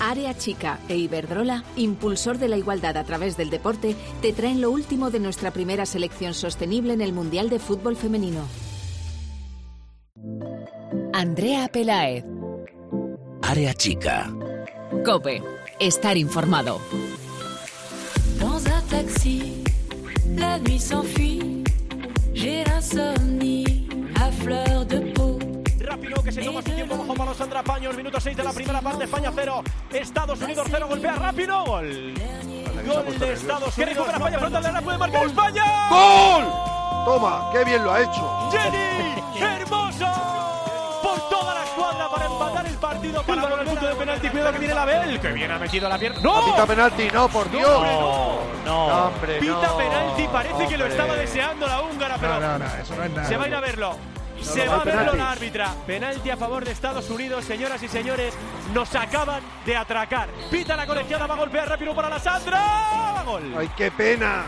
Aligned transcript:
Área 0.00 0.36
Chica 0.36 0.78
e 0.88 0.96
Iberdrola, 0.96 1.64
impulsor 1.76 2.38
de 2.38 2.48
la 2.48 2.56
igualdad 2.56 2.96
a 2.96 3.04
través 3.04 3.36
del 3.36 3.50
deporte, 3.50 3.96
te 4.20 4.32
traen 4.32 4.60
lo 4.60 4.70
último 4.70 5.10
de 5.10 5.20
nuestra 5.20 5.50
primera 5.50 5.86
selección 5.86 6.34
sostenible 6.34 6.92
en 6.92 7.00
el 7.00 7.12
Mundial 7.12 7.48
de 7.48 7.58
Fútbol 7.58 7.96
Femenino. 7.96 8.46
Andrea 11.12 11.68
Peláez. 11.68 12.24
Área 13.42 13.74
Chica. 13.74 14.32
Cope. 15.04 15.42
Estar 15.80 16.16
informado. 16.16 16.80
Dans 18.38 18.64
un 18.66 18.82
taxi, 18.88 19.64
la 20.36 20.58
nuit 20.58 20.78
s'enfuit. 20.78 21.64
J'ai 22.34 22.64
l'insomnie 22.64 23.88
à 24.14 24.30
fleur 24.30 24.84
de 24.86 24.98
peau. 25.12 25.38
Rápido 25.80 26.22
que 26.22 26.32
se 26.32 26.42
toma 26.42 26.62
tiempo 26.76 26.96
bajo 26.96 27.14
manos 27.16 27.36
Sandra 27.38 27.62
Paños, 27.62 27.96
minuto 27.96 28.20
6 28.20 28.36
de 28.36 28.44
la 28.44 28.52
primera 28.52 28.80
parte, 28.80 29.04
España 29.04 29.32
0, 29.34 29.62
Estados 29.90 30.40
Unidos 30.40 30.66
0, 30.70 30.86
golpea 30.88 31.14
rápido, 31.14 31.64
gol. 31.64 32.14
Gol 32.86 33.18
de 33.18 33.32
Estados 33.32 33.62
Unidos. 33.62 33.74
Que 33.76 33.84
recupera 33.86 34.16
España, 34.18 34.38
frontal 34.38 34.62
de 34.62 34.72
la 34.72 34.82
puede 34.82 34.98
marcar 34.98 35.24
España. 35.26 35.64
¡Gol! 35.90 36.44
Toma, 37.06 37.50
qué 37.52 37.64
bien 37.64 37.82
lo 37.82 37.92
ha 37.92 38.00
hecho. 38.02 38.50
Jenny, 38.52 39.42
hermoso. 39.42 40.06
Por 41.02 41.28
toda 41.30 41.54
la 41.54 41.64
escuadra 41.64 42.08
para 42.10 42.26
empatar 42.26 42.66
el 42.66 42.74
partido. 42.74 43.22
Para 43.22 43.42
con 43.48 43.60
el 43.60 43.66
punto 43.66 43.86
de 43.86 43.94
penalti, 43.94 44.28
cuidado 44.28 44.52
que 44.52 44.58
viene 44.58 44.74
la 44.74 44.84
Bel. 44.84 45.20
Que 45.20 45.32
bien 45.32 45.50
ha 45.50 45.58
metido 45.58 45.88
la 45.88 45.98
pierna. 45.98 46.20
¡No! 46.20 46.44
Pita 46.44 46.66
penalti, 46.66 47.08
no, 47.12 47.28
por 47.28 47.50
Dios. 47.50 47.68
No, 47.82 48.38
no. 48.66 49.06
hombre, 49.06 49.38
Pita 49.38 49.52
no. 49.66 49.76
penalti, 49.78 50.28
parece 50.28 50.66
que 50.68 50.76
lo 50.76 50.84
Hombre. 50.84 50.88
estaba 50.88 51.14
deseando 51.16 51.66
la 51.66 51.80
húngara, 51.82 52.16
pero 52.20 52.34
No, 52.34 52.40
no, 52.40 52.58
no, 52.58 52.64
eso 52.82 52.94
no 52.96 53.04
es 53.04 53.10
nada. 53.12 53.28
se 53.28 53.36
va 53.36 53.44
a 53.44 53.48
ir 53.48 53.54
a 53.54 53.60
verlo. 53.60 53.96
Se 54.40 54.64
no, 54.64 54.72
va 54.72 54.80
a 54.82 54.84
verlo 54.84 55.14
la 55.14 55.30
árbitra. 55.32 55.74
Penalti 55.86 56.30
a 56.30 56.36
favor 56.36 56.64
de 56.64 56.72
Estados 56.72 57.08
Unidos, 57.10 57.44
señoras 57.44 57.82
y 57.82 57.88
señores. 57.88 58.34
Nos 58.72 58.94
acaban 58.94 59.42
de 59.64 59.76
atracar. 59.76 60.28
Pita 60.50 60.76
la 60.76 60.86
colegiada, 60.86 61.26
va 61.26 61.34
a 61.34 61.38
golpear 61.38 61.68
rápido 61.68 61.94
para 61.94 62.08
la 62.08 62.18
Sandra. 62.18 62.60
Va 62.60 63.22
Gol. 63.24 63.54
Ay, 63.56 63.70
qué 63.76 63.90
pena. 63.90 64.44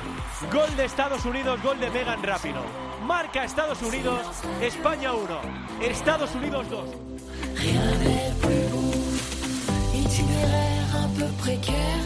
Gol 0.53 0.77
de 0.77 0.85
Estados 0.85 1.25
Unidos, 1.25 1.61
gol 1.63 1.81
de 1.81 1.91
Megan 1.91 2.23
Rapino. 2.23 2.63
Marca 3.03 3.43
Estados 3.43 3.81
Unidos, 3.83 4.21
España 4.61 5.13
1, 5.15 5.41
Estados 5.81 6.35
Unidos 6.35 6.69
2. 6.69 6.91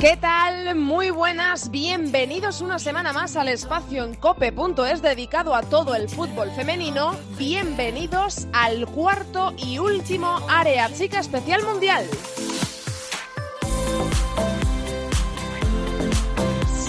¿Qué 0.00 0.16
tal? 0.16 0.74
Muy 0.74 1.10
buenas, 1.10 1.70
bienvenidos 1.70 2.60
una 2.60 2.78
semana 2.78 3.12
más 3.12 3.36
al 3.36 3.48
espacio 3.48 4.04
en 4.04 4.14
cope.es 4.14 5.02
dedicado 5.02 5.54
a 5.54 5.62
todo 5.62 5.94
el 5.94 6.08
fútbol 6.08 6.50
femenino. 6.50 7.14
Bienvenidos 7.38 8.46
al 8.52 8.86
cuarto 8.86 9.54
y 9.56 9.78
último 9.78 10.40
Área 10.48 10.92
Chica 10.92 11.20
Especial 11.20 11.62
Mundial. 11.62 12.04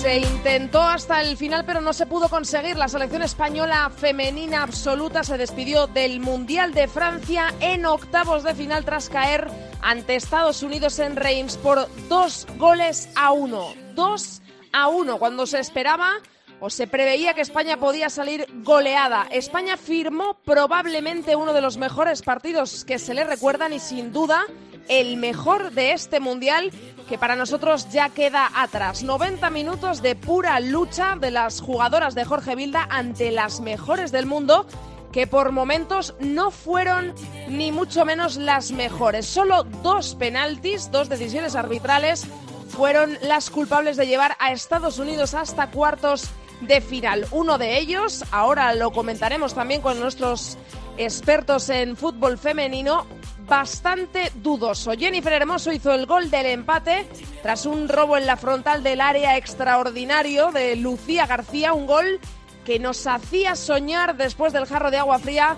Se 0.04 0.18
intentó 0.18 0.82
hasta 0.82 1.22
el 1.22 1.38
final, 1.38 1.64
pero 1.66 1.80
no 1.80 1.94
se 1.94 2.06
pudo 2.06 2.28
conseguir. 2.28 2.76
La 2.76 2.90
selección 2.90 3.22
española 3.22 3.90
femenina 3.90 4.62
absoluta 4.62 5.24
se 5.24 5.38
despidió 5.38 5.88
del 5.88 6.20
Mundial 6.20 6.74
de 6.74 6.90
Francia 6.90 7.54
en 7.62 7.86
octavos 7.86 8.44
de 8.44 8.54
final 8.54 8.84
tras 8.84 9.08
caer 9.08 9.48
ante 9.82 10.16
Estados 10.16 10.62
Unidos 10.62 11.00
en 11.00 11.16
Reims 11.16 11.56
por 11.56 11.88
dos 12.10 12.46
goles 12.58 13.08
a 13.16 13.32
uno. 13.32 13.74
Dos 13.96 14.42
a 14.74 14.90
uno, 14.90 15.20
cuando 15.20 15.48
se 15.48 15.60
esperaba 15.60 16.16
o 16.60 16.70
se 16.70 16.86
preveía 16.86 17.34
que 17.34 17.40
España 17.40 17.78
podía 17.78 18.10
salir 18.10 18.46
goleada. 18.56 19.28
España 19.32 19.78
firmó 19.78 20.34
probablemente 20.44 21.38
uno 21.38 21.54
de 21.54 21.62
los 21.62 21.78
mejores 21.78 22.24
partidos 22.24 22.84
que 22.84 23.00
se 23.00 23.14
le 23.14 23.24
recuerdan 23.24 23.72
y 23.72 23.80
sin 23.80 24.12
duda 24.12 24.48
el 24.90 25.18
mejor 25.18 25.72
de 25.72 25.94
este 25.94 26.20
mundial 26.20 26.72
que 27.08 27.18
para 27.18 27.36
nosotros 27.36 27.90
ya 27.90 28.10
queda 28.10 28.50
atrás. 28.56 29.04
90 29.04 29.50
minutos 29.50 30.02
de 30.02 30.16
pura 30.16 30.60
lucha 30.60 31.16
de 31.20 31.32
las 31.32 31.62
jugadoras 31.62 32.16
de 32.16 32.26
Jorge 32.26 32.56
Vilda 32.56 32.88
ante 32.90 33.32
las 33.32 33.62
mejores 33.62 34.12
del 34.12 34.26
mundo 34.26 34.66
que 35.12 35.28
por 35.28 35.52
momentos 35.52 36.16
no 36.20 36.50
fueron 36.50 37.14
ni 37.48 37.72
mucho 37.72 38.04
menos 38.04 38.36
las 38.36 38.72
mejores. 38.72 39.28
Solo 39.28 39.64
dos 39.84 40.16
penaltis, 40.16 40.90
dos 40.92 41.08
decisiones 41.08 41.56
arbitrales 41.56 42.26
fueron 42.70 43.18
las 43.22 43.52
culpables 43.52 43.96
de 43.96 44.08
llevar 44.08 44.36
a 44.40 44.52
Estados 44.52 44.98
Unidos 44.98 45.36
hasta 45.36 45.70
cuartos 45.70 46.30
de 46.62 46.82
final. 46.82 47.28
Uno 47.32 47.60
de 47.60 47.78
ellos, 47.78 48.26
ahora 48.32 48.74
lo 48.74 48.92
comentaremos 48.92 49.54
también 49.54 49.82
con 49.82 50.00
nuestros 50.00 50.58
expertos 50.98 51.70
en 51.70 51.96
fútbol 51.96 52.38
femenino, 52.38 53.06
bastante 53.48 54.32
dudoso. 54.36 54.92
Jennifer 54.94 55.34
Hermoso 55.34 55.72
hizo 55.72 55.94
el 55.94 56.06
gol 56.06 56.30
del 56.30 56.46
empate 56.48 57.08
tras 57.42 57.66
un 57.66 57.90
robo 57.90 58.18
en 58.18 58.26
la 58.26 58.38
frontal 58.38 58.84
del 58.84 59.02
área 59.02 59.38
extraordinario 59.38 60.52
de 60.52 60.76
Lucía 60.76 61.26
García, 61.26 61.74
un 61.74 61.86
gol 61.86 62.20
que 62.66 62.80
nos 62.80 63.06
hacía 63.08 63.56
soñar 63.56 64.16
después 64.16 64.54
del 64.54 64.66
jarro 64.66 64.92
de 64.92 64.98
agua 64.98 65.20
fría 65.20 65.58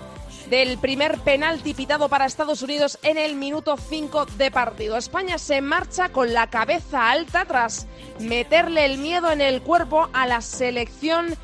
del 0.50 0.78
primer 0.78 1.18
penalti 1.18 1.74
pitado 1.74 2.08
para 2.08 2.26
Estados 2.26 2.62
Unidos 2.62 2.98
en 3.02 3.18
el 3.18 3.34
minuto 3.34 3.76
5 3.76 4.26
de 4.36 4.50
partido. 4.50 4.96
España 4.96 5.38
se 5.38 5.60
marcha 5.60 6.10
con 6.10 6.32
la 6.32 6.48
cabeza 6.48 7.10
alta 7.10 7.44
tras 7.44 7.86
meterle 8.20 8.84
el 8.84 8.98
miedo 8.98 9.30
en 9.30 9.40
el 9.40 9.62
cuerpo 9.62 10.08
a 10.12 10.26
la 10.26 10.40
selección 10.40 11.34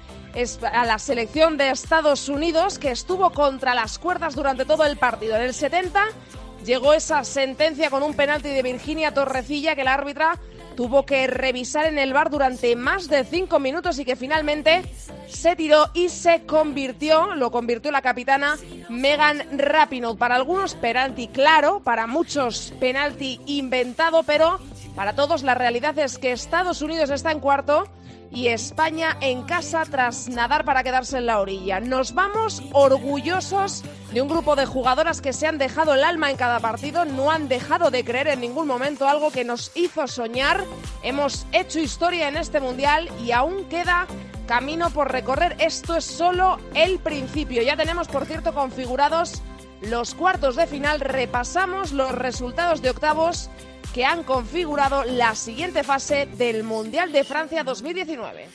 a 0.73 0.87
la 0.87 0.99
selección 0.99 1.59
de 1.59 1.71
Estados 1.71 2.29
Unidos 2.29 2.79
que 2.79 2.91
estuvo 2.91 3.31
contra 3.31 3.75
las 3.75 3.99
cuerdas 3.99 4.35
durante 4.35 4.65
todo 4.65 4.85
el 4.85 4.97
partido. 4.97 5.37
En 5.37 5.43
el 5.43 5.53
70 5.53 6.05
llegó 6.65 6.95
esa 6.95 7.23
sentencia 7.25 7.91
con 7.91 8.03
un 8.03 8.15
penalti 8.15 8.49
de 8.49 8.63
Virginia 8.63 9.13
Torrecilla 9.13 9.77
que 9.77 9.85
la 9.85 9.95
árbitra 9.95 10.39
tuvo 10.75 11.05
que 11.05 11.27
revisar 11.27 11.85
en 11.85 11.99
el 11.99 12.15
bar 12.15 12.31
durante 12.31 12.75
más 12.77 13.09
de 13.09 13.25
cinco 13.25 13.59
minutos 13.59 13.99
y 13.99 14.07
que 14.07 14.17
finalmente 14.17 14.83
se 15.29 15.55
tiró 15.55 15.91
y 15.93 16.09
se 16.09 16.47
convirtió, 16.47 17.35
lo 17.35 17.51
convirtió 17.51 17.91
la 17.91 18.01
capitana 18.01 18.57
Megan 18.89 19.59
Rapinoe. 19.59 20.17
Para 20.17 20.37
algunos 20.37 20.75
penalti 20.75 21.29
claro, 21.29 21.81
para 21.81 22.07
muchos 22.07 22.73
penalti 22.81 23.39
inventado, 23.45 24.23
pero 24.23 24.61
para 24.97 25.15
todos 25.15 25.43
la 25.43 25.55
realidad 25.55 25.99
es 25.99 26.17
que 26.17 26.33
Estados 26.33 26.81
Unidos 26.81 27.11
está 27.11 27.33
en 27.33 27.41
cuarto 27.41 27.87
y 28.33 28.49
España 28.49 29.17
en 29.21 29.43
casa 29.43 29.85
tras 29.85 30.29
nadar 30.29 30.65
para 30.65 30.83
quedarse 30.83 31.19
en 31.19 31.27
la 31.27 31.41
orilla. 31.41 31.81
Nos 31.81 32.15
vamos 32.15 32.63
orgullosos 32.73 33.85
de 34.13 34.23
un 34.23 34.29
grupo 34.29 34.57
de 34.57 34.67
jugadoras 34.67 35.21
que 35.21 35.33
se 35.33 35.47
han 35.47 35.59
dejado 35.59 35.95
el 35.95 36.05
alma 36.05 36.31
en 36.31 36.37
cada 36.37 36.61
partido, 36.61 37.05
no 37.05 37.31
han 37.31 37.49
dejado 37.49 37.91
de 37.91 38.05
creer 38.05 38.29
en 38.29 38.41
ningún 38.41 38.67
momento 38.67 39.09
algo 39.09 39.31
que 39.31 39.45
nos 39.45 39.71
hizo 39.77 40.07
soñar. 40.07 40.65
Hemos 41.03 41.47
hecho 41.53 41.79
historia 41.79 42.29
en 42.29 42.37
este 42.37 42.61
mundial 42.61 43.09
y 43.23 43.33
aún 43.33 43.65
queda 43.69 44.07
camino 44.47 44.91
por 44.91 45.13
recorrer. 45.13 45.57
Esto 45.59 45.97
es 45.97 46.05
solo 46.05 46.59
el 46.75 46.99
principio. 46.99 47.63
Ya 47.63 47.77
tenemos, 47.77 48.09
por 48.09 48.27
cierto, 48.27 48.55
configurados 48.55 49.43
los 49.81 50.15
cuartos 50.15 50.57
de 50.57 50.67
final. 50.67 51.01
Repasamos 51.01 51.93
los 51.93 52.13
resultados 52.13 52.83
de 52.83 52.91
octavos 52.91 53.51
que 53.93 54.05
han 54.05 54.23
configurado 54.23 55.05
la 55.05 55.35
siguiente 55.35 55.83
fase 55.83 56.27
del 56.27 56.65
Mundial 56.65 57.13
de 57.13 57.25
Francia 57.25 57.65
2019. 57.65 58.49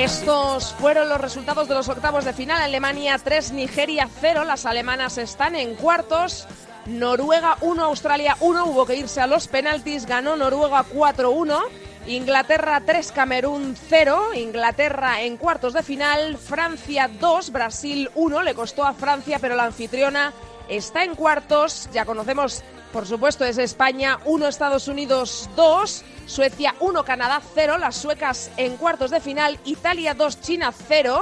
Estos 0.00 0.72
fueron 0.80 1.10
los 1.10 1.20
resultados 1.20 1.68
de 1.68 1.74
los 1.74 1.90
octavos 1.90 2.24
de 2.24 2.32
final. 2.32 2.62
Alemania 2.62 3.20
3, 3.22 3.52
Nigeria 3.52 4.08
0. 4.22 4.44
Las 4.44 4.64
alemanas 4.64 5.18
están 5.18 5.54
en 5.54 5.74
cuartos. 5.74 6.48
Noruega 6.86 7.58
1, 7.60 7.84
Australia 7.84 8.34
1. 8.40 8.64
Hubo 8.64 8.86
que 8.86 8.96
irse 8.96 9.20
a 9.20 9.26
los 9.26 9.46
penaltis. 9.46 10.06
Ganó 10.06 10.36
Noruega 10.36 10.86
4-1. 10.86 11.60
Inglaterra 12.06 12.80
3, 12.86 13.12
Camerún 13.12 13.76
0. 13.90 14.32
Inglaterra 14.36 15.20
en 15.20 15.36
cuartos 15.36 15.74
de 15.74 15.82
final. 15.82 16.38
Francia 16.38 17.10
2, 17.20 17.52
Brasil 17.52 18.10
1. 18.14 18.42
Le 18.42 18.54
costó 18.54 18.86
a 18.86 18.94
Francia, 18.94 19.38
pero 19.38 19.54
la 19.54 19.64
anfitriona 19.64 20.32
está 20.70 21.04
en 21.04 21.14
cuartos. 21.14 21.90
Ya 21.92 22.06
conocemos, 22.06 22.64
por 22.92 23.06
supuesto, 23.06 23.44
es 23.44 23.58
España 23.58 24.18
1, 24.24 24.48
Estados 24.48 24.88
Unidos 24.88 25.48
2. 25.56 26.04
Suecia 26.26 26.74
1, 26.80 27.04
Canadá 27.04 27.40
0. 27.54 27.78
Las 27.78 27.96
suecas 27.96 28.50
en 28.56 28.76
cuartos 28.76 29.10
de 29.10 29.20
final. 29.20 29.58
Italia 29.64 30.14
2, 30.14 30.40
China 30.40 30.72
0. 30.88 31.20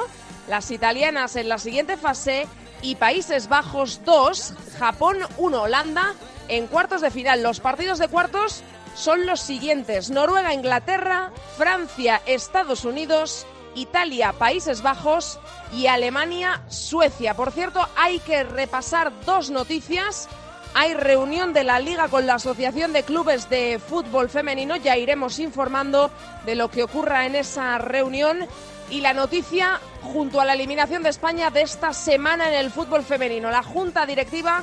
Las 0.48 0.70
italianas 0.70 1.36
en 1.36 1.48
la 1.48 1.58
siguiente 1.58 1.96
fase. 1.96 2.46
Y 2.80 2.94
Países 2.94 3.48
Bajos 3.48 4.00
2, 4.04 4.54
Japón 4.78 5.18
1, 5.36 5.62
Holanda 5.62 6.14
en 6.48 6.66
cuartos 6.68 7.00
de 7.00 7.10
final. 7.10 7.42
Los 7.42 7.60
partidos 7.60 7.98
de 7.98 8.08
cuartos 8.08 8.62
son 8.94 9.26
los 9.26 9.40
siguientes. 9.40 10.10
Noruega, 10.10 10.54
Inglaterra, 10.54 11.32
Francia, 11.56 12.22
Estados 12.24 12.84
Unidos, 12.84 13.46
Italia, 13.74 14.32
Países 14.32 14.82
Bajos 14.82 15.38
y 15.72 15.86
Alemania, 15.86 16.62
Suecia. 16.68 17.34
Por 17.34 17.52
cierto, 17.52 17.86
hay 17.96 18.20
que 18.20 18.44
repasar 18.44 19.12
dos 19.26 19.50
noticias. 19.50 20.28
Hay 20.74 20.94
reunión 20.94 21.52
de 21.52 21.64
la 21.64 21.80
Liga 21.80 22.08
con 22.08 22.26
la 22.26 22.34
Asociación 22.34 22.92
de 22.92 23.02
Clubes 23.02 23.48
de 23.48 23.78
Fútbol 23.78 24.28
Femenino. 24.28 24.76
Ya 24.76 24.96
iremos 24.96 25.38
informando 25.38 26.10
de 26.44 26.54
lo 26.54 26.70
que 26.70 26.82
ocurra 26.82 27.26
en 27.26 27.34
esa 27.34 27.78
reunión. 27.78 28.46
Y 28.90 29.00
la 29.00 29.12
noticia 29.12 29.80
junto 30.02 30.40
a 30.40 30.44
la 30.44 30.54
eliminación 30.54 31.02
de 31.02 31.10
España 31.10 31.50
de 31.50 31.62
esta 31.62 31.92
semana 31.92 32.48
en 32.48 32.54
el 32.54 32.70
fútbol 32.70 33.02
femenino. 33.02 33.50
La 33.50 33.62
Junta 33.62 34.06
Directiva 34.06 34.62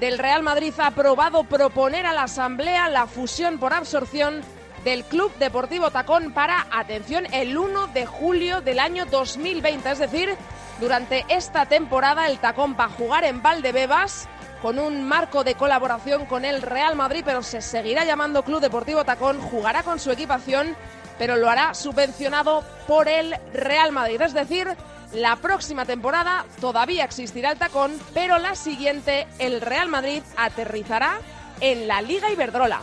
del 0.00 0.18
Real 0.18 0.42
Madrid 0.42 0.74
ha 0.78 0.88
aprobado 0.88 1.44
proponer 1.44 2.06
a 2.06 2.12
la 2.12 2.24
Asamblea 2.24 2.88
la 2.88 3.06
fusión 3.06 3.58
por 3.58 3.72
absorción 3.72 4.42
del 4.84 5.04
Club 5.04 5.32
Deportivo 5.38 5.90
Tacón 5.90 6.32
para, 6.32 6.66
atención, 6.70 7.26
el 7.32 7.56
1 7.56 7.86
de 7.88 8.04
julio 8.04 8.60
del 8.60 8.80
año 8.80 9.06
2020. 9.06 9.90
Es 9.90 9.98
decir, 10.00 10.34
durante 10.80 11.24
esta 11.28 11.66
temporada 11.66 12.26
el 12.26 12.38
Tacón 12.40 12.76
va 12.78 12.86
a 12.86 12.88
jugar 12.88 13.24
en 13.24 13.42
Valdebebas 13.42 14.28
con 14.62 14.78
un 14.78 15.02
marco 15.02 15.42
de 15.42 15.56
colaboración 15.56 16.24
con 16.24 16.44
el 16.44 16.62
Real 16.62 16.94
Madrid, 16.94 17.22
pero 17.24 17.42
se 17.42 17.60
seguirá 17.60 18.04
llamando 18.04 18.44
Club 18.44 18.60
Deportivo 18.60 19.04
Tacón, 19.04 19.40
jugará 19.40 19.82
con 19.82 19.98
su 19.98 20.12
equipación, 20.12 20.76
pero 21.18 21.36
lo 21.36 21.50
hará 21.50 21.74
subvencionado 21.74 22.62
por 22.86 23.08
el 23.08 23.34
Real 23.52 23.90
Madrid. 23.90 24.20
Es 24.22 24.32
decir, 24.32 24.68
la 25.12 25.34
próxima 25.36 25.84
temporada 25.84 26.46
todavía 26.60 27.04
existirá 27.04 27.50
el 27.50 27.58
tacón, 27.58 27.92
pero 28.14 28.38
la 28.38 28.54
siguiente 28.54 29.26
el 29.40 29.60
Real 29.60 29.88
Madrid 29.88 30.22
aterrizará 30.36 31.18
en 31.60 31.88
la 31.88 32.00
Liga 32.00 32.30
Iberdrola. 32.30 32.80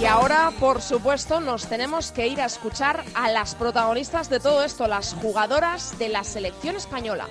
Y 0.00 0.06
ahora, 0.06 0.50
por 0.58 0.80
supuesto, 0.80 1.40
nos 1.40 1.66
tenemos 1.66 2.10
que 2.10 2.26
ir 2.26 2.40
a 2.40 2.46
escuchar 2.46 3.04
a 3.14 3.30
las 3.30 3.54
protagonistas 3.54 4.30
de 4.30 4.40
todo 4.40 4.64
esto, 4.64 4.88
las 4.88 5.12
jugadoras 5.12 5.98
de 5.98 6.08
la 6.08 6.24
selección 6.24 6.74
española. 6.74 7.28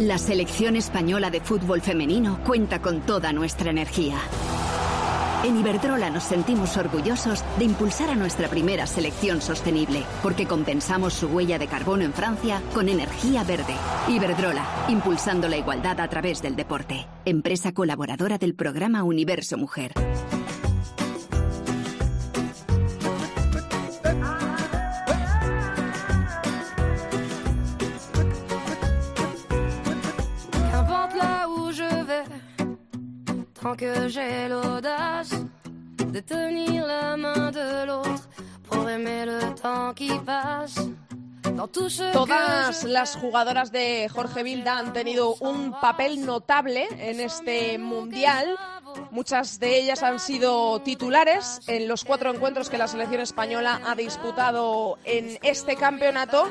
La 0.00 0.18
selección 0.18 0.74
española 0.74 1.30
de 1.30 1.40
fútbol 1.40 1.80
femenino 1.80 2.40
cuenta 2.44 2.82
con 2.82 3.02
toda 3.02 3.32
nuestra 3.32 3.70
energía. 3.70 4.16
En 5.44 5.56
Iberdrola 5.58 6.10
nos 6.10 6.24
sentimos 6.24 6.76
orgullosos 6.76 7.44
de 7.56 7.66
impulsar 7.66 8.10
a 8.10 8.16
nuestra 8.16 8.48
primera 8.48 8.88
selección 8.88 9.40
sostenible, 9.40 10.02
porque 10.24 10.46
compensamos 10.46 11.14
su 11.14 11.28
huella 11.28 11.56
de 11.56 11.68
carbono 11.68 12.02
en 12.02 12.12
Francia 12.12 12.60
con 12.74 12.88
energía 12.88 13.44
verde. 13.44 13.76
Iberdrola, 14.08 14.64
impulsando 14.88 15.48
la 15.48 15.56
igualdad 15.56 16.00
a 16.00 16.08
través 16.08 16.42
del 16.42 16.56
deporte. 16.56 17.06
Empresa 17.24 17.72
colaboradora 17.72 18.38
del 18.38 18.56
programa 18.56 19.04
Universo 19.04 19.56
Mujer. 19.56 19.92
Tant 33.76 33.84
que 33.84 34.08
j'ai 34.08 34.48
l'audace 34.48 35.34
de 36.12 36.20
tenir 36.20 36.86
la 36.86 37.16
main 37.16 37.50
de 37.50 37.86
l'autre 37.86 38.28
pour 38.68 38.88
aimer 38.88 39.26
le 39.26 39.54
temps 39.54 39.92
qui 39.94 40.10
passe. 40.24 40.78
Todas 42.12 42.84
las 42.84 43.16
jugadoras 43.16 43.72
de 43.72 44.08
Jorge 44.08 44.42
Vilda 44.42 44.78
han 44.78 44.92
tenido 44.92 45.36
un 45.40 45.72
papel 45.80 46.24
notable 46.24 46.86
en 46.98 47.20
este 47.20 47.78
mundial. 47.78 48.56
Muchas 49.10 49.58
de 49.58 49.78
ellas 49.78 50.02
han 50.02 50.18
sido 50.20 50.80
titulares 50.82 51.60
en 51.66 51.88
los 51.88 52.04
cuatro 52.04 52.32
encuentros 52.32 52.68
que 52.68 52.78
la 52.78 52.88
selección 52.88 53.20
española 53.20 53.80
ha 53.86 53.94
disputado 53.94 54.98
en 55.04 55.38
este 55.42 55.76
campeonato. 55.76 56.46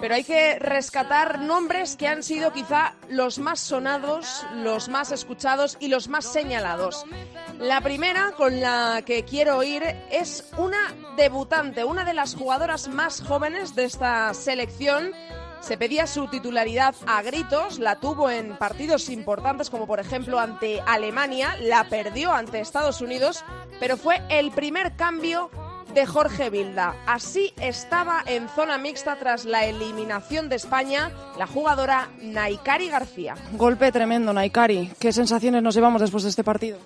Pero 0.00 0.14
hay 0.14 0.24
que 0.24 0.58
rescatar 0.58 1.40
nombres 1.40 1.94
que 1.94 2.08
han 2.08 2.22
sido 2.22 2.52
quizá 2.52 2.94
los 3.10 3.38
más 3.38 3.60
sonados, 3.60 4.46
los 4.54 4.88
más 4.88 5.12
escuchados 5.12 5.76
y 5.78 5.88
los 5.88 6.08
más 6.08 6.24
señalados. 6.24 7.04
La 7.58 7.82
primera 7.82 8.32
con 8.32 8.60
la 8.60 9.02
que 9.04 9.24
quiero 9.24 9.62
ir 9.62 9.82
es 10.10 10.50
una 10.56 10.94
debutante, 11.16 11.84
una 11.84 12.04
de 12.04 12.14
las 12.14 12.34
jugadoras 12.34 12.88
más 12.88 13.20
jóvenes 13.20 13.74
de 13.74 13.84
esta 13.84 14.32
selección. 14.32 15.12
Se 15.60 15.76
pedía 15.76 16.06
su 16.06 16.26
titularidad 16.28 16.94
a 17.06 17.20
gritos, 17.20 17.78
la 17.78 17.96
tuvo 17.96 18.30
en 18.30 18.56
partidos 18.56 19.10
importantes 19.10 19.68
como 19.68 19.86
por 19.86 20.00
ejemplo 20.00 20.40
ante 20.40 20.80
Alemania, 20.86 21.54
la 21.60 21.84
perdió 21.84 22.32
ante 22.32 22.60
Estados 22.60 23.02
Unidos, 23.02 23.44
pero 23.78 23.98
fue 23.98 24.22
el 24.30 24.50
primer 24.52 24.96
cambio 24.96 25.50
de 25.94 26.06
Jorge 26.06 26.50
Vilda. 26.50 26.94
Así 27.06 27.52
estaba 27.60 28.22
en 28.26 28.48
zona 28.48 28.78
mixta 28.78 29.16
tras 29.16 29.44
la 29.44 29.64
eliminación 29.66 30.48
de 30.48 30.56
España 30.56 31.10
la 31.38 31.46
jugadora 31.46 32.10
Naikari 32.20 32.88
García. 32.88 33.34
Golpe 33.52 33.90
tremendo, 33.90 34.32
Naikari. 34.32 34.92
¿Qué 34.98 35.12
sensaciones 35.12 35.62
nos 35.62 35.74
llevamos 35.74 36.00
después 36.00 36.22
de 36.22 36.30
este 36.30 36.44
partido? 36.44 36.78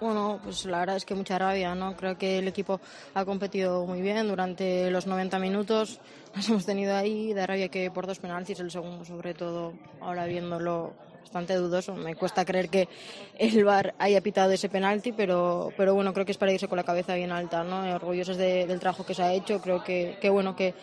Bueno, 0.00 0.40
pues 0.42 0.64
la 0.66 0.80
verdad 0.80 0.96
es 0.96 1.04
que 1.04 1.14
mucha 1.14 1.38
rabia, 1.38 1.74
¿no? 1.74 1.96
Creo 1.96 2.18
que 2.18 2.38
el 2.38 2.48
equipo 2.48 2.80
ha 3.14 3.24
competido 3.24 3.86
muy 3.86 4.02
bien 4.02 4.28
durante 4.28 4.90
los 4.90 5.06
90 5.06 5.38
minutos. 5.38 6.00
Nos 6.34 6.48
hemos 6.48 6.66
tenido 6.66 6.94
ahí 6.96 7.32
de 7.32 7.46
rabia 7.46 7.68
que 7.68 7.90
por 7.90 8.06
dos 8.06 8.18
penaltis, 8.18 8.60
el 8.60 8.70
segundo 8.70 9.04
sobre 9.04 9.34
todo, 9.34 9.72
ahora 10.00 10.26
viéndolo 10.26 10.92
bastante 11.24 11.54
dudoso. 11.56 11.94
Me 11.94 12.14
cuesta 12.14 12.44
creer 12.44 12.68
que 12.68 12.88
el 13.38 13.64
VAR 13.64 13.94
haya 13.98 14.20
pitado 14.20 14.52
ese 14.52 14.68
penalti, 14.68 15.12
pero, 15.12 15.70
pero 15.76 15.94
bueno, 15.94 16.12
creo 16.12 16.24
que 16.26 16.32
es 16.32 16.38
para 16.38 16.52
irse 16.52 16.68
con 16.68 16.76
la 16.76 16.84
cabeza 16.84 17.14
bien 17.14 17.32
alta, 17.32 17.64
¿no? 17.64 17.80
Orgullosos 17.94 18.36
de- 18.36 18.66
del 18.66 18.78
trabajo 18.78 19.04
que 19.04 19.14
se 19.14 19.22
ha 19.22 19.32
hecho. 19.32 19.60
Creo 19.60 19.82
que, 19.82 20.18
que 20.20 20.28
bueno, 20.30 20.54
que 20.54 20.74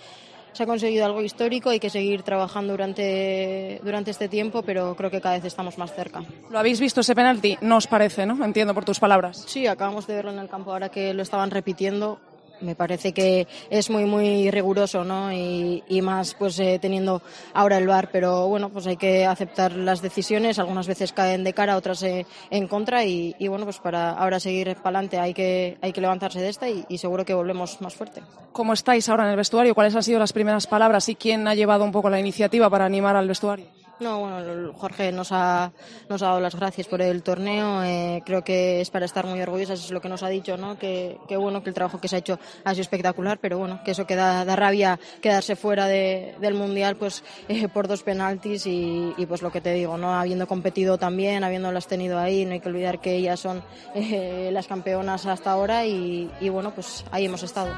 se 0.53 0.63
ha 0.63 0.65
conseguido 0.65 1.05
algo 1.05 1.21
histórico, 1.21 1.69
hay 1.69 1.79
que 1.79 1.89
seguir 1.89 2.23
trabajando 2.23 2.73
durante, 2.73 3.79
durante 3.83 4.11
este 4.11 4.27
tiempo, 4.27 4.63
pero 4.63 4.95
creo 4.97 5.09
que 5.09 5.21
cada 5.21 5.35
vez 5.35 5.45
estamos 5.45 5.77
más 5.77 5.93
cerca. 5.93 6.23
¿Lo 6.49 6.59
habéis 6.59 6.79
visto 6.79 6.99
ese 7.01 7.15
penalti? 7.15 7.57
No 7.61 7.77
os 7.77 7.87
parece, 7.87 8.25
¿no? 8.25 8.43
Entiendo 8.43 8.73
por 8.73 8.83
tus 8.83 8.99
palabras. 8.99 9.45
Sí, 9.47 9.65
acabamos 9.67 10.07
de 10.07 10.15
verlo 10.15 10.31
en 10.31 10.39
el 10.39 10.49
campo 10.49 10.71
ahora 10.73 10.89
que 10.89 11.13
lo 11.13 11.21
estaban 11.23 11.51
repitiendo. 11.51 12.19
Me 12.61 12.75
parece 12.75 13.13
que 13.13 13.47
es 13.69 13.89
muy, 13.89 14.05
muy 14.05 14.51
riguroso, 14.51 15.03
¿no? 15.03 15.31
Y, 15.33 16.01
más, 16.01 16.35
pues, 16.35 16.59
eh, 16.59 16.79
teniendo 16.81 17.21
ahora 17.53 17.77
el 17.77 17.87
VAR. 17.87 18.09
Pero 18.11 18.47
bueno, 18.47 18.69
pues 18.69 18.87
hay 18.87 18.97
que 18.97 19.25
aceptar 19.25 19.73
las 19.73 20.01
decisiones. 20.01 20.59
Algunas 20.59 20.87
veces 20.87 21.13
caen 21.13 21.43
de 21.43 21.53
cara, 21.53 21.77
otras 21.77 22.03
eh, 22.03 22.25
en 22.49 22.67
contra. 22.67 23.03
Y, 23.03 23.35
y 23.39 23.47
bueno, 23.47 23.65
pues 23.65 23.79
para 23.79 24.11
ahora 24.11 24.39
seguir 24.39 24.75
para 24.75 24.99
adelante 24.99 25.19
hay 25.19 25.33
que, 25.33 25.77
hay 25.81 25.91
que 25.91 26.01
levantarse 26.01 26.39
de 26.39 26.49
esta 26.49 26.69
y, 26.69 26.85
y 26.87 26.97
seguro 26.97 27.25
que 27.25 27.33
volvemos 27.33 27.81
más 27.81 27.95
fuerte. 27.95 28.21
¿Cómo 28.51 28.73
estáis 28.73 29.07
ahora 29.09 29.23
en 29.23 29.31
el 29.31 29.37
vestuario? 29.37 29.73
¿Cuáles 29.73 29.95
han 29.95 30.03
sido 30.03 30.19
las 30.19 30.33
primeras 30.33 30.67
palabras 30.67 31.07
y 31.09 31.15
quién 31.15 31.47
ha 31.47 31.55
llevado 31.55 31.83
un 31.83 31.91
poco 31.91 32.09
la 32.09 32.19
iniciativa 32.19 32.69
para 32.69 32.85
animar 32.85 33.15
al 33.15 33.27
vestuario? 33.27 33.80
No, 34.01 34.19
bueno, 34.21 34.73
Jorge 34.73 35.11
nos 35.11 35.31
ha, 35.31 35.71
nos 36.09 36.23
ha 36.23 36.25
dado 36.25 36.39
las 36.39 36.55
gracias 36.55 36.87
por 36.87 37.03
el 37.03 37.21
torneo. 37.21 37.83
eh, 37.83 38.23
creo 38.25 38.43
que 38.43 38.81
es 38.81 38.89
para 38.89 39.05
estar 39.05 39.27
muy 39.27 39.39
orgullosas, 39.41 39.79
es 39.85 39.91
lo 39.91 40.01
que 40.01 40.09
nos 40.09 40.23
ha 40.23 40.27
dicho, 40.27 40.57
¿no? 40.57 40.77
Que, 40.79 41.19
que 41.27 41.37
bueno, 41.37 41.61
que 41.61 41.69
el 41.69 41.75
trabajo 41.75 41.99
que 42.01 42.07
se 42.07 42.15
ha 42.15 42.19
hecho 42.19 42.39
ha 42.63 42.71
sido 42.71 42.81
espectacular, 42.81 43.37
pero 43.39 43.59
bueno, 43.59 43.79
que 43.85 43.91
eso 43.91 44.07
que 44.07 44.15
da, 44.15 44.43
da 44.43 44.55
rabia 44.55 44.99
quedarse 45.21 45.55
fuera 45.55 45.85
de- 45.85 46.33
del 46.41 46.55
Mundial 46.55 46.95
pues 46.95 47.23
eh, 47.47 47.67
por 47.67 47.87
dos 47.87 48.01
penaltis 48.01 48.65
y, 48.65 49.13
y, 49.17 49.25
pues 49.27 49.43
lo 49.43 49.51
que 49.51 49.61
te 49.61 49.71
digo, 49.73 49.97
¿no? 49.99 50.15
Habiendo 50.19 50.47
competido 50.47 50.97
también, 50.97 51.43
habiéndolas 51.43 51.85
tenido 51.87 52.17
ahí, 52.17 52.43
no 52.45 52.53
hay 52.53 52.59
que 52.59 52.69
olvidar 52.69 52.99
que 53.01 53.13
ellas 53.15 53.39
son 53.39 53.61
eh, 53.95 54.49
las 54.51 54.65
campeonas 54.65 55.27
hasta 55.27 55.51
ahora 55.51 55.85
y, 55.85 56.27
y 56.41 56.49
bueno, 56.49 56.71
pues 56.73 57.05
ahí 57.11 57.25
hemos 57.25 57.43
estado. 57.43 57.71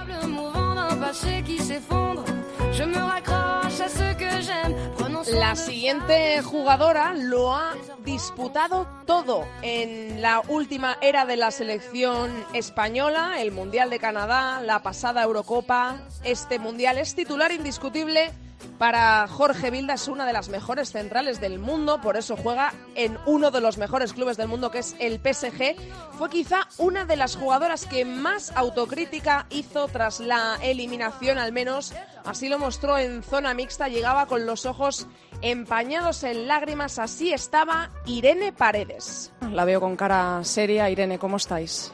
La 5.31 5.55
siguiente 5.55 6.41
jugadora 6.41 7.13
lo 7.13 7.55
ha 7.55 7.75
disputado 8.03 8.87
todo 9.05 9.45
en 9.61 10.21
la 10.21 10.41
última 10.47 10.97
era 11.01 11.25
de 11.25 11.37
la 11.37 11.51
selección 11.51 12.31
española, 12.53 13.41
el 13.41 13.51
Mundial 13.51 13.89
de 13.89 13.99
Canadá, 13.99 14.61
la 14.61 14.83
pasada 14.83 15.23
Eurocopa, 15.23 16.01
este 16.23 16.59
Mundial 16.59 16.97
es 16.97 17.15
titular 17.15 17.51
indiscutible. 17.51 18.31
Para 18.77 19.27
Jorge 19.27 19.71
Vilda 19.71 19.93
es 19.93 20.07
una 20.07 20.25
de 20.25 20.33
las 20.33 20.49
mejores 20.49 20.91
centrales 20.91 21.39
del 21.39 21.59
mundo, 21.59 22.01
por 22.01 22.17
eso 22.17 22.35
juega 22.35 22.73
en 22.95 23.17
uno 23.25 23.51
de 23.51 23.61
los 23.61 23.77
mejores 23.77 24.13
clubes 24.13 24.35
del 24.35 24.47
mundo 24.47 24.71
que 24.71 24.79
es 24.79 24.95
el 24.99 25.19
PSG. 25.19 25.75
Fue 26.17 26.29
quizá 26.29 26.67
una 26.77 27.05
de 27.05 27.15
las 27.15 27.35
jugadoras 27.35 27.85
que 27.85 28.03
más 28.03 28.51
autocrítica 28.55 29.45
hizo 29.49 29.87
tras 29.87 30.19
la 30.19 30.57
eliminación, 30.61 31.37
al 31.37 31.51
menos 31.51 31.93
así 32.25 32.49
lo 32.49 32.59
mostró 32.59 32.97
en 32.97 33.23
zona 33.23 33.53
mixta, 33.53 33.87
llegaba 33.87 34.25
con 34.25 34.45
los 34.45 34.65
ojos 34.65 35.07
empañados 35.41 36.23
en 36.23 36.47
lágrimas, 36.47 36.99
así 36.99 37.31
estaba 37.31 37.89
Irene 38.05 38.53
Paredes. 38.53 39.31
La 39.51 39.65
veo 39.65 39.79
con 39.79 39.95
cara 39.95 40.43
seria. 40.43 40.89
Irene, 40.89 41.19
¿cómo 41.19 41.37
estáis? 41.37 41.91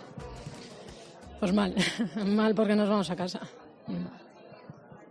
Pues 1.39 1.53
mal, 1.53 1.75
mal 2.25 2.53
porque 2.55 2.75
nos 2.75 2.89
vamos 2.89 3.09
a 3.09 3.15
casa. 3.15 3.39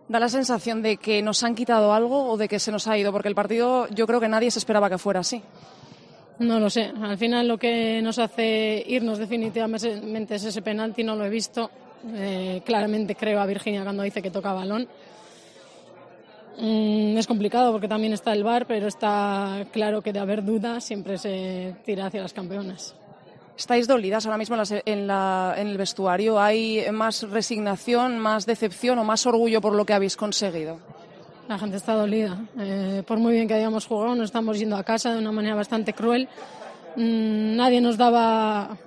Da 0.08 0.18
la 0.18 0.28
sensación 0.28 0.82
de 0.82 0.96
que 0.96 1.20
nos 1.20 1.42
han 1.42 1.54
quitado 1.54 1.92
algo 1.92 2.30
o 2.30 2.36
de 2.36 2.48
que 2.48 2.58
se 2.58 2.72
nos 2.72 2.86
ha 2.88 2.96
ido, 2.96 3.12
porque 3.12 3.28
el 3.28 3.34
partido 3.34 3.88
yo 3.88 4.06
creo 4.06 4.20
que 4.20 4.28
nadie 4.28 4.50
se 4.50 4.58
esperaba 4.58 4.88
que 4.88 4.96
fuera 4.96 5.20
así. 5.20 5.42
No 6.38 6.60
lo 6.60 6.70
sé. 6.70 6.92
Al 7.02 7.18
final 7.18 7.48
lo 7.48 7.58
que 7.58 8.00
nos 8.00 8.18
hace 8.18 8.84
irnos 8.86 9.18
definitivamente 9.18 10.34
es 10.34 10.44
ese 10.44 10.62
penalti, 10.62 11.02
no 11.02 11.16
lo 11.16 11.24
he 11.24 11.28
visto. 11.28 11.70
Eh, 12.14 12.62
claramente 12.64 13.16
creo 13.16 13.40
a 13.40 13.46
Virginia 13.46 13.82
cuando 13.82 14.02
dice 14.02 14.22
que 14.22 14.30
toca 14.30 14.52
balón. 14.52 14.88
Mm, 16.60 17.16
es 17.16 17.26
complicado 17.26 17.72
porque 17.72 17.88
también 17.88 18.12
está 18.12 18.32
el 18.32 18.44
bar, 18.44 18.66
pero 18.66 18.86
está 18.86 19.66
claro 19.72 20.00
que 20.00 20.12
de 20.12 20.20
haber 20.20 20.44
dudas 20.44 20.84
siempre 20.84 21.18
se 21.18 21.76
tira 21.84 22.06
hacia 22.06 22.22
las 22.22 22.32
campeonas. 22.32 22.94
¿Estáis 23.58 23.88
dolidas 23.88 24.24
ahora 24.24 24.38
mismo 24.38 24.54
en, 24.54 25.10
el 25.10 25.76
vestuario? 25.76 26.40
¿Hay 26.40 26.86
más 26.92 27.24
resignación, 27.24 28.16
más 28.20 28.46
decepción 28.46 29.00
o 29.00 29.04
más 29.04 29.26
orgullo 29.26 29.60
por 29.60 29.74
lo 29.74 29.84
que 29.84 29.92
habéis 29.92 30.16
conseguido? 30.16 30.78
La 31.48 31.58
gente 31.58 31.76
está 31.76 31.94
dolida. 31.94 32.38
Eh, 32.56 33.02
por 33.04 33.18
muy 33.18 33.32
bien 33.32 33.48
que 33.48 33.54
hayamos 33.54 33.84
jugado, 33.84 34.14
nos 34.14 34.26
estamos 34.26 34.60
yendo 34.60 34.76
a 34.76 34.84
casa 34.84 35.12
de 35.12 35.18
una 35.18 35.32
manera 35.32 35.56
bastante 35.56 35.92
cruel. 35.92 36.28
Mm, 36.94 37.56
nadie 37.56 37.80
nos 37.80 37.96
daba 37.96 38.78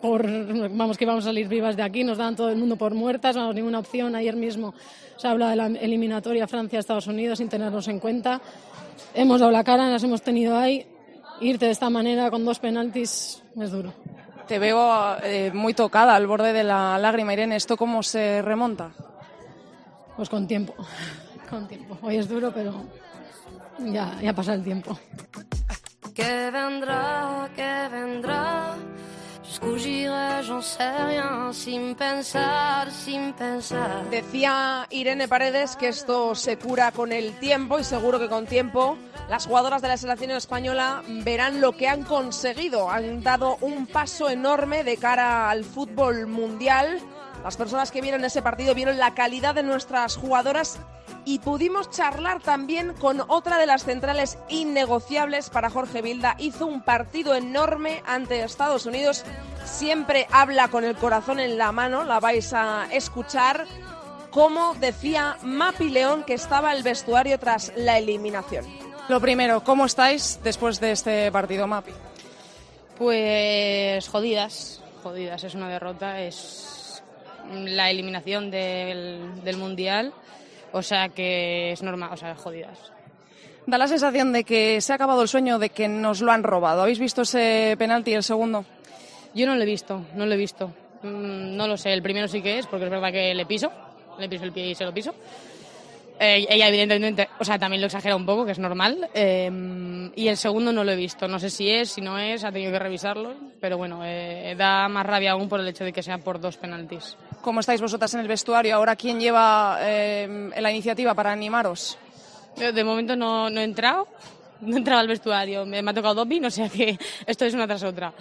por, 0.00 0.26
vamos, 0.70 0.96
que 0.96 1.04
íbamos 1.04 1.24
a 1.24 1.28
salir 1.28 1.46
vivas 1.46 1.76
de 1.76 1.82
aquí, 1.82 2.04
nos 2.04 2.16
daban 2.16 2.36
todo 2.36 2.48
el 2.48 2.56
mundo 2.56 2.76
por 2.76 2.94
muertas, 2.94 3.36
vamos, 3.36 3.54
ninguna 3.54 3.80
opción. 3.80 4.16
Ayer 4.16 4.34
mismo 4.34 4.72
se 5.18 5.28
habla 5.28 5.50
de 5.50 5.56
la 5.56 5.66
eliminatoria 5.66 6.48
Francia-Estados 6.48 7.06
Unidos 7.06 7.36
sin 7.36 7.50
tenernos 7.50 7.86
en 7.88 7.98
cuenta. 8.00 8.40
Hemos 9.12 9.40
dado 9.40 9.52
la 9.52 9.62
cara, 9.62 9.90
las 9.90 10.02
hemos 10.02 10.22
tenido 10.22 10.56
ahí 10.56 10.86
irte 11.40 11.66
de 11.66 11.72
esta 11.72 11.90
manera 11.90 12.30
con 12.30 12.44
dos 12.44 12.58
penaltis 12.58 13.42
es 13.56 13.70
duro. 13.70 13.92
Te 14.46 14.58
veo 14.58 15.16
eh, 15.22 15.50
muy 15.54 15.72
tocada 15.72 16.14
al 16.14 16.26
borde 16.26 16.52
de 16.52 16.64
la 16.64 16.98
lágrima, 16.98 17.32
Irene. 17.32 17.56
¿Esto 17.56 17.76
cómo 17.76 18.02
se 18.02 18.42
remonta? 18.42 18.92
Pues 20.16 20.28
con 20.28 20.46
tiempo, 20.46 20.74
con 21.48 21.66
tiempo. 21.66 21.98
Hoy 22.02 22.16
es 22.18 22.28
duro, 22.28 22.52
pero 22.52 22.84
ya, 23.78 24.18
ya 24.20 24.32
pasa 24.32 24.54
el 24.54 24.62
tiempo. 24.62 24.98
Que 26.14 26.50
vendrá, 26.50 27.50
que 27.56 27.88
vendrá. 27.90 28.76
Decía 34.10 34.86
Irene 34.90 35.26
Paredes 35.26 35.76
que 35.76 35.88
esto 35.88 36.34
se 36.34 36.58
cura 36.58 36.92
con 36.92 37.12
el 37.12 37.38
tiempo 37.38 37.78
y 37.78 37.84
seguro 37.84 38.18
que 38.18 38.28
con 38.28 38.46
tiempo 38.46 38.98
las 39.28 39.46
jugadoras 39.46 39.80
de 39.80 39.88
la 39.88 39.96
selección 39.96 40.32
española 40.32 41.02
verán 41.24 41.60
lo 41.60 41.72
que 41.72 41.88
han 41.88 42.02
conseguido. 42.02 42.90
Han 42.90 43.22
dado 43.22 43.56
un 43.62 43.86
paso 43.86 44.28
enorme 44.28 44.84
de 44.84 44.96
cara 44.96 45.50
al 45.50 45.64
fútbol 45.64 46.26
mundial. 46.26 47.00
Las 47.42 47.56
personas 47.56 47.90
que 47.90 48.00
vieron 48.00 48.24
ese 48.24 48.42
partido 48.42 48.74
vieron 48.74 48.98
la 48.98 49.14
calidad 49.14 49.54
de 49.54 49.62
nuestras 49.62 50.16
jugadoras 50.16 50.78
y 51.24 51.38
pudimos 51.38 51.90
charlar 51.90 52.40
también 52.40 52.94
con 52.94 53.22
otra 53.28 53.58
de 53.58 53.66
las 53.66 53.84
centrales 53.84 54.38
innegociables 54.48 55.50
para 55.50 55.70
Jorge 55.70 56.02
Vilda. 56.02 56.36
Hizo 56.38 56.66
un 56.66 56.82
partido 56.82 57.34
enorme 57.34 58.02
ante 58.06 58.42
Estados 58.42 58.86
Unidos. 58.86 59.24
Siempre 59.64 60.26
habla 60.30 60.68
con 60.68 60.84
el 60.84 60.96
corazón 60.96 61.40
en 61.40 61.56
la 61.56 61.72
mano, 61.72 62.04
la 62.04 62.20
vais 62.20 62.52
a 62.52 62.86
escuchar. 62.90 63.66
Como 64.30 64.74
decía 64.74 65.38
Mapi 65.42 65.90
León 65.90 66.24
que 66.24 66.34
estaba 66.34 66.72
el 66.72 66.82
vestuario 66.82 67.38
tras 67.38 67.72
la 67.76 67.98
eliminación. 67.98 68.64
Lo 69.08 69.20
primero, 69.20 69.62
¿cómo 69.62 69.84
estáis 69.86 70.40
después 70.42 70.80
de 70.80 70.92
este 70.92 71.30
partido, 71.30 71.66
Mapi? 71.66 71.92
Pues 72.98 74.08
jodidas, 74.08 74.80
jodidas. 75.02 75.44
Es 75.44 75.54
una 75.54 75.68
derrota, 75.68 76.20
es 76.20 77.02
la 77.52 77.90
eliminación 77.90 78.50
del, 78.50 79.56
Mundial, 79.56 80.12
o 80.74 80.82
sea 80.82 81.08
que 81.08 81.70
es 81.70 81.82
normal, 81.82 82.10
o 82.12 82.16
sea, 82.16 82.34
jodidas. 82.34 82.92
Da 83.66 83.78
la 83.78 83.86
sensación 83.86 84.32
de 84.32 84.44
que 84.44 84.80
se 84.80 84.92
ha 84.92 84.96
acabado 84.96 85.22
el 85.22 85.28
sueño 85.28 85.58
de 85.58 85.70
que 85.70 85.88
nos 85.88 86.20
lo 86.20 86.32
han 86.32 86.42
robado. 86.42 86.82
¿Habéis 86.82 86.98
visto 86.98 87.22
ese 87.22 87.76
penalti, 87.78 88.12
el 88.12 88.24
segundo? 88.24 88.64
Yo 89.34 89.46
no 89.46 89.54
lo 89.54 89.62
he 89.62 89.66
visto, 89.66 90.04
no 90.14 90.26
lo 90.26 90.34
he 90.34 90.36
visto. 90.36 90.68
Mm, 91.02 91.56
no 91.56 91.68
lo 91.68 91.76
sé, 91.76 91.92
el 91.92 92.02
primero 92.02 92.26
sí 92.28 92.42
que 92.42 92.58
es, 92.58 92.66
porque 92.66 92.86
es 92.86 92.90
verdad 92.90 93.12
que 93.12 93.34
le 93.34 93.46
piso, 93.46 93.70
le 94.18 94.28
piso 94.28 94.44
el 94.44 94.52
pie 94.52 94.70
y 94.70 94.74
se 94.74 94.84
lo 94.84 94.92
piso. 94.92 95.14
Eh, 96.18 96.46
ella, 96.48 96.68
evidentemente, 96.68 97.28
o 97.38 97.44
sea, 97.44 97.58
también 97.58 97.80
lo 97.80 97.86
exagera 97.86 98.16
un 98.16 98.26
poco, 98.26 98.44
que 98.44 98.52
es 98.52 98.58
normal. 98.58 99.08
Eh, 99.14 100.10
y 100.16 100.28
el 100.28 100.36
segundo 100.36 100.72
no 100.72 100.82
lo 100.82 100.90
he 100.90 100.96
visto. 100.96 101.28
No 101.28 101.38
sé 101.38 101.50
si 101.50 101.70
es, 101.70 101.90
si 101.90 102.00
no 102.00 102.18
es, 102.18 102.44
ha 102.44 102.52
tenido 102.52 102.72
que 102.72 102.78
revisarlo. 102.78 103.34
Pero 103.60 103.78
bueno, 103.78 104.00
eh, 104.04 104.54
da 104.56 104.88
más 104.88 105.06
rabia 105.06 105.32
aún 105.32 105.48
por 105.48 105.60
el 105.60 105.68
hecho 105.68 105.84
de 105.84 105.92
que 105.92 106.02
sea 106.02 106.18
por 106.18 106.40
dos 106.40 106.56
penaltis. 106.56 107.16
¿Cómo 107.44 107.60
estáis 107.60 107.82
vosotras 107.82 108.14
en 108.14 108.20
el 108.20 108.26
vestuario? 108.26 108.74
Ahora, 108.74 108.96
¿quién 108.96 109.20
lleva 109.20 109.78
la 109.78 110.70
iniciativa 110.70 111.12
para 111.12 111.30
animaros? 111.30 111.98
de 112.56 112.84
momento 112.84 113.16
no, 113.16 113.50
no 113.50 113.60
he 113.60 113.64
entrado. 113.64 114.08
No 114.62 114.76
he 114.76 114.78
entrado 114.78 115.00
al 115.00 115.08
vestuario. 115.08 115.66
Me, 115.66 115.82
me 115.82 115.90
ha 115.90 115.94
tocado 115.94 116.14
doping, 116.14 116.44
o 116.44 116.50
sea 116.50 116.70
que 116.70 116.98
esto 117.26 117.44
es 117.44 117.52
una 117.52 117.66
tras 117.66 117.82
otra. 117.82 118.14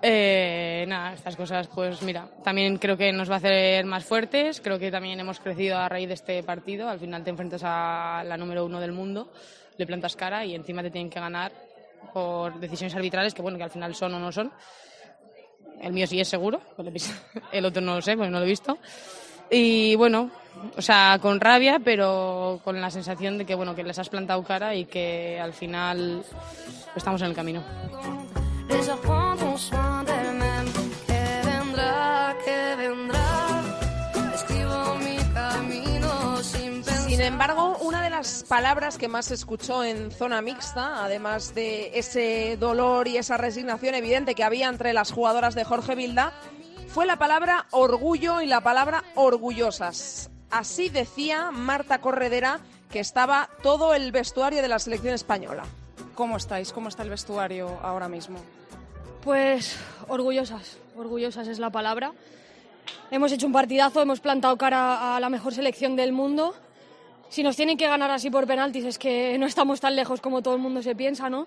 Eh, 0.00 0.86
nada, 0.88 1.12
estas 1.12 1.36
cosas, 1.36 1.68
pues 1.68 2.00
mira, 2.00 2.26
también 2.42 2.78
creo 2.78 2.96
que 2.96 3.12
nos 3.12 3.28
va 3.28 3.34
a 3.34 3.36
hacer 3.36 3.84
más 3.84 4.02
fuertes. 4.06 4.62
Creo 4.62 4.78
que 4.78 4.90
también 4.90 5.20
hemos 5.20 5.40
crecido 5.40 5.76
a 5.76 5.86
raíz 5.86 6.08
de 6.08 6.14
este 6.14 6.42
partido. 6.42 6.88
Al 6.88 6.98
final 6.98 7.22
te 7.22 7.28
enfrentas 7.28 7.60
a 7.62 8.24
la 8.24 8.38
número 8.38 8.64
uno 8.64 8.80
del 8.80 8.92
mundo, 8.92 9.30
le 9.76 9.86
plantas 9.86 10.16
cara 10.16 10.42
y 10.46 10.54
encima 10.54 10.82
te 10.82 10.90
tienen 10.90 11.10
que 11.10 11.20
ganar 11.20 11.52
por 12.14 12.58
decisiones 12.58 12.94
arbitrales 12.94 13.34
que, 13.34 13.42
bueno, 13.42 13.58
que 13.58 13.64
al 13.64 13.70
final 13.70 13.94
son 13.94 14.14
o 14.14 14.18
no 14.18 14.32
son. 14.32 14.50
El 15.80 15.92
mío 15.92 16.06
sí 16.06 16.20
es 16.20 16.28
seguro, 16.28 16.60
el 17.52 17.64
otro 17.64 17.80
no 17.82 17.96
lo 17.96 18.02
sé, 18.02 18.16
porque 18.16 18.30
no 18.30 18.38
lo 18.38 18.44
he 18.44 18.48
visto. 18.48 18.78
Y 19.50 19.96
bueno, 19.96 20.30
o 20.76 20.82
sea, 20.82 21.18
con 21.20 21.40
rabia, 21.40 21.80
pero 21.82 22.60
con 22.62 22.80
la 22.80 22.90
sensación 22.90 23.38
de 23.38 23.44
que, 23.44 23.54
bueno, 23.54 23.74
que 23.74 23.82
les 23.82 23.98
has 23.98 24.08
plantado 24.08 24.42
cara 24.44 24.74
y 24.74 24.84
que 24.84 25.40
al 25.40 25.52
final 25.52 26.22
estamos 26.94 27.20
en 27.22 27.28
el 27.28 27.34
camino. 27.34 27.62
Embargo, 37.50 37.78
una 37.80 38.02
de 38.02 38.10
las 38.10 38.44
palabras 38.44 38.96
que 38.96 39.08
más 39.08 39.26
se 39.26 39.34
escuchó 39.34 39.82
en 39.82 40.12
zona 40.12 40.40
mixta, 40.40 41.04
además 41.04 41.52
de 41.52 41.98
ese 41.98 42.56
dolor 42.56 43.08
y 43.08 43.16
esa 43.16 43.38
resignación 43.38 43.96
evidente 43.96 44.36
que 44.36 44.44
había 44.44 44.68
entre 44.68 44.92
las 44.92 45.10
jugadoras 45.10 45.56
de 45.56 45.64
Jorge 45.64 45.96
Vilda, 45.96 46.32
fue 46.86 47.06
la 47.06 47.16
palabra 47.16 47.66
orgullo 47.72 48.40
y 48.40 48.46
la 48.46 48.60
palabra 48.60 49.02
orgullosas. 49.16 50.30
Así 50.50 50.90
decía 50.90 51.50
Marta 51.50 52.00
Corredera, 52.00 52.60
que 52.88 53.00
estaba 53.00 53.48
todo 53.64 53.94
el 53.94 54.12
vestuario 54.12 54.62
de 54.62 54.68
la 54.68 54.78
selección 54.78 55.14
española. 55.14 55.64
¿Cómo 56.14 56.36
estáis? 56.36 56.72
¿Cómo 56.72 56.88
está 56.88 57.02
el 57.02 57.10
vestuario 57.10 57.80
ahora 57.82 58.08
mismo? 58.08 58.38
Pues 59.24 59.76
orgullosas, 60.06 60.78
orgullosas 60.96 61.48
es 61.48 61.58
la 61.58 61.70
palabra. 61.70 62.12
Hemos 63.10 63.32
hecho 63.32 63.46
un 63.46 63.52
partidazo, 63.52 64.02
hemos 64.02 64.20
plantado 64.20 64.56
cara 64.56 65.16
a 65.16 65.20
la 65.20 65.30
mejor 65.30 65.52
selección 65.52 65.96
del 65.96 66.12
mundo. 66.12 66.54
Si 67.30 67.44
nos 67.44 67.54
tienen 67.54 67.76
que 67.76 67.86
ganar 67.86 68.10
así 68.10 68.28
por 68.28 68.44
penaltis 68.44 68.84
es 68.84 68.98
que 68.98 69.38
no 69.38 69.46
estamos 69.46 69.80
tan 69.80 69.94
lejos 69.94 70.20
como 70.20 70.42
todo 70.42 70.56
el 70.56 70.60
mundo 70.60 70.82
se 70.82 70.96
piensa, 70.96 71.30
¿no? 71.30 71.46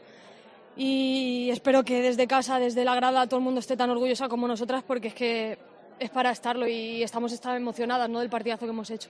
Y 0.78 1.50
espero 1.52 1.84
que 1.84 2.02
desde 2.02 2.26
casa, 2.26 2.58
desde 2.58 2.86
la 2.86 2.96
grada, 2.96 3.28
todo 3.28 3.40
el 3.40 3.44
mundo 3.44 3.60
esté 3.60 3.76
tan 3.76 3.90
orgullosa 3.90 4.30
como 4.30 4.48
nosotras 4.48 4.82
porque 4.88 5.10
es 5.10 5.14
que 5.14 5.58
es 6.00 6.10
para 6.10 6.32
estarlo 6.32 6.68
y 6.68 7.04
estamos 7.04 7.38
tan 7.40 7.58
emocionadas 7.58 8.10
¿no? 8.10 8.22
del 8.22 8.30
partidazo 8.30 8.66
que 8.66 8.72
hemos 8.72 8.90
hecho. 8.90 9.10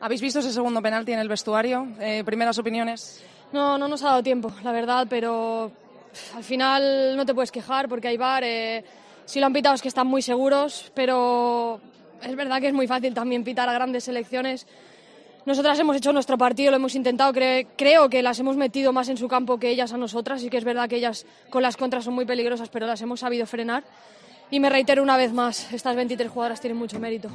¿Habéis 0.00 0.20
visto 0.20 0.40
ese 0.40 0.52
segundo 0.52 0.82
penalti 0.82 1.12
en 1.12 1.20
el 1.20 1.28
vestuario? 1.28 1.86
Eh, 2.00 2.22
¿Primeras 2.24 2.58
opiniones? 2.58 3.24
No, 3.52 3.78
no 3.78 3.86
nos 3.86 4.02
ha 4.02 4.08
dado 4.08 4.22
tiempo, 4.22 4.52
la 4.64 4.72
verdad, 4.72 5.06
pero 5.08 5.70
al 6.34 6.44
final 6.44 7.16
no 7.16 7.24
te 7.24 7.32
puedes 7.32 7.52
quejar 7.52 7.88
porque 7.88 8.08
hay 8.08 8.16
bar. 8.16 8.42
Eh, 8.44 8.84
si 9.24 9.38
lo 9.38 9.46
han 9.46 9.52
pitado 9.52 9.76
es 9.76 9.82
que 9.82 9.88
están 9.88 10.08
muy 10.08 10.20
seguros, 10.22 10.90
pero 10.94 11.80
es 12.22 12.34
verdad 12.34 12.60
que 12.60 12.68
es 12.68 12.74
muy 12.74 12.88
fácil 12.88 13.14
también 13.14 13.44
pitar 13.44 13.68
a 13.68 13.72
grandes 13.72 14.02
selecciones. 14.02 14.66
Nosotras 15.48 15.78
hemos 15.78 15.96
hecho 15.96 16.12
nuestro 16.12 16.36
partido, 16.36 16.70
lo 16.70 16.76
hemos 16.76 16.94
intentado, 16.94 17.32
creo 17.32 18.10
que 18.10 18.22
las 18.22 18.38
hemos 18.38 18.58
metido 18.58 18.92
más 18.92 19.08
en 19.08 19.16
su 19.16 19.28
campo 19.28 19.58
que 19.58 19.70
ellas 19.70 19.94
a 19.94 19.96
nosotras 19.96 20.42
y 20.42 20.50
que 20.50 20.58
es 20.58 20.64
verdad 20.64 20.90
que 20.90 20.96
ellas 20.96 21.24
con 21.48 21.62
las 21.62 21.78
contras 21.78 22.04
son 22.04 22.12
muy 22.12 22.26
peligrosas, 22.26 22.68
pero 22.68 22.86
las 22.86 23.00
hemos 23.00 23.20
sabido 23.20 23.46
frenar. 23.46 23.82
Y 24.50 24.60
me 24.60 24.68
reitero 24.68 25.02
una 25.02 25.16
vez 25.16 25.32
más, 25.32 25.72
estas 25.72 25.96
23 25.96 26.30
jugadoras 26.30 26.60
tienen 26.60 26.76
mucho 26.76 27.00
mérito. 27.00 27.30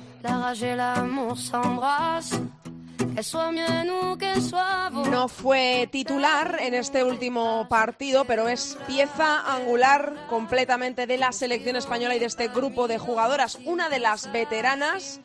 No 5.11 5.27
fue 5.27 5.87
titular 5.91 6.57
en 6.59 6.73
este 6.73 7.03
último 7.03 7.67
partido, 7.69 8.25
pero 8.25 8.47
es 8.47 8.77
pieza 8.87 9.41
angular 9.53 10.13
completamente 10.29 11.07
de 11.07 11.17
la 11.17 11.31
selección 11.31 11.75
española 11.75 12.15
y 12.15 12.19
de 12.19 12.25
este 12.25 12.47
grupo 12.47 12.87
de 12.87 12.97
jugadoras. 12.97 13.59
Una 13.65 13.89
de 13.89 13.99
las 13.99 14.31
veteranas, 14.31 15.21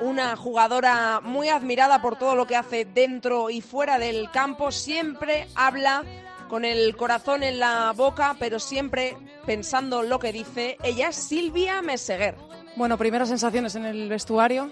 una 0.00 0.36
jugadora 0.36 1.20
muy 1.20 1.48
admirada 1.48 2.00
por 2.00 2.16
todo 2.16 2.34
lo 2.34 2.46
que 2.46 2.56
hace 2.56 2.84
dentro 2.84 3.50
y 3.50 3.60
fuera 3.60 3.98
del 3.98 4.30
campo, 4.30 4.70
siempre 4.70 5.48
habla 5.54 6.04
con 6.48 6.64
el 6.64 6.96
corazón 6.96 7.42
en 7.42 7.58
la 7.58 7.92
boca, 7.96 8.36
pero 8.38 8.58
siempre 8.58 9.16
pensando 9.46 10.02
lo 10.02 10.18
que 10.18 10.32
dice. 10.32 10.76
Ella 10.82 11.08
es 11.08 11.16
Silvia 11.16 11.82
Meseguer. 11.82 12.36
Bueno, 12.76 12.98
primeras 12.98 13.28
sensaciones 13.28 13.74
en 13.74 13.84
el 13.84 14.08
vestuario. 14.08 14.70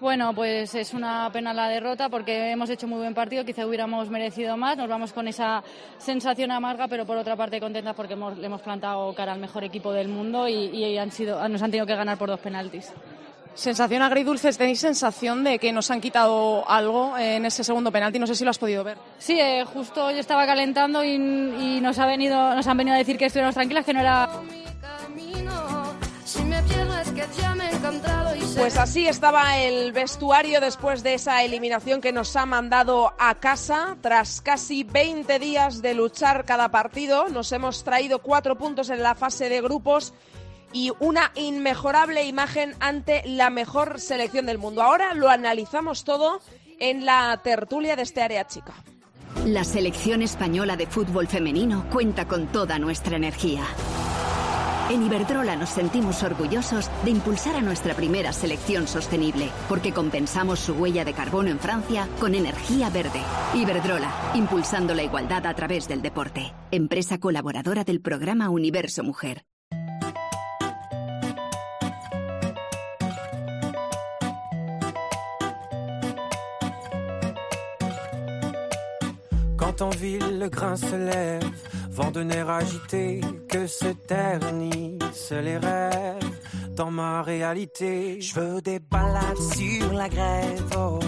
Bueno, 0.00 0.34
pues 0.34 0.74
es 0.74 0.92
una 0.92 1.30
pena 1.32 1.54
la 1.54 1.68
derrota 1.68 2.08
porque 2.08 2.50
hemos 2.50 2.68
hecho 2.68 2.86
muy 2.86 2.98
buen 2.98 3.14
partido, 3.14 3.44
quizá 3.44 3.66
hubiéramos 3.66 4.10
merecido 4.10 4.56
más, 4.56 4.76
nos 4.76 4.88
vamos 4.88 5.12
con 5.12 5.26
esa 5.26 5.62
sensación 5.96 6.50
amarga, 6.50 6.86
pero 6.86 7.06
por 7.06 7.16
otra 7.16 7.34
parte 7.34 7.58
contentas 7.60 7.94
porque 7.94 8.12
hemos, 8.12 8.36
le 8.36 8.46
hemos 8.46 8.60
plantado 8.60 9.14
cara 9.14 9.32
al 9.32 9.40
mejor 9.40 9.64
equipo 9.64 9.92
del 9.92 10.08
mundo 10.08 10.48
y, 10.48 10.66
y 10.66 10.98
han 10.98 11.10
sido, 11.10 11.48
nos 11.48 11.62
han 11.62 11.70
tenido 11.70 11.86
que 11.86 11.94
ganar 11.94 12.18
por 12.18 12.28
dos 12.28 12.40
penaltis. 12.40 12.92
Sensación 13.54 14.02
agridulce, 14.02 14.52
¿tenéis 14.52 14.80
sensación 14.80 15.42
de 15.42 15.58
que 15.58 15.72
nos 15.72 15.90
han 15.90 16.02
quitado 16.02 16.68
algo 16.68 17.16
en 17.16 17.46
ese 17.46 17.64
segundo 17.64 17.90
penalti? 17.90 18.18
No 18.18 18.26
sé 18.26 18.34
si 18.34 18.44
lo 18.44 18.50
has 18.50 18.58
podido 18.58 18.84
ver. 18.84 18.98
Sí, 19.16 19.40
eh, 19.40 19.64
justo 19.64 20.10
yo 20.10 20.18
estaba 20.18 20.44
calentando 20.44 21.02
y, 21.02 21.14
y, 21.14 21.80
nos, 21.80 21.98
ha 21.98 22.04
venido, 22.04 22.54
nos 22.54 22.66
han 22.66 22.76
venido 22.76 22.94
a 22.96 22.98
decir 22.98 23.16
que 23.16 23.24
estuviéramos 23.24 23.54
tranquilas, 23.54 23.86
que 23.86 23.94
no 23.94 24.00
era... 24.00 24.28
Pues 28.56 28.78
así 28.78 29.06
estaba 29.06 29.58
el 29.58 29.92
vestuario 29.92 30.60
después 30.62 31.02
de 31.02 31.14
esa 31.14 31.44
eliminación 31.44 32.00
que 32.00 32.10
nos 32.10 32.34
ha 32.36 32.46
mandado 32.46 33.12
a 33.18 33.34
casa. 33.34 33.98
Tras 34.00 34.40
casi 34.40 34.82
20 34.82 35.38
días 35.38 35.82
de 35.82 35.94
luchar 35.94 36.46
cada 36.46 36.70
partido, 36.70 37.28
nos 37.28 37.52
hemos 37.52 37.84
traído 37.84 38.20
cuatro 38.20 38.56
puntos 38.56 38.88
en 38.88 39.02
la 39.02 39.14
fase 39.14 39.50
de 39.50 39.60
grupos 39.60 40.14
y 40.72 40.90
una 41.00 41.32
inmejorable 41.34 42.24
imagen 42.24 42.74
ante 42.80 43.22
la 43.26 43.50
mejor 43.50 44.00
selección 44.00 44.46
del 44.46 44.58
mundo. 44.58 44.82
Ahora 44.82 45.12
lo 45.12 45.28
analizamos 45.28 46.04
todo 46.04 46.40
en 46.80 47.04
la 47.04 47.38
tertulia 47.44 47.94
de 47.94 48.02
este 48.02 48.22
área 48.22 48.46
chica. 48.46 48.72
La 49.44 49.64
selección 49.64 50.22
española 50.22 50.76
de 50.76 50.86
fútbol 50.86 51.28
femenino 51.28 51.86
cuenta 51.90 52.26
con 52.26 52.46
toda 52.46 52.78
nuestra 52.78 53.16
energía. 53.16 53.62
En 54.88 55.02
Iberdrola 55.02 55.56
nos 55.56 55.70
sentimos 55.70 56.22
orgullosos 56.22 56.88
de 57.04 57.10
impulsar 57.10 57.56
a 57.56 57.60
nuestra 57.60 57.94
primera 57.94 58.32
selección 58.32 58.86
sostenible, 58.86 59.50
porque 59.68 59.92
compensamos 59.92 60.60
su 60.60 60.74
huella 60.74 61.04
de 61.04 61.12
carbono 61.12 61.50
en 61.50 61.58
Francia 61.58 62.08
con 62.20 62.36
energía 62.36 62.88
verde. 62.88 63.20
Iberdrola, 63.54 64.12
impulsando 64.34 64.94
la 64.94 65.02
igualdad 65.02 65.44
a 65.46 65.54
través 65.54 65.88
del 65.88 66.02
deporte. 66.02 66.52
Empresa 66.70 67.18
colaboradora 67.18 67.82
del 67.82 68.00
programa 68.00 68.48
Universo 68.48 69.02
Mujer. 69.02 69.44
En 79.78 79.90
ville 80.00 80.32
le 80.32 80.48
grain 80.48 80.76
se 80.78 80.96
lève, 80.96 81.40
vent 81.96 82.12
de 82.12 82.22
nerfs 82.24 82.50
agité, 82.50 83.20
que 83.48 83.66
se 83.66 83.92
ternissent 84.06 85.32
les 85.32 85.56
rêves. 85.56 86.40
Dans 86.76 86.90
ma 86.90 87.22
réalité, 87.22 88.20
je 88.20 88.34
veux 88.38 88.60
des 88.60 88.78
balades 88.78 89.38
sur 89.54 89.92
la 89.94 90.08
grève. 90.08 90.62
Oh, 90.76 90.98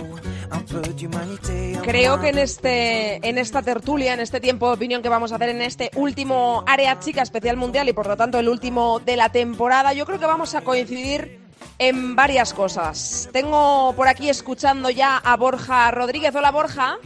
Creo 1.82 2.20
que 2.20 2.28
en, 2.28 2.38
este, 2.38 3.26
en 3.28 3.38
esta 3.38 3.62
tertulia, 3.62 4.14
en 4.14 4.20
este 4.20 4.40
tiempo 4.40 4.68
de 4.68 4.74
opinión 4.74 5.02
que 5.02 5.08
vamos 5.08 5.32
a 5.32 5.36
hacer 5.36 5.50
en 5.50 5.62
este 5.62 5.90
último 5.94 6.64
área 6.66 6.98
chica 6.98 7.22
especial 7.22 7.56
mundial 7.56 7.88
y 7.88 7.92
por 7.92 8.06
lo 8.06 8.16
tanto 8.16 8.38
el 8.38 8.48
último 8.48 8.98
de 9.00 9.16
la 9.16 9.30
temporada, 9.30 9.92
yo 9.92 10.06
creo 10.06 10.18
que 10.18 10.26
vamos 10.26 10.54
a 10.54 10.62
coincidir 10.62 11.40
en 11.78 12.16
varias 12.16 12.54
cosas. 12.54 13.28
Tengo 13.32 13.92
por 13.94 14.08
aquí 14.08 14.28
escuchando 14.28 14.90
ya 14.90 15.18
a 15.18 15.36
Borja 15.36 15.90
Rodríguez. 15.90 16.34
Hola 16.34 16.50
Borja. 16.50 16.96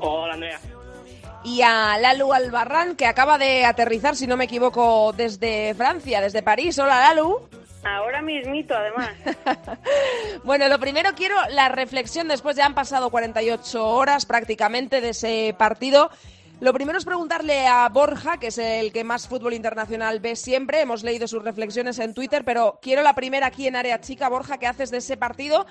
Hola 0.00 0.34
Andrea. 0.34 0.60
Y 1.48 1.62
a 1.62 1.96
Lalu 1.98 2.34
Albarrán, 2.34 2.94
que 2.94 3.06
acaba 3.06 3.38
de 3.38 3.64
aterrizar, 3.64 4.14
si 4.14 4.26
no 4.26 4.36
me 4.36 4.44
equivoco, 4.44 5.14
desde 5.16 5.74
Francia, 5.74 6.20
desde 6.20 6.42
París. 6.42 6.78
Hola 6.78 7.00
Lalu. 7.08 7.48
Ahora 7.84 8.20
mismito, 8.20 8.74
además. 8.74 9.12
Bueno, 10.44 10.68
lo 10.68 10.78
primero 10.78 11.10
quiero 11.16 11.34
la 11.50 11.68
reflexión, 11.68 12.28
después 12.28 12.56
ya 12.56 12.66
han 12.66 12.74
pasado 12.74 13.10
48 13.10 13.86
horas 13.86 14.24
prácticamente 14.26 15.00
de 15.00 15.10
ese 15.10 15.54
partido. 15.58 16.10
Lo 16.60 16.72
primero 16.72 16.98
es 16.98 17.04
preguntarle 17.04 17.68
a 17.68 17.88
Borja, 17.88 18.38
que 18.38 18.48
es 18.48 18.58
el 18.58 18.90
que 18.90 19.04
más 19.04 19.28
fútbol 19.28 19.54
internacional 19.54 20.18
ve 20.18 20.34
siempre. 20.34 20.80
Hemos 20.80 21.04
leído 21.04 21.28
sus 21.28 21.44
reflexiones 21.44 22.00
en 22.00 22.14
Twitter, 22.14 22.44
pero 22.44 22.80
quiero 22.82 23.02
la 23.02 23.14
primera 23.14 23.46
aquí 23.46 23.68
en 23.68 23.76
Área 23.76 24.00
Chica. 24.00 24.28
Borja, 24.28 24.58
¿qué 24.58 24.66
haces 24.66 24.90
de 24.90 24.98
ese 24.98 25.16
partido? 25.16 25.66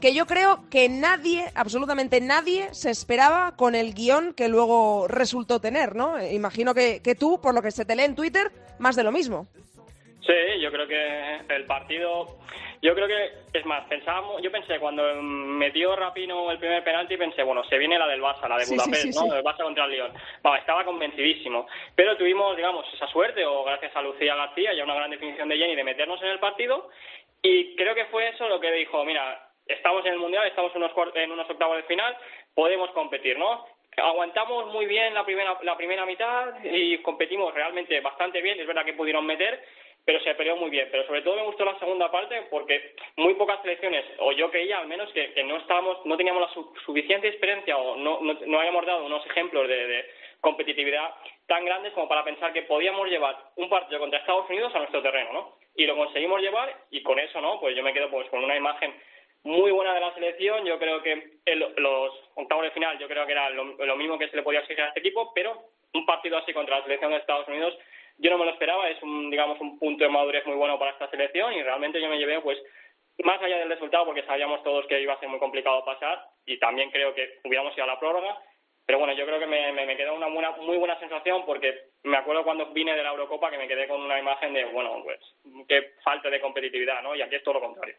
Que 0.00 0.14
yo 0.14 0.26
creo 0.26 0.68
que 0.68 0.88
nadie, 0.88 1.52
absolutamente 1.54 2.20
nadie, 2.20 2.68
se 2.72 2.90
esperaba 2.90 3.54
con 3.54 3.76
el 3.76 3.94
guion 3.94 4.34
que 4.34 4.48
luego 4.48 5.06
resultó 5.06 5.60
tener, 5.60 5.94
¿no? 5.94 6.20
Imagino 6.20 6.74
que, 6.74 7.00
que 7.02 7.14
tú, 7.14 7.40
por 7.40 7.54
lo 7.54 7.62
que 7.62 7.70
se 7.70 7.84
te 7.84 7.94
lee 7.94 8.02
en 8.02 8.16
Twitter, 8.16 8.50
más 8.80 8.96
de 8.96 9.04
lo 9.04 9.12
mismo. 9.12 9.46
Sí, 10.26 10.60
yo 10.60 10.70
creo 10.70 10.86
que 10.86 11.40
el 11.48 11.66
partido, 11.66 12.38
yo 12.80 12.94
creo 12.94 13.08
que, 13.08 13.58
es 13.58 13.66
más, 13.66 13.84
pensábamos, 13.88 14.40
yo 14.40 14.52
pensé 14.52 14.78
cuando 14.78 15.02
metió 15.20 15.96
Rapino 15.96 16.50
el 16.50 16.58
primer 16.58 16.84
penalti, 16.84 17.16
pensé, 17.16 17.42
bueno, 17.42 17.64
se 17.64 17.76
viene 17.76 17.98
la 17.98 18.06
del 18.06 18.22
Barça, 18.22 18.48
la 18.48 18.56
de 18.56 18.64
Sí, 18.64 18.74
Budapest, 18.74 19.02
sí, 19.02 19.12
sí, 19.12 19.28
¿no? 19.28 19.34
El 19.34 19.42
Barça 19.42 19.64
contra 19.64 19.84
el 19.84 19.90
Lyon. 19.90 20.12
Estaba 20.58 20.84
convencidísimo. 20.84 21.66
Pero 21.96 22.16
tuvimos, 22.16 22.56
digamos, 22.56 22.86
esa 22.94 23.08
suerte, 23.08 23.44
o 23.44 23.64
gracias 23.64 23.94
a 23.96 24.02
Lucía 24.02 24.36
García 24.36 24.72
y 24.72 24.80
a 24.80 24.84
una 24.84 24.94
gran 24.94 25.10
definición 25.10 25.48
de 25.48 25.56
Jenny, 25.56 25.74
de 25.74 25.84
meternos 25.84 26.22
en 26.22 26.28
el 26.28 26.38
partido. 26.38 26.88
Y 27.42 27.74
creo 27.74 27.94
que 27.94 28.06
fue 28.06 28.28
eso 28.28 28.48
lo 28.48 28.60
que 28.60 28.70
dijo, 28.70 29.04
mira, 29.04 29.50
estamos 29.66 30.06
en 30.06 30.12
el 30.12 30.18
Mundial, 30.18 30.46
estamos 30.46 30.72
en 30.76 30.82
unos, 30.82 30.92
en 31.14 31.32
unos 31.32 31.50
octavos 31.50 31.76
de 31.76 31.82
final, 31.84 32.16
podemos 32.54 32.90
competir, 32.92 33.36
¿no? 33.38 33.66
Aguantamos 33.96 34.72
muy 34.72 34.86
bien 34.86 35.12
la 35.12 35.24
primera, 35.24 35.58
la 35.62 35.76
primera 35.76 36.06
mitad 36.06 36.54
y 36.64 36.96
competimos 36.98 37.52
realmente 37.52 38.00
bastante 38.00 38.40
bien. 38.40 38.58
Es 38.58 38.66
verdad 38.66 38.86
que 38.86 38.94
pudieron 38.94 39.26
meter, 39.26 39.62
pero 40.04 40.20
se 40.20 40.34
peleó 40.34 40.56
muy 40.56 40.70
bien. 40.70 40.88
Pero 40.90 41.06
sobre 41.06 41.22
todo 41.22 41.36
me 41.36 41.42
gustó 41.44 41.64
la 41.64 41.78
segunda 41.78 42.10
parte 42.10 42.42
porque 42.50 42.94
muy 43.16 43.34
pocas 43.34 43.60
selecciones, 43.62 44.04
o 44.18 44.32
yo 44.32 44.50
creía 44.50 44.78
al 44.78 44.86
menos, 44.88 45.10
que, 45.12 45.32
que 45.32 45.44
no 45.44 45.56
estábamos, 45.56 46.04
no 46.06 46.16
teníamos 46.16 46.42
la 46.42 46.48
su- 46.54 46.72
suficiente 46.84 47.28
experiencia 47.28 47.76
o 47.76 47.96
no, 47.96 48.20
no, 48.20 48.34
no 48.46 48.58
habíamos 48.58 48.84
dado 48.86 49.04
unos 49.06 49.24
ejemplos 49.26 49.68
de, 49.68 49.86
de 49.86 50.10
competitividad 50.40 51.14
tan 51.46 51.64
grandes 51.64 51.92
como 51.92 52.08
para 52.08 52.24
pensar 52.24 52.52
que 52.52 52.62
podíamos 52.62 53.08
llevar 53.08 53.36
un 53.56 53.68
partido 53.68 54.00
contra 54.00 54.18
Estados 54.18 54.48
Unidos 54.50 54.74
a 54.74 54.78
nuestro 54.78 55.02
terreno, 55.02 55.32
¿no? 55.32 55.56
Y 55.76 55.86
lo 55.86 55.96
conseguimos 55.96 56.40
llevar 56.40 56.74
y 56.90 57.02
con 57.02 57.18
eso, 57.18 57.40
¿no? 57.40 57.60
Pues 57.60 57.76
yo 57.76 57.82
me 57.82 57.92
quedo 57.92 58.10
pues 58.10 58.28
con 58.28 58.42
una 58.42 58.56
imagen 58.56 58.92
muy 59.44 59.70
buena 59.70 59.94
de 59.94 60.00
la 60.00 60.12
selección. 60.14 60.64
Yo 60.64 60.78
creo 60.78 61.02
que 61.02 61.38
el- 61.46 61.74
los 61.76 62.12
octavos 62.34 62.64
de 62.64 62.70
final, 62.72 62.98
yo 62.98 63.08
creo 63.08 63.24
que 63.26 63.32
era 63.32 63.50
lo, 63.50 63.64
lo 63.64 63.96
mismo 63.96 64.18
que 64.18 64.28
se 64.28 64.36
le 64.36 64.42
podía 64.42 64.60
exigir 64.60 64.82
a 64.82 64.88
este 64.88 65.00
equipo, 65.00 65.32
pero 65.34 65.62
un 65.94 66.06
partido 66.06 66.38
así 66.38 66.52
contra 66.52 66.78
la 66.78 66.84
selección 66.84 67.10
de 67.12 67.18
Estados 67.18 67.46
Unidos, 67.48 67.76
yo 68.18 68.30
no 68.30 68.38
me 68.38 68.44
lo 68.44 68.52
esperaba. 68.52 68.88
Es 68.88 69.02
un, 69.02 69.30
digamos, 69.30 69.60
un 69.60 69.78
punto 69.78 70.04
de 70.04 70.10
madurez 70.10 70.46
muy 70.46 70.56
bueno 70.56 70.78
para 70.78 70.92
esta 70.92 71.10
selección 71.10 71.52
y 71.52 71.62
realmente 71.62 72.00
yo 72.00 72.08
me 72.08 72.18
llevé, 72.18 72.40
pues, 72.40 72.58
más 73.24 73.40
allá 73.42 73.58
del 73.58 73.68
resultado, 73.68 74.06
porque 74.06 74.24
sabíamos 74.24 74.62
todos 74.62 74.86
que 74.86 75.00
iba 75.00 75.14
a 75.14 75.20
ser 75.20 75.28
muy 75.28 75.38
complicado 75.38 75.84
pasar 75.84 76.24
y 76.46 76.58
también 76.58 76.90
creo 76.90 77.14
que 77.14 77.40
hubiéramos 77.44 77.74
ido 77.74 77.84
a 77.84 77.88
la 77.88 78.00
prórroga. 78.00 78.38
Pero 78.84 78.98
bueno, 78.98 79.14
yo 79.14 79.24
creo 79.24 79.38
que 79.38 79.46
me, 79.46 79.72
me, 79.72 79.96
quedó 79.96 80.14
una 80.14 80.26
buena, 80.26 80.50
muy 80.52 80.76
buena 80.76 80.98
sensación 80.98 81.44
porque 81.46 81.90
me 82.02 82.16
acuerdo 82.16 82.42
cuando 82.42 82.66
vine 82.72 82.96
de 82.96 83.02
la 83.02 83.10
Eurocopa 83.10 83.50
que 83.50 83.58
me 83.58 83.68
quedé 83.68 83.86
con 83.86 84.02
una 84.02 84.18
imagen 84.18 84.52
de, 84.52 84.64
bueno, 84.66 85.00
pues, 85.04 85.20
qué 85.68 85.92
falta 86.02 86.28
de 86.28 86.40
competitividad, 86.40 87.00
¿no? 87.02 87.14
Y 87.14 87.22
aquí 87.22 87.36
es 87.36 87.44
todo 87.44 87.54
lo 87.54 87.60
contrario. 87.60 87.94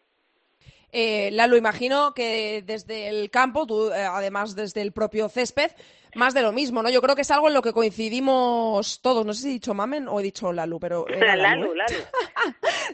Eh, 0.92 1.32
Lalo, 1.32 1.58
imagino 1.58 2.14
que 2.14 2.62
desde 2.64 3.08
el 3.08 3.32
campo, 3.32 3.66
eh, 3.92 4.06
además 4.08 4.56
desde 4.56 4.82
el 4.82 4.92
propio 4.92 5.28
césped, 5.28 5.72
más 6.16 6.34
de 6.34 6.42
lo 6.42 6.52
mismo, 6.52 6.82
¿no? 6.84 6.90
Yo 6.90 7.02
creo 7.02 7.16
que 7.16 7.22
es 7.24 7.32
algo 7.32 7.48
en 7.48 7.54
lo 7.54 7.62
que 7.62 7.74
coincidimos 7.74 9.00
todos. 9.02 9.26
No 9.26 9.34
sé 9.34 9.42
si 9.44 9.50
he 9.50 9.52
dicho 9.54 9.74
Mamen 9.74 10.08
o 10.08 10.20
he 10.20 10.24
dicho 10.24 10.52
Lalu, 10.54 10.80
pero... 10.80 11.08
era 11.10 11.36
Lalu, 11.36 11.74
¿eh? 11.74 11.76
Lalu. 11.76 12.04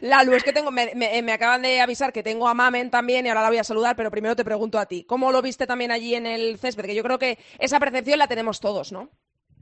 Lalu, 0.02 0.34
es 0.34 0.42
que 0.44 0.52
tengo, 0.52 0.70
me, 0.70 0.92
me- 0.94 1.20
me 1.22 1.32
acaban 1.32 1.62
de 1.62 1.80
avisar 1.80 2.12
que 2.12 2.22
tengo 2.22 2.48
a 2.48 2.54
Mamen 2.54 2.90
también 2.90 3.26
y 3.26 3.28
ahora 3.28 3.42
la 3.42 3.48
voy 3.48 3.58
a 3.58 3.64
saludar, 3.64 3.96
pero 3.96 4.10
primero 4.10 4.36
te 4.36 4.44
pregunto 4.44 4.78
a 4.78 4.86
ti. 4.86 5.04
¿Cómo 5.04 5.32
lo 5.32 5.42
viste 5.42 5.66
también 5.66 5.90
allí 5.90 6.14
en 6.14 6.26
el 6.26 6.58
césped? 6.58 6.84
Que 6.86 6.94
yo 6.94 7.02
creo 7.02 7.18
que 7.18 7.38
esa 7.58 7.78
percepción 7.80 8.18
la 8.18 8.28
tenemos 8.28 8.60
todos, 8.60 8.92
¿no? 8.92 9.10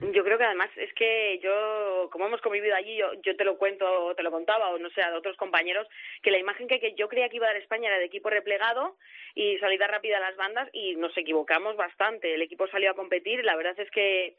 Yo 0.01 0.23
creo 0.23 0.39
que 0.39 0.45
además 0.45 0.71
es 0.77 0.93
que 0.95 1.41
yo, 1.43 2.09
como 2.13 2.27
hemos 2.27 2.41
convivido 2.41 2.77
allí, 2.77 2.97
yo, 2.97 3.15
yo 3.23 3.35
te 3.35 3.45
lo 3.45 3.59
cuento, 3.59 4.15
te 4.15 4.23
lo 4.23 4.31
contaba, 4.31 4.71
o 4.71 4.79
no 4.79 4.91
sé, 4.91 5.03
a 5.03 5.13
otros 5.17 5.37
compañeros, 5.37 5.89
que 6.23 6.31
la 6.31 6.39
imagen 6.39 6.69
que, 6.69 6.79
que 6.79 6.95
yo 6.95 7.09
creía 7.09 7.29
que 7.29 7.37
iba 7.37 7.47
a 7.47 7.53
dar 7.53 7.61
España 7.61 7.89
era 7.89 7.99
de 7.99 8.05
equipo 8.05 8.31
replegado 8.31 8.97
y 9.35 9.59
salida 9.59 9.89
rápida 9.89 10.19
a 10.19 10.21
las 10.21 10.37
bandas 10.37 10.69
y 10.73 10.95
nos 10.95 11.17
equivocamos 11.17 11.77
bastante. 11.77 12.33
El 12.33 12.43
equipo 12.43 12.69
salió 12.69 12.93
a 12.93 12.95
competir 12.95 13.45
la 13.45 13.57
verdad 13.57 13.79
es 13.79 13.91
que 13.91 14.37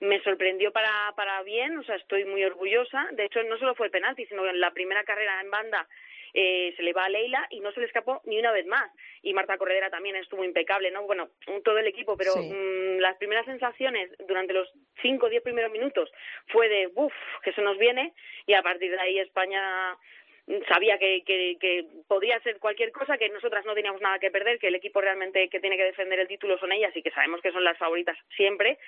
me 0.00 0.22
sorprendió 0.22 0.72
para, 0.72 1.12
para 1.16 1.42
bien, 1.42 1.78
o 1.78 1.84
sea, 1.84 1.96
estoy 1.96 2.24
muy 2.24 2.42
orgullosa. 2.42 3.08
De 3.12 3.26
hecho, 3.26 3.42
no 3.42 3.58
solo 3.58 3.74
fue 3.74 3.86
el 3.86 3.92
penalti, 3.92 4.24
sino 4.26 4.46
en 4.48 4.60
la 4.60 4.72
primera 4.72 5.04
carrera 5.04 5.40
en 5.40 5.50
banda 5.50 5.86
eh, 6.34 6.74
se 6.76 6.82
le 6.82 6.92
va 6.92 7.04
a 7.04 7.08
Leila 7.08 7.46
y 7.50 7.60
no 7.60 7.70
se 7.72 7.80
le 7.80 7.86
escapó 7.86 8.20
ni 8.24 8.38
una 8.38 8.50
vez 8.52 8.66
más. 8.66 8.90
Y 9.22 9.32
Marta 9.32 9.56
Corredera 9.56 9.88
también 9.88 10.16
estuvo 10.16 10.44
impecable, 10.44 10.90
¿no? 10.90 11.04
Bueno, 11.04 11.30
todo 11.64 11.78
el 11.78 11.86
equipo, 11.86 12.16
pero 12.16 12.32
Sí. 12.32 12.50
mm, 12.52 12.98
las 12.98 13.16
primeras 13.16 13.46
sensaciones 13.46 14.10
durante 14.26 14.52
los 14.52 14.70
cinco 15.00 15.26
o 15.26 15.28
diez 15.30 15.42
primeros 15.42 15.70
minutos 15.70 16.10
fue 16.48 16.68
de, 16.68 16.90
uff, 16.94 17.14
que 17.42 17.52
se 17.52 17.62
nos 17.62 17.78
viene 17.78 18.12
y 18.46 18.54
a 18.54 18.62
partir 18.62 18.90
de 18.90 19.00
ahí 19.00 19.18
España 19.20 19.96
mm, 20.46 20.56
sabía 20.68 20.98
que, 20.98 21.22
que, 21.24 21.56
que 21.60 21.84
podía 22.08 22.40
ser 22.40 22.58
cualquier 22.58 22.90
cosa, 22.90 23.16
que 23.16 23.28
nosotras 23.28 23.64
no 23.64 23.74
teníamos 23.74 24.00
nada 24.00 24.18
que 24.18 24.30
perder, 24.32 24.58
que 24.58 24.66
el 24.68 24.74
equipo 24.74 25.00
realmente 25.00 25.48
que 25.48 25.60
tiene 25.60 25.76
que 25.76 25.84
defender 25.84 26.18
el 26.18 26.28
título 26.28 26.58
son 26.58 26.72
ellas 26.72 26.94
y 26.96 27.02
que 27.02 27.12
sabemos 27.12 27.40
que 27.42 27.52
son 27.52 27.62
las 27.64 27.78
favoritas 27.78 28.18
siempre. 28.36 28.78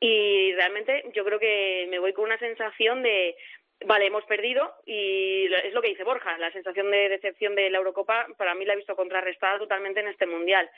Y 0.00 0.52
realmente 0.54 1.04
yo 1.14 1.24
creo 1.24 1.38
que 1.38 1.86
me 1.88 2.00
voy 2.00 2.12
con 2.12 2.24
una 2.24 2.38
sensación 2.38 3.02
de 3.04 3.36
Vale, 3.86 4.06
hemos 4.06 4.24
perdido 4.24 4.74
y 4.86 5.52
es 5.52 5.72
lo 5.72 5.82
que 5.82 5.88
dice 5.88 6.04
Borja. 6.04 6.38
La 6.38 6.52
sensación 6.52 6.90
de 6.90 7.08
decepción 7.08 7.54
de 7.54 7.70
la 7.70 7.78
Eurocopa 7.78 8.26
para 8.36 8.54
mí 8.54 8.64
la 8.64 8.74
he 8.74 8.76
visto 8.76 8.96
contrarrestada 8.96 9.58
totalmente 9.58 10.00
en 10.00 10.08
este 10.08 10.26
Mundial 10.26 10.70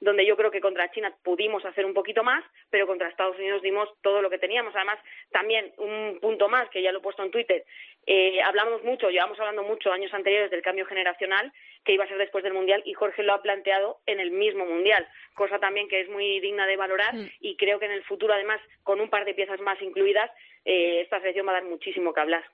donde 0.00 0.24
yo 0.24 0.36
creo 0.36 0.50
que 0.50 0.60
contra 0.60 0.90
China 0.90 1.12
pudimos 1.22 1.64
hacer 1.64 1.84
un 1.84 1.94
poquito 1.94 2.22
más, 2.22 2.44
pero 2.70 2.86
contra 2.86 3.08
Estados 3.08 3.36
Unidos 3.36 3.62
dimos 3.62 3.88
todo 4.02 4.22
lo 4.22 4.30
que 4.30 4.38
teníamos. 4.38 4.74
Además, 4.76 4.98
también 5.30 5.72
un 5.76 6.18
punto 6.20 6.48
más, 6.48 6.68
que 6.70 6.82
ya 6.82 6.92
lo 6.92 6.98
he 6.98 7.02
puesto 7.02 7.22
en 7.22 7.30
Twitter, 7.30 7.64
eh, 8.06 8.40
hablamos 8.42 8.82
mucho, 8.84 9.10
llevamos 9.10 9.38
hablando 9.40 9.62
mucho 9.64 9.92
años 9.92 10.14
anteriores 10.14 10.50
del 10.50 10.62
cambio 10.62 10.86
generacional 10.86 11.52
que 11.84 11.94
iba 11.94 12.04
a 12.04 12.08
ser 12.08 12.18
después 12.18 12.44
del 12.44 12.54
Mundial 12.54 12.82
y 12.84 12.94
Jorge 12.94 13.22
lo 13.22 13.34
ha 13.34 13.42
planteado 13.42 14.00
en 14.06 14.20
el 14.20 14.30
mismo 14.30 14.64
Mundial, 14.66 15.06
cosa 15.34 15.58
también 15.58 15.88
que 15.88 16.00
es 16.00 16.08
muy 16.08 16.40
digna 16.40 16.66
de 16.66 16.76
valorar 16.76 17.14
y 17.40 17.56
creo 17.56 17.78
que 17.78 17.86
en 17.86 17.92
el 17.92 18.04
futuro, 18.04 18.34
además, 18.34 18.60
con 18.82 19.00
un 19.00 19.10
par 19.10 19.24
de 19.24 19.34
piezas 19.34 19.60
más 19.60 19.80
incluidas, 19.82 20.30
eh, 20.64 21.00
esta 21.02 21.18
selección 21.20 21.46
va 21.46 21.52
a 21.52 21.60
dar 21.60 21.64
muchísimo 21.64 22.12
que 22.12 22.20
hablar. 22.20 22.44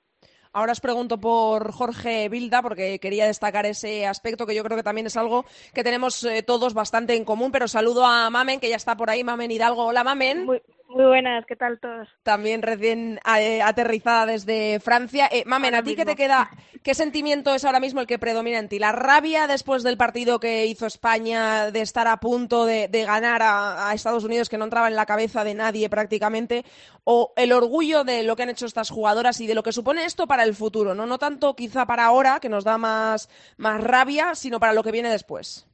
Ahora 0.55 0.71
os 0.71 0.79
pregunto 0.79 1.19
por 1.19 1.73
Jorge 1.73 2.29
Bilda, 2.29 2.61
porque 2.61 2.97
quería 2.99 3.27
destacar 3.27 3.65
ese 3.65 4.07
aspecto 4.07 4.45
que 4.45 4.55
yo 4.55 4.63
creo 4.63 4.77
que 4.77 4.83
también 4.83 5.07
es 5.07 5.17
algo 5.17 5.43
que 5.73 5.83
tenemos 5.83 6.23
eh, 6.23 6.43
todos 6.43 6.73
bastante 6.73 7.13
en 7.13 7.25
común, 7.25 7.51
pero 7.51 7.67
saludo 7.67 8.05
a 8.05 8.29
Mamen, 8.29 8.61
que 8.61 8.69
ya 8.69 8.77
está 8.77 8.95
por 8.95 9.09
ahí, 9.09 9.21
Mamen 9.21 9.51
Hidalgo. 9.51 9.87
Hola, 9.87 10.05
Mamen. 10.05 10.45
Muy, 10.45 10.61
muy 10.95 11.05
buenas, 11.05 11.45
¿qué 11.45 11.57
tal 11.57 11.77
todos? 11.79 12.07
También 12.23 12.61
recién 12.61 13.19
eh, 13.37 13.61
aterrizada 13.61 14.25
desde 14.25 14.79
Francia. 14.79 15.27
Eh, 15.29 15.43
Mamen, 15.45 15.75
Ahora 15.75 15.79
¿a 15.79 15.83
ti 15.83 15.95
qué 15.95 16.05
te 16.05 16.15
queda? 16.15 16.49
¿Qué 16.83 16.93
sentimiento 16.93 17.53
es 17.53 17.65
ahora 17.65 17.81
mismo 17.81 17.99
el 17.99 18.07
que 18.07 18.17
predomina 18.17 18.59
en 18.59 18.69
ti? 18.69 18.79
¿La 18.79 18.93
rabia 18.93 19.45
después 19.45 19.83
del 19.83 19.97
partido 19.97 20.39
que 20.39 20.65
hizo 20.67 20.85
España 20.85 21.69
de 21.69 21.81
estar 21.81 22.07
a 22.07 22.17
punto 22.21 22.65
de, 22.65 22.87
de 22.87 23.03
ganar 23.03 23.41
a, 23.41 23.89
a 23.89 23.93
Estados 23.93 24.23
Unidos, 24.23 24.47
que 24.47 24.57
no 24.57 24.63
entraba 24.63 24.87
en 24.87 24.95
la 24.95 25.05
cabeza 25.05 25.43
de 25.43 25.53
nadie 25.53 25.89
prácticamente? 25.89 26.63
¿O 27.03 27.33
el 27.35 27.51
orgullo 27.51 28.05
de 28.05 28.23
lo 28.23 28.37
que 28.37 28.43
han 28.43 28.49
hecho 28.49 28.65
estas 28.65 28.89
jugadoras 28.89 29.41
y 29.41 29.47
de 29.47 29.55
lo 29.55 29.63
que 29.63 29.73
supone 29.73 30.05
esto 30.05 30.27
para 30.27 30.43
el 30.43 30.55
futuro? 30.55 30.95
No, 30.95 31.05
no 31.05 31.17
tanto 31.17 31.57
quizá 31.57 31.85
para 31.85 32.05
ahora, 32.05 32.39
que 32.39 32.47
nos 32.47 32.63
da 32.63 32.77
más, 32.77 33.29
más 33.57 33.83
rabia, 33.83 34.33
sino 34.33 34.61
para 34.61 34.71
lo 34.71 34.81
que 34.81 34.93
viene 34.93 35.09
después. 35.09 35.67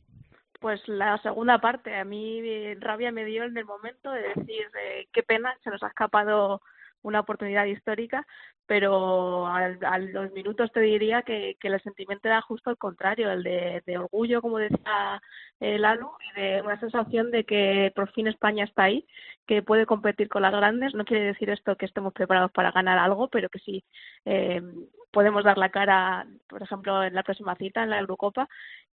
Pues 0.61 0.87
la 0.87 1.17
segunda 1.23 1.59
parte, 1.59 1.95
a 1.97 2.05
mí 2.05 2.75
rabia 2.75 3.11
me 3.11 3.25
dio 3.25 3.43
en 3.45 3.57
el 3.57 3.65
momento 3.65 4.11
de 4.11 4.21
decir 4.35 4.67
eh, 4.79 5.07
qué 5.11 5.23
pena, 5.23 5.57
se 5.63 5.71
nos 5.71 5.81
ha 5.81 5.87
escapado 5.87 6.61
una 7.01 7.21
oportunidad 7.21 7.65
histórica, 7.65 8.27
pero 8.67 9.47
a 9.47 9.97
los 9.97 10.31
minutos 10.33 10.71
te 10.71 10.81
diría 10.81 11.23
que, 11.23 11.57
que 11.59 11.67
el 11.67 11.81
sentimiento 11.81 12.27
era 12.27 12.43
justo 12.43 12.69
al 12.69 12.77
contrario, 12.77 13.31
el 13.31 13.41
de, 13.41 13.81
de 13.87 13.97
orgullo, 13.97 14.39
como 14.39 14.59
decía 14.59 15.19
eh, 15.61 15.79
Lalu, 15.79 16.09
de 16.35 16.61
una 16.61 16.79
sensación 16.79 17.31
de 17.31 17.45
que 17.45 17.91
por 17.95 18.11
fin 18.11 18.27
España 18.27 18.65
está 18.65 18.83
ahí, 18.83 19.05
que 19.47 19.61
puede 19.61 19.85
competir 19.85 20.27
con 20.27 20.41
las 20.41 20.51
grandes. 20.51 20.93
No 20.95 21.05
quiere 21.05 21.23
decir 21.23 21.49
esto 21.49 21.75
que 21.77 21.85
estemos 21.85 22.13
preparados 22.13 22.51
para 22.51 22.71
ganar 22.71 22.97
algo, 22.97 23.29
pero 23.29 23.47
que 23.49 23.59
sí 23.59 23.83
eh, 24.25 24.61
podemos 25.11 25.43
dar 25.43 25.57
la 25.57 25.69
cara, 25.69 26.25
por 26.47 26.63
ejemplo, 26.63 27.03
en 27.03 27.13
la 27.13 27.23
próxima 27.23 27.55
cita, 27.55 27.83
en 27.83 27.89
la 27.89 27.99
Eurocopa, 27.99 28.47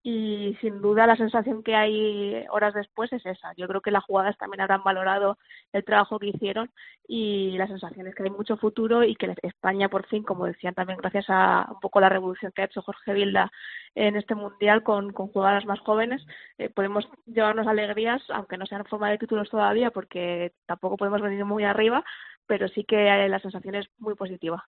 y 0.03 0.57
sin 0.61 0.81
duda 0.81 1.05
la 1.07 1.15
sensación 1.15 1.63
que 1.63 1.75
hay 1.75 2.45
horas 2.49 2.73
después 2.73 3.11
es 3.13 3.25
esa. 3.25 3.53
Yo 3.55 3.67
creo 3.67 3.81
que 3.81 3.91
las 3.91 4.03
jugadas 4.03 4.37
también 4.37 4.61
habrán 4.61 4.83
valorado 4.83 5.37
el 5.73 5.83
trabajo 5.83 6.17
que 6.17 6.27
hicieron 6.27 6.71
y 7.07 7.57
la 7.57 7.67
sensación 7.67 8.07
es 8.07 8.15
que 8.15 8.23
hay 8.23 8.29
mucho 8.29 8.57
futuro 8.57 9.03
y 9.03 9.15
que 9.15 9.35
España 9.43 9.89
por 9.89 10.07
fin, 10.07 10.23
como 10.23 10.45
decían 10.45 10.73
también 10.75 10.99
gracias 10.99 11.25
a 11.29 11.67
un 11.69 11.79
poco 11.79 11.99
la 11.99 12.09
revolución 12.09 12.51
que 12.55 12.61
ha 12.61 12.65
hecho 12.65 12.81
Jorge 12.81 13.13
Vilda 13.13 13.51
en 13.95 14.15
este 14.15 14.35
mundial 14.35 14.83
con, 14.83 15.11
con 15.11 15.27
jugadoras 15.27 15.65
más 15.65 15.79
jóvenes, 15.81 16.25
eh, 16.57 16.69
podemos 16.69 17.07
llevarnos 17.25 17.67
alegrías, 17.67 18.21
aunque 18.29 18.57
no 18.57 18.65
sean 18.65 18.81
en 18.81 18.87
forma 18.87 19.09
de 19.09 19.17
títulos 19.17 19.49
todavía, 19.49 19.91
porque 19.91 20.53
tampoco 20.65 20.97
podemos 20.97 21.21
venir 21.21 21.45
muy 21.45 21.63
arriba, 21.63 22.03
pero 22.47 22.67
sí 22.67 22.83
que 22.83 23.07
eh, 23.07 23.29
la 23.29 23.39
sensación 23.39 23.75
es 23.75 23.87
muy 23.99 24.15
positiva. 24.15 24.67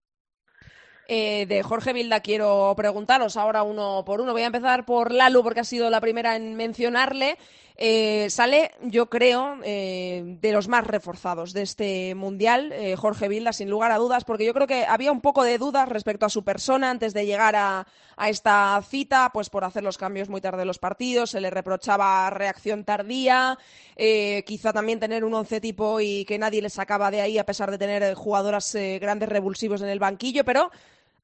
Eh, 1.10 1.46
de 1.48 1.64
Jorge 1.64 1.94
Vilda 1.94 2.20
quiero 2.20 2.74
preguntaros 2.76 3.38
ahora 3.38 3.64
uno 3.64 4.04
por 4.06 4.20
uno. 4.20 4.34
Voy 4.34 4.42
a 4.42 4.48
empezar 4.48 4.86
por 4.86 5.12
Lalu 5.12 5.42
porque 5.42 5.62
ha 5.62 5.64
sido 5.64 5.90
la 5.90 6.02
primera 6.02 6.36
en 6.36 6.56
mencionarle. 6.56 7.38
Eh, 7.80 8.32
sale, 8.32 8.72
yo 8.82 9.08
creo, 9.08 9.58
eh, 9.64 10.24
de 10.42 10.52
los 10.52 10.68
más 10.68 10.86
reforzados 10.88 11.54
de 11.54 11.62
este 11.62 12.16
mundial, 12.16 12.72
eh, 12.72 12.96
Jorge 12.96 13.28
Vilda, 13.28 13.54
sin 13.54 13.70
lugar 13.70 13.92
a 13.92 13.98
dudas, 13.98 14.24
porque 14.24 14.46
yo 14.46 14.54
creo 14.56 14.66
que 14.66 14.88
había 14.88 15.12
un 15.12 15.22
poco 15.22 15.44
de 15.44 15.60
dudas 15.60 15.88
respecto 15.88 16.26
a 16.26 16.30
su 16.30 16.44
persona 16.44 16.90
antes 16.90 17.14
de 17.14 17.28
llegar 17.28 17.56
a, 17.56 17.86
a 18.16 18.30
esta 18.30 18.82
cita, 18.82 19.30
pues 19.32 19.52
por 19.52 19.64
hacer 19.64 19.84
los 19.84 20.00
cambios 20.00 20.28
muy 20.28 20.42
tarde 20.42 20.58
de 20.58 20.66
los 20.66 20.80
partidos, 20.80 21.30
se 21.30 21.40
le 21.40 21.52
reprochaba 21.52 22.28
reacción 22.32 22.84
tardía, 22.84 23.60
eh, 23.96 24.44
quizá 24.48 24.74
también 24.74 25.00
tener 25.00 25.24
un 25.24 25.36
once 25.36 25.62
tipo 25.62 26.02
y 26.02 26.26
que 26.26 26.40
nadie 26.40 26.64
le 26.64 26.72
sacaba 26.72 27.12
de 27.12 27.22
ahí 27.22 27.38
a 27.38 27.46
pesar 27.46 27.70
de 27.70 27.78
tener 27.78 28.16
jugadoras 28.16 28.76
grandes 29.00 29.30
revulsivos 29.30 29.84
en 29.84 29.90
el 29.90 30.00
banquillo, 30.00 30.44
pero 30.44 30.72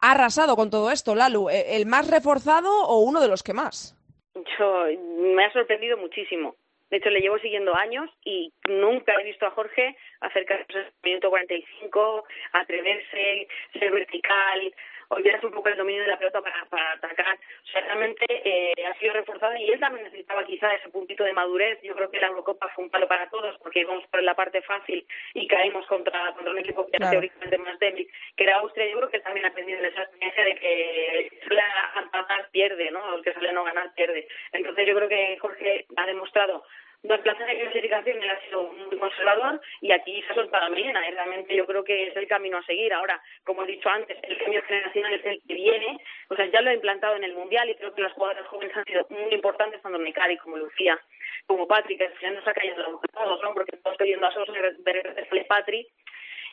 ha 0.03 0.11
arrasado 0.11 0.57
con 0.57 0.69
todo 0.69 0.91
esto, 0.91 1.15
Lalu. 1.15 1.49
Eh, 1.49 1.77
¿El 1.77 1.85
más 1.85 2.11
reforzado 2.11 2.69
o 2.87 2.99
uno 2.99 3.21
de 3.21 3.29
los 3.29 3.41
que 3.41 3.53
más? 3.53 3.95
Yo 4.35 4.85
me 5.33 5.45
ha 5.45 5.53
sorprendido 5.53 5.97
muchísimo. 5.97 6.55
De 6.89 6.97
hecho, 6.97 7.09
le 7.09 7.21
llevo 7.21 7.39
siguiendo 7.39 7.73
años 7.75 8.09
y 8.23 8.51
nunca 8.67 9.13
he 9.19 9.23
visto 9.23 9.45
a 9.47 9.51
Jorge 9.51 9.95
acercarse 10.19 10.77
al 10.77 10.93
minuto 11.03 11.29
45, 11.29 12.25
atreverse, 12.51 13.47
ser 13.71 13.91
vertical, 13.91 14.73
olvidarse 15.13 15.45
un 15.45 15.53
poco 15.53 15.69
el 15.69 15.77
dominio 15.77 16.01
de 16.01 16.09
la 16.09 16.17
pelota 16.17 16.41
para, 16.41 16.65
para 16.65 16.93
atacar. 16.93 17.35
O 17.35 17.67
sea, 17.67 17.81
realmente 17.81 18.25
eh, 18.29 18.73
ha 18.85 18.93
sido 18.99 19.13
reforzado 19.13 19.55
y 19.55 19.69
él 19.69 19.79
también 19.79 20.05
necesitaba 20.05 20.45
quizá 20.45 20.73
ese 20.73 20.89
puntito 20.89 21.23
de 21.23 21.33
madurez. 21.33 21.79
Yo 21.81 21.95
creo 21.95 22.09
que 22.09 22.19
la 22.19 22.27
Eurocopa 22.27 22.69
fue 22.69 22.85
un 22.85 22.89
palo 22.89 23.07
para 23.07 23.29
todos 23.29 23.57
porque 23.59 23.81
íbamos 23.81 24.05
por 24.07 24.21
la 24.23 24.35
parte 24.35 24.61
fácil 24.61 25.05
y 25.33 25.47
caímos 25.47 25.85
contra, 25.87 26.33
contra 26.33 26.51
un 26.51 26.59
equipo 26.59 26.85
que 26.85 26.97
era 26.97 27.09
teóricamente 27.09 27.57
más 27.57 27.79
débil, 27.79 28.09
que 28.35 28.43
era 28.43 28.57
Austria. 28.57 28.87
Yo 28.87 28.97
creo 28.97 29.09
que 29.09 29.19
también 29.19 29.45
ha 29.45 29.49
aprendido 29.49 29.79
esa 29.83 30.03
experiencia 30.03 30.43
de 30.43 30.55
que 30.55 31.19
el 31.19 31.29
que 31.29 31.59
a 31.59 32.01
empatar 32.01 32.49
pierde, 32.51 32.91
¿no? 32.91 33.15
El 33.15 33.23
que 33.23 33.33
sale 33.33 33.49
a 33.49 33.53
no 33.53 33.63
ganar 33.63 33.93
pierde. 33.93 34.27
Entonces 34.51 34.87
yo 34.87 34.95
creo 34.95 35.09
que 35.09 35.37
Jorge 35.39 35.85
ha 35.95 36.05
demostrado 36.05 36.63
dos 37.03 37.19
plazas 37.19 37.47
de 37.47 37.59
clasificación 37.59 38.17
ha 38.29 38.39
sido 38.45 38.63
muy 38.63 38.97
conservador 38.97 39.61
y 39.81 39.91
aquí 39.91 40.21
se 40.21 40.31
ha 40.31 40.35
soltado 40.35 40.65
a 40.65 40.69
Melena. 40.69 41.07
y 41.07 41.11
Realmente 41.11 41.55
yo 41.55 41.65
creo 41.65 41.83
que 41.83 42.07
es 42.07 42.15
el 42.15 42.27
camino 42.27 42.57
a 42.57 42.65
seguir. 42.65 42.93
Ahora, 42.93 43.21
como 43.43 43.63
he 43.63 43.67
dicho 43.67 43.89
antes, 43.89 44.17
el 44.23 44.37
cambio 44.37 44.61
generacional 44.63 45.13
es 45.13 45.25
el 45.25 45.41
que 45.45 45.53
viene. 45.53 45.99
O 46.29 46.35
sea, 46.35 46.45
ya 46.45 46.61
lo 46.61 46.69
ha 46.69 46.73
implantado 46.73 47.15
en 47.15 47.25
el 47.25 47.33
Mundial 47.33 47.69
y 47.69 47.75
creo 47.75 47.93
que 47.93 48.01
las 48.01 48.13
jugadoras 48.13 48.47
jóvenes 48.47 48.75
han 48.75 48.85
sido 48.85 49.05
muy 49.09 49.33
importantes, 49.33 49.81
tanto 49.81 49.99
Mecari 49.99 50.37
como 50.37 50.57
Lucía, 50.57 50.99
como 51.45 51.67
Patri, 51.67 51.97
que 51.97 52.09
final 52.09 52.35
nos 52.35 52.47
ha 52.47 52.53
caído 52.53 52.77
la 52.77 52.87
boca 52.87 53.07
todos, 53.13 53.41
¿no? 53.43 53.53
Porque 53.53 53.77
todos 53.77 53.97
pidiendo 53.97 54.25
a 54.25 54.31
Sosa 54.31 54.53
sale 54.53 55.45
Patri. 55.45 55.87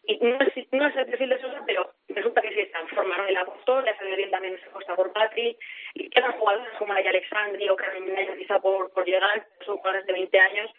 Y 0.05 0.19
no 0.19 0.39
es, 0.41 0.73
no 0.73 0.87
es 0.87 0.97
el 0.97 1.07
perfil 1.07 1.29
de 1.31 1.41
Sosa, 1.41 1.63
pero 1.67 1.93
resulta 2.09 2.41
que 2.41 2.55
sí 2.55 2.61
está 2.61 2.81
en 2.81 2.89
forma, 2.89 3.17
¿no? 3.17 3.27
El 3.27 3.37
apostol, 3.37 3.85
le 3.85 3.91
ha 3.91 3.97
salido 3.97 4.17
bien 4.17 4.31
también 4.31 4.55
esa 4.55 4.71
costa 4.71 4.97
por 4.97 5.13
Patri. 5.13 5.57
Y 5.95 6.09
quedan 6.11 6.33
jugadoras 6.33 6.77
como 6.79 6.95
Naya 6.95 7.11
Alexandri 7.11 7.69
o 7.69 7.77
Carmen 7.77 8.05
Minaya 8.05 8.37
quizá 8.37 8.59
por, 8.61 8.93
por 8.93 9.05
llegar, 9.05 9.47
son 9.65 9.77
jugadoras 9.77 10.07
de 10.07 10.13
20 10.13 10.41
años 10.41 10.71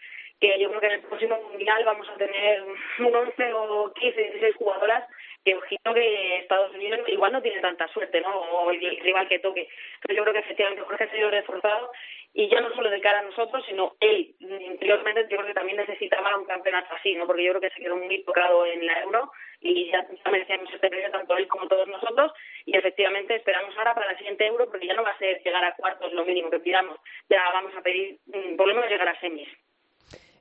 que 0.42 0.60
yo 0.60 0.70
creo 0.70 0.82
que 0.82 0.88
en 0.88 0.94
el 0.94 1.02
próximo 1.02 1.40
mundial 1.52 1.86
vamos 1.86 2.10
a 2.10 2.16
tener 2.16 2.64
un 2.64 3.16
11 3.16 3.54
o 3.54 3.94
15, 3.94 4.22
16 4.22 4.56
jugadoras 4.56 5.08
que 5.46 5.56
ojito 5.56 5.94
que 5.94 6.38
Estados 6.38 6.74
Unidos 6.74 7.02
igual 7.08 7.32
no 7.32 7.42
tiene 7.42 7.62
tanta 7.62 7.88
suerte, 7.90 8.22
¿no? 8.22 8.30
O 8.30 8.72
el 8.72 8.80
rival 8.80 9.28
que 9.28 9.40
toque. 9.40 9.68
Pero 10.02 10.16
yo 10.16 10.24
creo 10.24 10.34
que 10.34 10.40
efectivamente 10.40 10.82
Jorge 10.82 11.04
ha 11.04 11.12
sido 11.12 11.30
reforzado 11.30 11.92
y 12.34 12.50
ya 12.50 12.62
no 12.62 12.74
solo 12.74 12.90
de 12.90 13.02
cara 13.02 13.20
a 13.20 13.24
nosotros, 13.24 13.64
sino 13.68 13.96
él 14.00 14.34
interiormente 14.40 15.24
yo 15.24 15.38
creo 15.38 15.48
que 15.48 15.54
también 15.54 15.78
necesitaba 15.78 16.38
un 16.38 16.46
campeonato 16.46 16.94
así, 16.96 17.14
¿no? 17.16 17.28
Porque 17.28 17.44
yo 17.44 17.52
creo 17.52 17.62
que 17.62 17.76
se 17.76 17.82
quedó 17.82 17.98
muy 17.98 18.24
tocado 18.24 18.66
en 18.66 18.86
la 18.86 19.02
Euro 19.02 19.32
y 19.60 19.92
ya, 19.92 20.08
merecíamos 20.32 20.74
este 20.74 20.90
premio 20.90 21.12
tanto 21.12 21.36
él 21.38 21.48
como 21.48 21.68
todos 21.68 21.88
nosotros 21.88 22.32
y 22.66 22.76
efectivamente 22.78 23.36
esperamos 23.36 23.78
ahora 23.78 23.94
para 23.94 24.12
la 24.12 24.18
siguiente 24.18 24.46
Euro 24.48 24.70
porque 24.70 24.88
ya 24.88 24.94
no 24.94 25.04
va 25.04 25.12
a 25.12 25.18
ser 25.18 25.42
llegar 25.44 25.64
a 25.64 25.76
cuartos 25.76 26.14
lo 26.14 26.26
mínimo 26.26 26.50
que 26.50 26.60
pidamos, 26.60 26.98
ya 27.30 27.44
vamos 27.52 27.76
a 27.76 27.82
pedir 27.82 28.18
mm, 28.28 28.56
por 28.56 28.68
lo 28.68 28.76
menos 28.76 28.90
llegar 28.90 29.10
a 29.10 29.20
semis. 29.20 29.50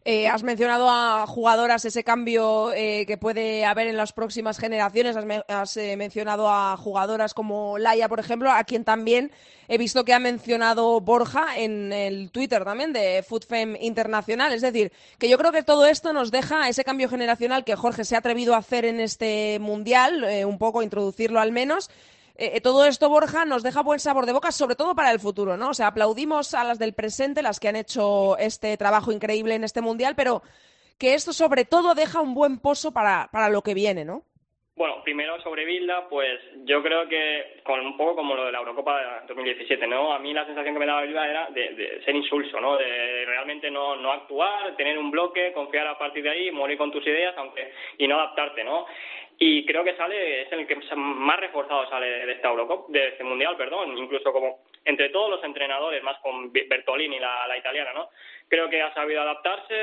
Eh, 0.06 0.28
has 0.28 0.42
mencionado 0.42 0.88
a 0.88 1.26
jugadoras 1.26 1.84
ese 1.84 2.04
cambio 2.04 2.72
eh, 2.72 3.04
que 3.06 3.18
puede 3.18 3.66
haber 3.66 3.86
en 3.86 3.98
las 3.98 4.14
próximas 4.14 4.58
generaciones. 4.58 5.14
Has, 5.14 5.26
has, 5.48 5.76
eh, 5.76 5.96
mencionado 5.98 6.48
a 6.48 6.76
jugadoras 6.78 7.34
como 7.34 7.76
Laia, 7.76 8.08
por 8.08 8.18
ejemplo, 8.18 8.50
a 8.50 8.64
quien 8.64 8.84
también 8.84 9.30
he 9.68 9.76
visto 9.76 10.04
que 10.04 10.14
ha 10.14 10.18
mencionado 10.18 11.00
Borja 11.02 11.58
en 11.58 11.92
el 11.92 12.30
Twitter 12.30 12.64
también 12.64 12.94
de 12.94 13.22
FoodFem 13.22 13.76
Internacional. 13.76 14.54
Es 14.54 14.62
decir, 14.62 14.90
que 15.18 15.28
yo 15.28 15.36
creo 15.36 15.52
que 15.52 15.62
todo 15.62 15.84
esto 15.86 16.14
nos 16.14 16.30
deja 16.30 16.68
ese 16.70 16.82
cambio 16.82 17.10
generacional 17.10 17.62
que 17.64 17.76
Jorge 17.76 18.04
se 18.04 18.16
ha 18.16 18.18
atrevido 18.18 18.54
a 18.54 18.58
hacer 18.58 18.86
en 18.86 19.00
este 19.00 19.58
mundial, 19.60 20.24
eh, 20.24 20.46
un 20.46 20.56
poco 20.56 20.82
introducirlo 20.82 21.40
al 21.40 21.52
menos. 21.52 21.90
Eh, 22.40 22.53
eh, 22.55 22.61
todo 22.62 22.87
esto, 22.87 23.11
Borja, 23.11 23.44
nos 23.44 23.62
deja 23.62 23.83
buen 23.83 24.00
sabor 24.00 24.24
de 24.24 24.33
boca, 24.33 24.50
sobre 24.50 24.74
todo 24.74 24.94
para 24.94 25.12
el 25.12 25.20
futuro, 25.20 25.59
¿no? 25.59 25.68
O 25.68 25.74
sea, 25.74 25.88
aplaudimos 25.88 26.55
a 26.55 26.64
las 26.64 26.79
del 26.79 26.94
presente, 26.94 27.42
las 27.42 27.61
que 27.61 27.68
han 27.68 27.76
hecho 27.76 28.38
este 28.38 28.79
trabajo 28.79 29.12
increíble 29.12 29.55
en 29.55 29.62
este 29.62 29.83
mundial, 29.83 30.14
pero 30.16 30.40
que 30.98 31.12
esto 31.12 31.35
sobre 31.35 31.66
todo 31.66 31.94
deja 31.94 32.22
un 32.22 32.33
buen 32.33 32.59
pozo 32.59 32.94
para, 32.94 33.29
para 33.31 33.50
lo 33.50 33.61
que 33.61 33.74
viene, 33.74 34.07
¿no? 34.07 34.24
Bueno, 34.81 35.03
primero 35.05 35.38
sobre 35.42 35.66
Bilda, 35.66 36.09
pues 36.09 36.40
yo 36.64 36.83
creo 36.83 37.07
que 37.07 37.61
con 37.64 37.81
un 37.81 37.98
poco 37.98 38.16
como 38.16 38.35
lo 38.35 38.46
de 38.46 38.53
la 38.53 38.61
Eurocopa 38.61 38.98
de 38.98 39.26
2017, 39.29 39.87
¿no? 39.87 40.11
A 40.11 40.18
mí 40.18 40.33
la 40.33 40.46
sensación 40.46 40.72
que 40.72 40.81
me 40.81 40.87
daba 40.87 41.03
Bilda 41.03 41.29
era 41.29 41.50
de, 41.50 42.00
ser 42.03 42.16
insulso, 42.16 42.59
¿no? 42.59 42.79
De 42.79 43.26
realmente 43.26 43.70
no, 43.70 43.96
no 43.96 44.11
actuar, 44.11 44.74
tener 44.76 44.96
un 44.96 45.11
bloque, 45.11 45.53
confiar 45.53 45.87
a 45.87 45.98
partir 45.98 46.22
de 46.22 46.31
ahí, 46.31 46.50
morir 46.50 46.79
con 46.79 46.90
tus 46.90 47.07
ideas, 47.07 47.35
aunque 47.37 47.70
y 47.98 48.09
no 48.09 48.18
adaptarte, 48.18 48.64
¿no? 48.64 48.87
Y 49.42 49.64
creo 49.64 49.83
que 49.83 49.96
sale, 49.96 50.42
es 50.42 50.53
el 50.53 50.66
que 50.66 50.76
más 50.96 51.40
reforzado 51.40 51.88
sale 51.88 52.26
de 52.26 52.33
esta 52.33 52.50
Eurocopa, 52.50 52.92
de 52.92 53.09
este 53.09 53.24
Mundial, 53.24 53.57
perdón, 53.57 53.96
incluso 53.96 54.35
como 54.35 54.59
entre 54.85 55.09
todos 55.09 55.31
los 55.31 55.42
entrenadores, 55.42 56.03
más 56.03 56.18
con 56.18 56.53
Bertolini, 56.53 57.18
la, 57.18 57.48
la 57.48 57.57
italiana, 57.57 57.94
¿no? 57.94 58.11
Creo 58.48 58.68
que 58.68 58.83
ha 58.83 58.92
sabido 58.92 59.22
adaptarse. 59.22 59.74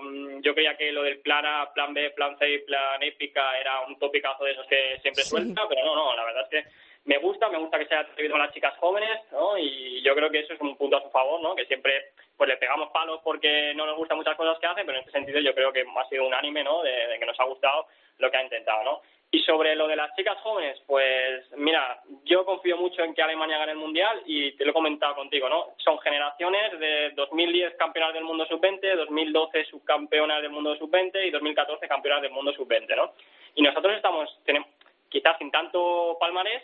Um, 0.00 0.40
yo 0.40 0.54
creía 0.54 0.78
que 0.78 0.92
lo 0.92 1.02
del 1.02 1.18
plan 1.18 1.44
A, 1.44 1.70
plan 1.74 1.92
B, 1.92 2.10
plan 2.12 2.38
C 2.38 2.50
y 2.50 2.58
plan 2.60 3.02
épica 3.02 3.60
era 3.60 3.82
un 3.82 3.98
topicazo 3.98 4.44
de 4.44 4.52
esos 4.52 4.66
que 4.66 4.98
siempre 5.02 5.24
suelta, 5.24 5.68
pero 5.68 5.84
no, 5.84 5.94
no, 5.94 6.16
la 6.16 6.24
verdad 6.24 6.48
es 6.50 6.64
que 6.64 6.70
me 7.06 7.18
gusta, 7.18 7.48
me 7.48 7.58
gusta 7.58 7.78
que 7.78 7.86
se 7.86 7.94
haya 7.94 8.08
atrevido 8.08 8.34
a 8.36 8.40
las 8.40 8.52
chicas 8.52 8.76
jóvenes, 8.78 9.20
¿no? 9.32 9.56
Y 9.56 10.02
yo 10.02 10.14
creo 10.14 10.30
que 10.30 10.40
eso 10.40 10.54
es 10.54 10.60
un 10.60 10.76
punto 10.76 10.96
a 10.96 11.02
su 11.02 11.10
favor, 11.10 11.40
¿no? 11.40 11.54
Que 11.54 11.64
siempre 11.66 12.12
pues 12.36 12.48
le 12.48 12.56
pegamos 12.56 12.90
palos 12.90 13.20
porque 13.24 13.72
no 13.74 13.86
nos 13.86 13.96
gustan 13.96 14.18
muchas 14.18 14.36
cosas 14.36 14.58
que 14.58 14.66
hacen, 14.66 14.84
pero 14.84 14.98
en 14.98 15.04
este 15.04 15.18
sentido 15.18 15.40
yo 15.40 15.54
creo 15.54 15.72
que 15.72 15.82
ha 15.82 16.08
sido 16.08 16.26
unánime, 16.26 16.62
¿no? 16.62 16.82
de 16.82 17.16
que 17.18 17.26
nos 17.26 17.38
ha 17.40 17.44
gustado 17.44 17.86
lo 18.18 18.30
que 18.30 18.36
ha 18.36 18.42
intentado, 18.42 18.84
¿no? 18.84 19.00
Y 19.30 19.40
sobre 19.40 19.74
lo 19.74 19.88
de 19.88 19.96
las 19.96 20.14
chicas 20.14 20.38
jóvenes, 20.38 20.80
pues 20.86 21.44
mira, 21.56 22.00
yo 22.24 22.44
confío 22.44 22.76
mucho 22.76 23.02
en 23.02 23.12
que 23.12 23.22
Alemania 23.22 23.58
gane 23.58 23.72
el 23.72 23.78
Mundial 23.78 24.22
y 24.24 24.52
te 24.52 24.64
lo 24.64 24.70
he 24.70 24.74
comentado 24.74 25.16
contigo, 25.16 25.48
¿no? 25.48 25.74
Son 25.78 25.98
generaciones 25.98 26.78
de 26.78 27.10
2010 27.10 27.74
campeonas 27.74 28.14
del 28.14 28.24
mundo 28.24 28.46
sub-20, 28.46 28.96
2012 28.96 29.64
subcampeonas 29.64 30.42
del 30.42 30.52
mundo 30.52 30.76
sub-20 30.76 31.26
y 31.26 31.30
2014 31.30 31.88
campeonas 31.88 32.22
del 32.22 32.30
mundo 32.30 32.52
sub-20, 32.52 32.96
¿no? 32.96 33.12
Y 33.56 33.62
nosotros 33.62 33.96
estamos, 33.96 34.30
tenemos, 34.44 34.68
quizás 35.08 35.36
sin 35.38 35.50
tanto 35.50 36.16
palmarés, 36.20 36.62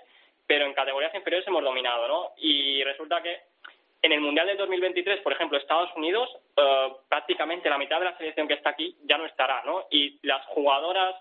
pero 0.52 0.66
en 0.66 0.74
categorías 0.74 1.14
inferiores 1.14 1.48
hemos 1.48 1.64
dominado, 1.64 2.06
¿no? 2.06 2.32
Y 2.36 2.84
resulta 2.84 3.22
que 3.22 3.40
en 4.02 4.12
el 4.12 4.20
Mundial 4.20 4.46
del 4.48 4.58
2023, 4.58 5.22
por 5.22 5.32
ejemplo, 5.32 5.56
Estados 5.56 5.88
Unidos, 5.96 6.28
eh, 6.58 6.92
prácticamente 7.08 7.70
la 7.70 7.78
mitad 7.78 7.98
de 7.98 8.04
la 8.04 8.18
selección 8.18 8.46
que 8.46 8.52
está 8.52 8.68
aquí 8.68 8.94
ya 9.04 9.16
no 9.16 9.24
estará, 9.24 9.62
¿no? 9.64 9.86
Y 9.90 10.18
las 10.26 10.44
jugadoras 10.48 11.14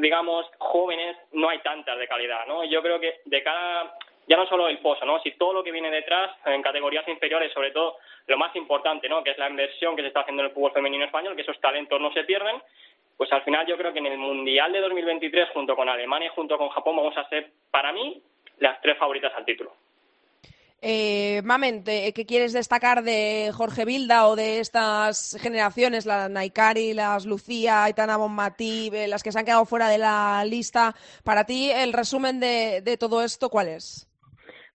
digamos, 0.00 0.46
jóvenes, 0.58 1.16
no 1.32 1.48
hay 1.48 1.58
tantas 1.60 1.98
de 1.98 2.06
calidad, 2.06 2.46
¿no? 2.46 2.62
Yo 2.62 2.82
creo 2.82 3.00
que 3.00 3.20
de 3.24 3.42
cada, 3.42 3.96
ya 4.28 4.36
no 4.36 4.46
solo 4.46 4.68
el 4.68 4.78
pozo, 4.78 5.04
¿no? 5.06 5.18
Si 5.22 5.32
todo 5.32 5.54
lo 5.54 5.64
que 5.64 5.72
viene 5.72 5.90
detrás, 5.90 6.30
en 6.44 6.62
categorías 6.62 7.08
inferiores, 7.08 7.52
sobre 7.52 7.72
todo 7.72 7.96
lo 8.26 8.38
más 8.38 8.54
importante, 8.54 9.08
¿no? 9.08 9.24
Que 9.24 9.30
es 9.30 9.38
la 9.38 9.48
inversión 9.48 9.96
que 9.96 10.02
se 10.02 10.08
está 10.08 10.20
haciendo 10.20 10.42
en 10.42 10.50
el 10.50 10.54
fútbol 10.54 10.72
femenino 10.72 11.04
español, 11.04 11.34
que 11.34 11.42
esos 11.42 11.58
talentos 11.60 12.00
no 12.00 12.12
se 12.12 12.22
pierden, 12.24 12.62
pues 13.18 13.32
al 13.32 13.42
final 13.42 13.66
yo 13.66 13.76
creo 13.76 13.92
que 13.92 13.98
en 13.98 14.06
el 14.06 14.18
Mundial 14.18 14.72
de 14.72 14.80
2023, 14.80 15.48
junto 15.50 15.74
con 15.74 15.88
Alemania 15.88 16.26
y 16.26 16.34
junto 16.34 16.56
con 16.56 16.68
Japón, 16.68 16.96
vamos 16.96 17.16
a 17.16 17.28
ser, 17.28 17.50
para 17.70 17.92
mí, 17.92 18.22
las 18.60 18.80
tres 18.80 18.98
favoritas 18.98 19.32
al 19.36 19.44
título. 19.44 19.74
Eh, 20.80 21.42
Mamen, 21.44 21.82
¿qué 21.82 22.24
quieres 22.26 22.52
destacar 22.52 23.02
de 23.02 23.50
Jorge 23.52 23.84
Vilda 23.84 24.28
o 24.28 24.36
de 24.36 24.60
estas 24.60 25.36
generaciones, 25.40 26.06
la 26.06 26.28
Naikari, 26.28 26.94
las 26.94 27.26
Lucía, 27.26 27.82
Aitana 27.82 28.16
Bonmatí, 28.16 28.88
eh, 28.92 29.08
las 29.08 29.24
que 29.24 29.32
se 29.32 29.40
han 29.40 29.44
quedado 29.44 29.64
fuera 29.64 29.88
de 29.88 29.98
la 29.98 30.44
lista? 30.44 30.94
Para 31.24 31.44
ti, 31.44 31.70
el 31.72 31.92
resumen 31.92 32.38
de, 32.38 32.96
todo 32.98 33.24
esto, 33.24 33.48
¿cuál 33.48 33.68
es? 33.68 34.08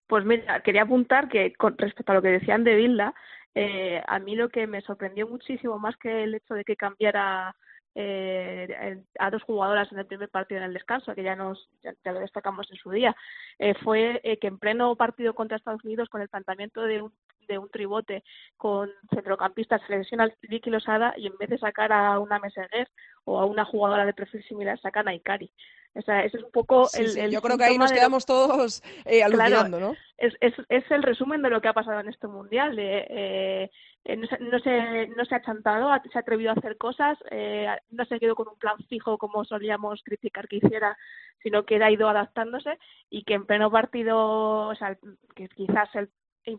Pues 0.06 0.26
mira, 0.26 0.60
quería 0.60 0.82
apuntar 0.82 1.28
que 1.28 1.54
con 1.54 1.78
respecto 1.78 2.12
a 2.12 2.16
lo 2.16 2.22
que 2.22 2.28
decían 2.28 2.64
de 2.64 2.74
Vilda, 2.74 3.14
eh, 3.54 4.02
a 4.06 4.18
mí 4.18 4.36
lo 4.36 4.50
que 4.50 4.66
me 4.66 4.82
sorprendió 4.82 5.26
muchísimo, 5.26 5.78
más 5.78 5.96
que 5.96 6.24
el 6.24 6.34
hecho 6.34 6.52
de 6.52 6.64
que 6.64 6.76
cambiara 6.76 7.56
eh, 7.94 9.02
a 9.18 9.30
dos 9.30 9.42
jugadoras 9.42 9.90
en 9.92 9.98
el 9.98 10.06
primer 10.06 10.28
partido 10.28 10.58
en 10.58 10.66
el 10.66 10.74
descanso, 10.74 11.14
que 11.14 11.22
ya 11.22 11.36
nos 11.36 11.68
ya, 11.82 12.12
lo 12.12 12.20
destacamos 12.20 12.70
en 12.70 12.76
su 12.76 12.90
día, 12.90 13.14
eh, 13.58 13.74
fue 13.82 14.20
eh, 14.24 14.38
que 14.38 14.48
en 14.48 14.58
pleno 14.58 14.96
partido 14.96 15.34
contra 15.34 15.56
Estados 15.56 15.84
Unidos, 15.84 16.08
con 16.08 16.20
el 16.20 16.28
planteamiento 16.28 16.82
de 16.82 17.02
un, 17.02 17.12
de 17.46 17.58
un 17.58 17.68
tribote 17.70 18.24
con 18.56 18.90
centrocampistas, 19.12 19.82
selecciona 19.86 20.32
Vicky 20.42 20.70
Losada 20.70 21.14
y 21.16 21.26
en 21.26 21.36
vez 21.38 21.50
de 21.50 21.58
sacar 21.58 21.92
a 21.92 22.18
una 22.18 22.38
Meseguer 22.38 22.88
o 23.24 23.38
a 23.38 23.44
una 23.44 23.64
jugadora 23.64 24.04
de 24.06 24.14
perfil 24.14 24.42
similar, 24.44 24.78
sacan 24.80 25.08
a 25.08 25.14
Ikari. 25.14 25.50
O 25.96 26.02
sea, 26.02 26.24
ese 26.24 26.38
es 26.38 26.42
un 26.42 26.50
poco 26.50 26.88
el, 26.94 27.30
Yo 27.30 27.40
creo 27.40 27.56
que 27.56 27.64
ahí 27.64 27.78
nos 27.78 27.92
quedamos 27.92 28.26
todos 28.26 28.82
eh, 29.04 29.22
alucinando, 29.22 29.78
¿no? 29.78 29.96
Es, 30.18 30.34
es, 30.40 30.54
es, 30.68 30.90
el 30.90 31.04
resumen 31.04 31.40
de 31.40 31.50
lo 31.50 31.60
que 31.60 31.68
ha 31.68 31.72
pasado 31.72 32.00
en 32.00 32.08
este 32.08 32.26
mundial. 32.26 32.74
De, 32.74 33.06
eh, 33.08 33.70
eh, 34.04 34.16
no, 34.16 34.26
se, 34.26 34.38
no, 34.38 34.58
se, 34.58 35.06
no 35.08 35.24
se 35.24 35.34
ha 35.34 35.42
chantado, 35.42 35.90
se 36.10 36.18
ha 36.18 36.20
atrevido 36.20 36.50
a 36.50 36.54
hacer 36.54 36.76
cosas, 36.76 37.18
eh, 37.30 37.68
no 37.90 38.04
se 38.04 38.20
quedó 38.20 38.34
con 38.34 38.48
un 38.48 38.58
plan 38.58 38.76
fijo 38.88 39.16
como 39.18 39.44
solíamos 39.44 40.02
criticar 40.04 40.46
que 40.48 40.56
hiciera, 40.56 40.96
sino 41.42 41.64
que 41.64 41.82
ha 41.82 41.90
ido 41.90 42.08
adaptándose 42.08 42.78
y 43.10 43.24
que 43.24 43.34
en 43.34 43.46
pleno 43.46 43.70
partido, 43.70 44.68
o 44.68 44.74
sea, 44.74 44.98
que 45.34 45.48
quizás 45.48 45.88
el 45.94 46.10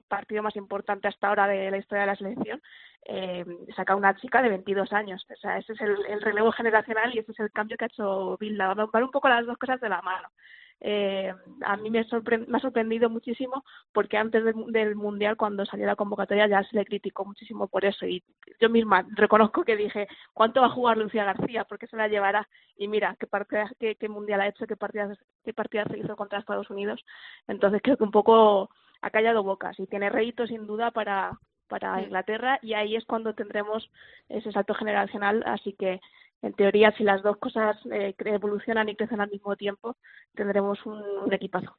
partido 0.08 0.42
más 0.42 0.56
importante 0.56 1.08
hasta 1.08 1.28
ahora 1.28 1.48
de 1.48 1.70
la 1.70 1.78
historia 1.78 2.02
de 2.02 2.08
la 2.08 2.16
selección, 2.16 2.62
eh, 3.08 3.46
saca 3.76 3.96
una 3.96 4.16
chica 4.16 4.42
de 4.42 4.50
22 4.50 4.92
años. 4.94 5.26
O 5.32 5.36
sea, 5.36 5.58
ese 5.58 5.74
es 5.74 5.82
el, 5.82 6.22
relevo 6.22 6.52
generacional 6.52 7.14
y 7.14 7.20
ese 7.20 7.32
es 7.32 7.40
el 7.40 7.52
cambio 7.52 7.78
que 7.78 7.86
ha 7.86 7.88
hecho 7.88 8.38
Bilda. 8.40 8.74
Van 8.74 9.04
un 9.04 9.12
poco 9.12 9.30
las 9.30 9.46
dos 9.46 9.58
cosas 9.58 9.80
de 9.80 9.90
la 9.90 10.02
mano. 10.02 10.28
Eh, 10.82 11.34
a 11.62 11.78
mí 11.78 11.90
me, 11.90 12.00
ha 12.00 12.60
sorprendido 12.60 13.10
muchísimo 13.10 13.64
porque 13.94 14.18
antes 14.18 14.44
del, 14.44 14.96
Mundial, 14.96 15.38
cuando 15.38 15.66
salió 15.66 15.86
la 15.86 15.96
convocatoria, 15.96 16.48
ya 16.48 16.64
se 16.64 16.76
le 16.76 16.86
criticó 16.86 17.26
muchísimo 17.26 17.68
por 17.68 17.86
eso. 17.86 18.06
Y 18.06 18.24
yo 18.60 18.70
misma 18.70 19.06
reconozco 19.12 19.64
que 19.64 19.76
dije, 19.76 20.08
¿cuánto 20.34 20.62
va 20.62 20.68
a 20.68 20.72
jugar 20.72 20.98
Lucía 20.98 21.26
García? 21.26 21.66
porque 21.66 21.88
se 21.88 21.98
la 21.98 22.08
llevará? 22.08 22.48
Y 22.78 22.88
mira, 22.88 23.16
qué, 23.20 23.28
qué, 23.80 23.96
qué 23.96 24.10
Mundial 24.10 24.42
ha 24.42 24.48
hecho, 24.48 24.68
qué 24.68 24.76
partidas, 24.76 25.18
qué 25.44 25.54
partidas 25.54 25.88
se 25.90 26.00
hizo 26.00 26.16
contra 26.16 26.40
Estados 26.40 26.70
Unidos. 26.70 27.04
Entonces 27.48 27.82
creo 27.84 27.98
que 27.98 28.04
un 28.04 28.12
poco 28.12 28.70
ha 29.02 29.10
callado 29.10 29.44
bocas 29.44 29.80
y 29.80 29.88
tiene 29.88 30.10
rédito 30.10 30.48
sin 30.48 30.68
duda 30.68 30.92
para, 30.92 31.40
para 31.68 32.02
Inglaterra 32.02 32.60
y 32.62 32.74
ahí 32.74 32.96
es 32.96 33.06
cuando 33.06 33.34
tendremos 33.34 33.90
ese 34.30 34.52
salto 34.52 34.74
generacional. 34.74 35.44
Así 35.46 35.74
que, 35.74 36.00
en 36.46 36.54
teoría, 36.54 36.94
si 36.96 37.04
las 37.04 37.24
dos 37.24 37.38
cosas 37.38 37.76
eh, 37.92 38.14
evolucionan 38.20 38.88
y 38.88 38.96
crecen 38.96 39.20
al 39.20 39.32
mismo 39.32 39.56
tiempo, 39.56 39.96
tendremos 40.36 40.78
un, 40.86 41.34
equipazo 41.34 41.76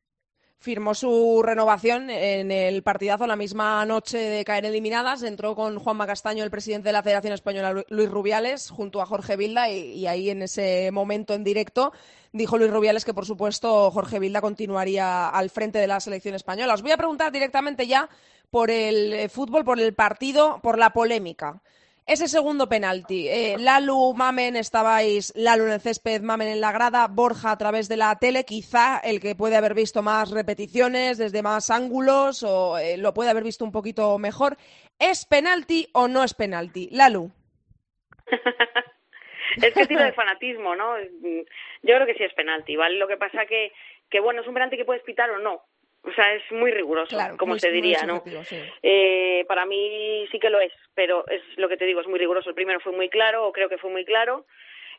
firmó 0.58 0.94
su 0.94 1.42
renovación 1.44 2.10
en 2.10 2.50
el 2.50 2.82
partidazo 2.82 3.26
la 3.26 3.36
misma 3.36 3.84
noche 3.84 4.18
de 4.18 4.44
caer 4.44 4.64
eliminadas. 4.64 5.22
Entró 5.22 5.54
con 5.54 5.78
Juanma 5.78 6.08
Castaño, 6.08 6.42
el 6.42 6.50
presidente 6.50 6.88
de 6.88 6.94
la 6.94 7.04
Federación 7.04 7.34
Española, 7.34 7.84
Luis 7.88 8.10
Rubiales, 8.10 8.70
junto 8.70 9.00
a 9.00 9.06
Jorge 9.06 9.36
Vilda, 9.36 9.70
y, 9.70 10.06
ahí 10.08 10.30
en 10.30 10.42
ese 10.42 10.90
momento 10.90 11.34
en 11.34 11.44
directo 11.44 11.92
dijo 12.32 12.58
Luis 12.58 12.72
Rubiales 12.72 13.04
que, 13.04 13.14
por 13.14 13.26
supuesto, 13.26 13.92
Jorge 13.92 14.18
Vilda 14.18 14.40
continuaría 14.40 15.28
al 15.28 15.50
frente 15.50 15.78
de 15.78 15.86
la 15.86 16.00
selección 16.00 16.34
española. 16.34 16.74
Os 16.74 16.82
voy 16.82 16.90
a 16.90 16.96
preguntar 16.96 17.30
directamente 17.30 17.86
ya 17.86 18.08
por 18.50 18.70
el 18.70 19.12
eh, 19.12 19.28
fútbol, 19.28 19.64
por 19.64 19.78
el 19.78 19.94
partido, 19.94 20.58
por 20.62 20.78
la 20.78 20.90
polémica. 20.90 21.60
Ese 22.06 22.28
segundo 22.28 22.68
penalti, 22.68 23.28
eh, 23.28 23.56
Lalu, 23.58 24.14
Mamen, 24.14 24.54
estabais, 24.54 25.32
Lalu 25.34 25.64
en 25.64 25.72
el 25.72 25.80
césped, 25.80 26.22
Mamen 26.22 26.46
en 26.46 26.60
la 26.60 26.70
grada, 26.70 27.08
Borja 27.10 27.50
a 27.50 27.58
través 27.58 27.88
de 27.88 27.96
la 27.96 28.16
tele, 28.16 28.44
quizá 28.44 29.00
el 29.02 29.18
que 29.18 29.34
puede 29.34 29.56
haber 29.56 29.74
visto 29.74 30.02
más 30.02 30.30
repeticiones 30.30 31.18
desde 31.18 31.42
más 31.42 31.68
ángulos 31.68 32.44
o 32.44 32.78
eh, 32.78 32.96
lo 32.96 33.12
puede 33.12 33.30
haber 33.30 33.42
visto 33.42 33.64
un 33.64 33.72
poquito 33.72 34.16
mejor. 34.18 34.56
¿Es 35.00 35.26
penalti 35.26 35.88
o 35.94 36.06
no 36.06 36.22
es 36.22 36.34
penalti? 36.34 36.88
Lalu. 36.92 37.32
es 39.56 39.74
que 39.74 39.86
tiro 39.86 40.04
de 40.04 40.12
fanatismo, 40.12 40.76
¿no? 40.76 40.96
Yo 41.00 41.94
creo 41.96 42.06
que 42.06 42.14
sí 42.14 42.22
es 42.22 42.34
penalti, 42.34 42.76
¿vale? 42.76 42.98
Lo 42.98 43.08
que 43.08 43.16
pasa 43.16 43.46
que, 43.46 43.72
que 44.08 44.20
bueno, 44.20 44.42
es 44.42 44.46
un 44.46 44.54
penalti 44.54 44.76
que 44.76 44.84
puedes 44.84 45.02
pitar 45.02 45.28
o 45.30 45.40
no, 45.40 45.64
o 46.06 46.12
sea, 46.12 46.34
es 46.34 46.52
muy 46.52 46.70
riguroso, 46.70 47.16
como 47.36 47.58
se 47.58 47.70
diría, 47.70 48.04
¿no? 48.06 48.22
Eh, 48.82 49.44
para 49.48 49.66
mí 49.66 50.26
sí 50.30 50.38
que 50.38 50.50
lo 50.50 50.60
es, 50.60 50.72
pero 50.94 51.26
es 51.28 51.42
lo 51.56 51.68
que 51.68 51.76
te 51.76 51.84
digo, 51.84 52.00
es 52.00 52.06
muy 52.06 52.18
riguroso. 52.18 52.48
El 52.48 52.54
primero 52.54 52.78
fue 52.80 52.92
muy 52.92 53.08
claro, 53.08 53.46
o 53.46 53.52
creo 53.52 53.68
que 53.68 53.78
fue 53.78 53.90
muy 53.90 54.04
claro, 54.04 54.46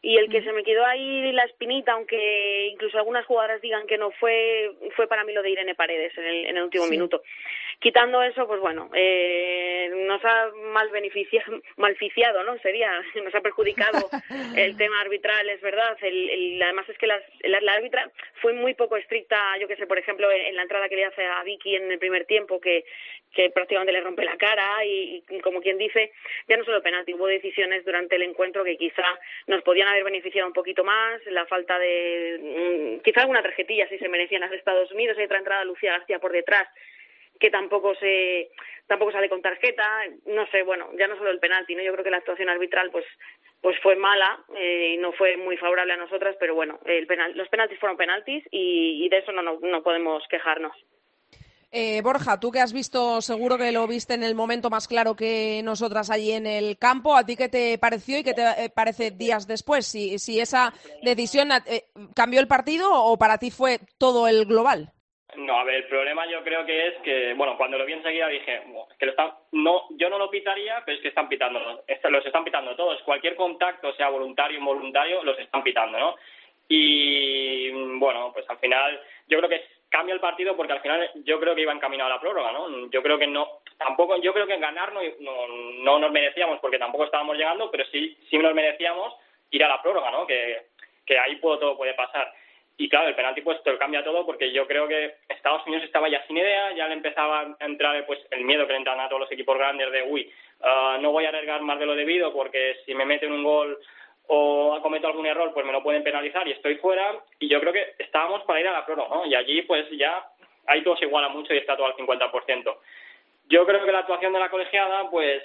y 0.02 0.18
el 0.18 0.30
que 0.30 0.44
se 0.44 0.52
me 0.52 0.64
quedó 0.64 0.86
ahí 0.86 1.32
la 1.32 1.44
espinita, 1.44 1.94
aunque 1.94 2.68
incluso 2.72 2.98
algunas 2.98 3.26
jugadoras 3.26 3.62
digan 3.62 3.88
que 3.88 3.98
no 3.98 4.12
fue, 4.12 4.72
fue 4.96 5.08
para 5.08 5.24
mí 5.24 5.34
lo 5.34 5.42
de 5.42 5.52
Irene 5.52 5.76
Paredes 5.76 6.16
en 6.18 6.26
el, 6.26 6.46
en 6.46 6.58
el 6.58 6.64
último 6.64 6.88
minuto. 6.88 7.22
Quitando 7.80 8.24
eso, 8.24 8.48
pues 8.48 8.60
bueno, 8.60 8.90
eh, 8.96 9.92
nos 10.08 10.24
ha 10.26 10.50
mal 10.74 10.90
beneficiado, 10.90 11.62
malficiado, 11.76 12.44
¿no? 12.44 12.58
Sería, 12.58 12.90
nos 13.24 13.36
ha 13.36 13.42
perjudicado 13.42 14.10
el 14.58 14.76
tema 14.78 15.00
arbitral, 15.02 15.48
es 15.50 15.62
verdad. 15.62 15.96
El, 16.02 16.60
además 16.62 16.90
es 16.90 16.98
que 16.98 17.06
la, 17.06 17.22
la, 17.44 17.74
árbitra 17.74 18.10
fue 18.42 18.54
muy 18.54 18.74
poco 18.74 18.98
estricta, 18.98 19.38
yo 19.60 19.68
que 19.68 19.76
sé, 19.76 19.86
por 19.86 20.00
ejemplo, 20.00 20.32
en, 20.32 20.56
la 20.56 20.64
entrada 20.64 20.90
que 20.90 20.96
le 20.96 21.06
hace 21.06 21.24
a 21.24 21.44
Vicky 21.44 21.76
en 21.76 21.92
el 21.92 22.00
primer 22.00 22.26
tiempo, 22.26 22.60
que, 22.60 22.84
que 23.32 23.52
prácticamente 23.52 23.94
le 23.94 24.02
rompe 24.02 24.26
la 24.26 24.38
cara 24.38 24.84
y, 24.84 25.24
como 25.44 25.62
quien 25.62 25.78
dice, 25.78 26.14
ya 26.48 26.58
no 26.58 26.66
solo 26.66 26.82
penalti, 26.82 27.14
hubo 27.14 27.28
decisiones 27.28 27.86
durante 27.86 28.16
el 28.16 28.24
encuentro 28.24 28.64
que 28.64 28.78
quizá 28.78 29.06
nos 29.46 29.62
podían 29.62 29.88
haber 29.88 30.04
beneficiado 30.04 30.48
un 30.48 30.54
poquito 30.54 30.84
más, 30.84 31.24
la 31.28 31.46
falta 31.46 31.78
de, 31.78 32.40
mm, 32.98 33.04
quizá 33.04 33.22
alguna 33.22 33.44
tarjetilla 33.44 33.88
si 33.88 34.00
se 34.00 34.10
merecían 34.10 34.42
las 34.42 34.52
Estados 34.54 34.92
Unidos, 34.92 35.16
hay 35.20 35.26
otra 35.26 35.38
entrada 35.38 35.64
Lucía 35.64 35.92
García 35.92 36.18
por 36.18 36.32
detrás 36.32 36.68
que 37.40 37.50
tampoco 37.50 37.96
se 37.96 38.50
tampoco 38.88 39.12
sale 39.12 39.30
con 39.30 39.42
tarjeta, 39.42 39.84
no 40.26 40.48
sé, 40.48 40.64
bueno, 40.64 40.90
ya 40.98 41.08
no 41.08 41.18
solo 41.18 41.30
el 41.30 41.40
penalti, 41.40 41.76
¿no? 41.76 41.84
Yo 41.84 41.92
creo 41.92 42.06
que 42.06 42.12
la 42.12 42.18
actuación 42.18 42.50
arbitral 42.50 42.90
pues 42.92 43.06
pues 43.62 43.76
fue 43.82 43.96
mala 43.96 44.40
eh, 44.56 44.94
y 44.94 44.98
no 44.98 45.12
fue 45.14 45.36
muy 45.36 45.58
favorable 45.58 45.94
a 45.94 45.98
nosotras, 45.98 46.36
pero 46.40 46.56
bueno, 46.56 46.80
el 46.86 47.08
penal, 47.08 47.36
los 47.36 47.50
penaltis 47.50 47.80
fueron 47.80 47.98
penaltis 47.98 48.44
y, 48.52 49.10
de 49.10 49.18
eso 49.18 49.32
no, 49.32 49.42
no, 49.42 49.60
no 49.62 49.84
podemos 49.84 50.24
quejarnos. 50.30 50.74
Eh, 51.70 52.02
Borja, 52.02 52.40
tú 52.40 52.50
que 52.50 52.62
has 52.62 52.72
visto, 52.72 53.22
seguro 53.22 53.58
que 53.58 53.74
lo 53.74 53.86
viste 53.88 54.14
en 54.14 54.24
el 54.24 54.36
momento 54.36 54.70
más 54.70 54.88
claro 54.88 55.16
que 55.16 55.62
nosotras 55.64 56.10
allí 56.10 56.32
en 56.32 56.46
el 56.46 56.78
campo, 56.78 57.16
¿a 57.16 57.26
ti 57.26 57.36
qué 57.36 57.50
te 57.50 57.78
pareció 57.78 58.18
y 58.18 58.24
qué 58.24 58.34
te 58.34 58.44
eh, 58.44 58.72
parece 58.74 59.12
días 59.12 59.48
después? 59.48 59.86
Si, 59.86 60.18
si 60.18 60.40
esa 60.40 60.74
decisión 61.04 61.50
eh, 61.66 61.84
cambió 62.16 62.40
el 62.40 62.48
partido 62.48 62.90
o 62.94 63.18
para 63.18 63.38
ti 63.38 63.52
fue 63.52 63.80
todo 63.98 64.30
el 64.30 64.46
global. 64.46 64.94
No, 65.36 65.60
a 65.60 65.64
ver, 65.66 65.76
el 65.76 65.88
problema 65.88 66.26
yo 66.26 66.42
creo 66.44 66.66
que 66.66 66.88
es 66.88 66.96
que, 67.04 67.34
bueno, 67.34 67.58
cuando 67.58 67.78
lo 67.78 67.86
vi 67.86 67.94
enseguida 67.94 68.30
dije, 68.30 68.62
que 68.98 69.06
lo 69.06 69.12
están, 69.12 69.34
no, 69.52 69.84
yo 69.92 70.10
no 70.10 70.18
lo 70.18 70.30
pitaría, 70.30 70.82
pero 70.86 70.96
es 70.96 71.02
que 71.02 71.10
están 71.10 71.28
pitando, 71.28 71.60
los 71.60 72.26
están 72.26 72.46
pitando 72.46 72.76
todos. 72.76 73.02
Cualquier 73.04 73.36
contacto, 73.36 73.94
sea 73.94 74.10
voluntario 74.10 74.58
o 74.58 74.62
involuntario, 74.62 75.24
los 75.24 75.38
están 75.38 75.64
pitando, 75.64 76.00
¿no? 76.00 76.16
Y 76.70 77.70
bueno, 77.98 78.32
pues 78.34 78.50
al 78.50 78.58
final 78.58 79.02
yo 79.28 79.38
creo 79.38 79.50
que 79.50 79.66
cambia 79.90 80.14
el 80.14 80.20
partido 80.20 80.56
porque 80.56 80.74
al 80.74 80.82
final 80.82 81.10
yo 81.24 81.40
creo 81.40 81.56
que 81.56 81.62
iba 81.62 81.74
encaminado 81.74 82.12
a 82.12 82.16
la 82.16 82.22
prórroga, 82.22 82.52
¿no? 82.52 82.90
Yo 82.90 83.04
creo 83.04 83.18
que 83.18 83.28
no, 83.28 83.60
tampoco, 83.78 84.20
yo 84.22 84.34
creo 84.34 84.48
que 84.48 84.58
ganar 84.58 84.92
no, 84.94 85.02
no, 85.20 86.00
nos 86.00 86.12
merecíamos 86.12 86.60
porque 86.60 86.80
tampoco 86.80 87.06
estábamos 87.06 87.38
llegando, 87.38 87.70
pero 87.72 87.86
sí, 87.86 88.18
sí 88.30 88.38
nos 88.38 88.54
merecíamos 88.54 89.14
ir 89.52 89.64
a 89.64 89.70
la 89.70 89.82
prórroga, 89.82 90.12
¿no? 90.12 90.26
Que, 90.26 90.68
que 91.06 91.18
ahí 91.18 91.40
todo 91.40 91.78
puede 91.78 91.94
pasar. 91.94 92.34
Y 92.80 92.90
claro, 92.90 93.08
el 93.08 93.16
penalti 93.16 93.42
pues 93.42 93.62
te 93.64 93.72
lo 93.72 93.80
cambia 93.80 94.04
todo 94.04 94.24
porque 94.24 94.52
yo 94.52 94.68
creo 94.68 94.88
que 94.88 95.16
Estados 95.30 95.66
Unidos 95.66 95.84
estaba 95.84 96.10
ya 96.10 96.24
sin 96.28 96.38
idea, 96.38 96.76
ya 96.76 96.88
le 96.88 96.94
empezaba 96.94 97.56
a 97.60 97.66
entrar 97.66 98.06
pues 98.06 98.20
el 98.30 98.46
miedo 98.46 98.68
que 98.68 98.74
le 98.74 98.80
entran 98.80 99.00
a 99.00 99.10
todos 99.10 99.22
los 99.22 99.32
equipos 99.32 99.58
grandes 99.58 99.92
de 99.92 100.04
uy, 100.04 100.32
ah, 100.62 100.98
no 101.02 101.12
voy 101.12 101.26
a 101.26 101.30
arriesgar 101.30 101.62
más 101.62 101.80
de 101.80 101.88
lo 101.88 101.96
debido 101.96 102.32
porque 102.32 102.78
si 102.86 102.94
me 102.94 103.06
meten 103.06 103.32
un 103.32 103.44
gol 103.44 103.80
o 104.28 104.80
cometo 104.84 105.08
algún 105.08 105.26
error 105.26 105.52
pues 105.54 105.66
me 105.66 105.72
lo 105.72 105.82
pueden 105.82 106.04
penalizar 106.04 106.48
y 106.48 106.52
estoy 106.52 106.76
fuera 106.76 107.16
y 107.40 107.48
yo 107.48 107.60
creo 107.60 107.74
que 107.74 107.96
estábamos 107.98 108.44
para 108.44 108.60
ir 108.60 108.68
a 108.68 108.74
la 108.74 108.86
prórroga, 108.86 109.16
¿no? 109.16 109.26
Y 109.26 109.34
allí 109.34 109.64
pues 109.64 109.90
ya 109.92 110.28
ahí 110.68 110.84
todo 110.84 110.98
se 110.98 111.06
iguala 111.06 111.30
mucho 111.30 111.56
y 111.56 111.58
está 111.58 111.76
todo 111.76 111.88
al 111.88 111.96
50%. 111.96 112.78
Yo 113.50 113.66
creo 113.66 113.84
que 113.86 113.92
la 113.92 114.00
actuación 114.00 114.34
de 114.34 114.40
la 114.40 114.50
colegiada 114.50 115.10
pues 115.10 115.42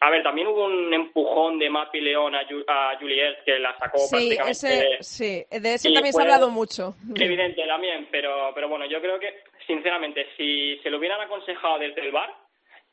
a 0.00 0.10
ver, 0.10 0.22
también 0.22 0.46
hubo 0.48 0.66
un 0.66 0.92
empujón 0.92 1.58
de 1.58 1.70
Mapi 1.70 2.00
León 2.00 2.34
a, 2.34 2.40
a 2.40 2.98
Juliet 2.98 3.42
que 3.44 3.58
la 3.58 3.76
sacó 3.78 3.98
sí, 3.98 4.36
prácticamente. 4.36 4.50
Ese, 4.50 5.02
sí, 5.02 5.44
de 5.50 5.74
ese 5.74 5.92
también 5.92 6.12
se 6.12 6.20
ha 6.20 6.24
hablado 6.24 6.50
mucho. 6.50 6.94
Evidente 7.14 7.66
también, 7.66 8.08
pero, 8.10 8.52
pero 8.54 8.68
bueno, 8.68 8.84
yo 8.86 9.00
creo 9.00 9.18
que, 9.18 9.42
sinceramente, 9.66 10.26
si 10.36 10.78
se 10.82 10.90
lo 10.90 10.98
hubieran 10.98 11.20
aconsejado 11.22 11.78
desde 11.78 12.02
el 12.02 12.12
bar 12.12 12.30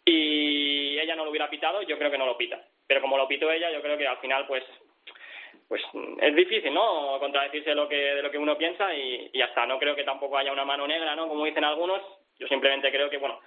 y 0.06 0.98
ella 0.98 1.16
no 1.16 1.26
lo 1.26 1.32
hubiera 1.32 1.50
pitado, 1.50 1.82
yo 1.82 1.98
creo 1.98 2.10
que 2.10 2.18
no 2.18 2.26
lo 2.26 2.38
pita. 2.38 2.62
Pero 2.88 3.02
como 3.02 3.18
lo 3.18 3.28
pitó 3.28 3.52
ella, 3.52 3.70
yo 3.72 3.82
creo 3.82 3.98
que 3.98 4.08
al 4.08 4.18
final, 4.20 4.48
pues, 4.48 4.64
pues 5.68 5.82
es 6.22 6.36
difícil, 6.36 6.74
¿no? 6.74 7.18
Contradecirse 7.20 7.76
lo 7.76 7.88
que, 7.90 7.96
de 7.96 8.22
lo 8.22 8.32
que 8.32 8.38
uno 8.38 8.58
piensa 8.58 8.94
y, 8.94 9.30
y 9.34 9.40
ya 9.40 9.46
está. 9.46 9.66
No 9.66 9.78
creo 9.78 9.96
que 9.96 10.04
tampoco 10.04 10.38
haya 10.38 10.54
una 10.54 10.66
mano 10.66 10.88
negra, 10.88 11.16
¿no? 11.16 11.28
Como 11.28 11.46
dicen 11.46 11.64
algunos. 11.64 12.02
Yo 12.40 12.48
simplemente 12.48 12.92
creo 12.92 13.10
que, 13.10 13.18
bueno, 13.18 13.40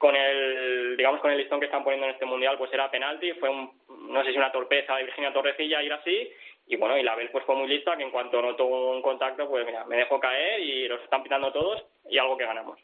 con 0.00 0.16
el 0.16 0.96
digamos 0.96 1.20
con 1.20 1.30
el 1.30 1.36
listón 1.36 1.60
que 1.60 1.66
están 1.66 1.84
poniendo 1.84 2.06
en 2.06 2.14
este 2.14 2.24
mundial 2.24 2.56
pues 2.56 2.72
era 2.72 2.90
penalti 2.90 3.34
fue 3.34 3.50
un, 3.50 3.70
no 4.08 4.24
sé 4.24 4.30
si 4.32 4.38
una 4.38 4.50
torpeza 4.50 4.96
de 4.96 5.04
Virginia 5.04 5.30
Torrecilla 5.30 5.82
ir 5.82 5.92
así 5.92 6.26
y 6.66 6.76
bueno 6.76 6.96
y 6.96 7.02
la 7.02 7.14
Bel 7.14 7.28
pues 7.28 7.44
fue 7.44 7.54
muy 7.54 7.68
lista 7.68 7.98
que 7.98 8.04
en 8.04 8.10
cuanto 8.10 8.40
notó 8.40 8.64
un 8.64 9.02
contacto 9.02 9.46
pues 9.46 9.66
mira 9.66 9.84
me 9.84 9.98
dejó 9.98 10.18
caer 10.18 10.58
y 10.60 10.88
los 10.88 11.02
están 11.02 11.22
pitando 11.22 11.52
todos 11.52 11.84
y 12.08 12.16
algo 12.16 12.38
que 12.38 12.46
ganamos. 12.46 12.80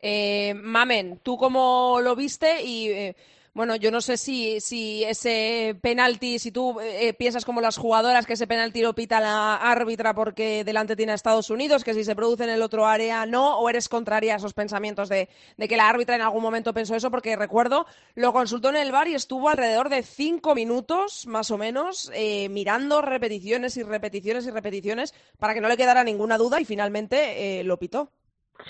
Eh, 0.00 0.54
Mamen 0.54 1.18
tú 1.18 1.36
cómo 1.36 1.98
lo 2.00 2.16
viste 2.16 2.62
y 2.62 2.88
eh, 2.88 3.14
bueno, 3.56 3.74
yo 3.74 3.90
no 3.90 4.02
sé 4.02 4.18
si, 4.18 4.60
si 4.60 5.02
ese 5.04 5.78
penalti, 5.80 6.38
si 6.38 6.52
tú 6.52 6.78
eh, 6.78 7.14
piensas 7.14 7.46
como 7.46 7.62
las 7.62 7.78
jugadoras 7.78 8.26
que 8.26 8.34
ese 8.34 8.46
penalti 8.46 8.82
lo 8.82 8.94
pita 8.94 9.18
la 9.18 9.56
árbitra 9.56 10.12
porque 10.14 10.62
delante 10.62 10.94
tiene 10.94 11.12
a 11.12 11.14
Estados 11.14 11.48
Unidos, 11.48 11.82
que 11.82 11.94
si 11.94 12.04
se 12.04 12.14
produce 12.14 12.44
en 12.44 12.50
el 12.50 12.60
otro 12.60 12.84
área 12.84 13.24
no, 13.24 13.58
o 13.58 13.70
eres 13.70 13.88
contraria 13.88 14.34
a 14.34 14.36
esos 14.36 14.52
pensamientos 14.52 15.08
de, 15.08 15.30
que 15.56 15.76
la 15.78 15.88
árbitra 15.88 16.16
en 16.16 16.20
algún 16.20 16.42
momento 16.42 16.74
pensó 16.74 16.94
eso, 16.94 17.10
porque 17.10 17.34
recuerdo, 17.34 17.86
lo 18.14 18.34
consultó 18.34 18.68
en 18.68 18.76
el 18.76 18.92
bar 18.92 19.08
y 19.08 19.14
estuvo 19.14 19.48
alrededor 19.48 19.88
de 19.88 20.02
cinco 20.02 20.54
minutos, 20.54 21.26
más 21.26 21.50
o 21.50 21.56
menos, 21.56 22.10
eh, 22.12 22.50
mirando 22.50 23.00
repeticiones 23.00 23.78
y 23.78 23.82
repeticiones 23.82 24.44
y 24.44 24.50
repeticiones 24.50 25.14
para 25.38 25.54
que 25.54 25.62
no 25.62 25.68
le 25.68 25.78
quedara 25.78 26.04
ninguna 26.04 26.36
duda 26.36 26.60
y 26.60 26.66
finalmente 26.66 27.60
eh, 27.60 27.64
lo 27.64 27.78
pitó. 27.78 28.10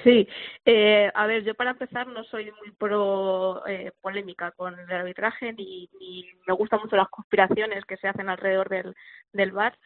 Sí, 0.03 0.29
eh, 0.65 1.11
a 1.15 1.27
ver, 1.27 1.45
yo 1.45 1.55
para 1.55 1.71
empezar 1.71 2.07
no 2.07 2.25
soy 2.25 2.51
muy 2.53 2.71
pro 2.73 3.67
eh, 3.67 3.93
polémica 4.01 4.51
con 4.53 4.79
el 4.79 4.91
arbitraje 4.91 5.53
ni, 5.53 5.89
ni 6.01 6.25
me 6.47 6.55
gustan 6.55 6.81
mucho 6.81 6.97
las 6.97 7.09
conspiraciones 7.09 7.85
que 7.85 7.97
se 7.97 8.09
hacen 8.09 8.29
alrededor 8.29 8.69
del, 8.69 8.95
del 9.33 9.53
VAR. 9.53 9.79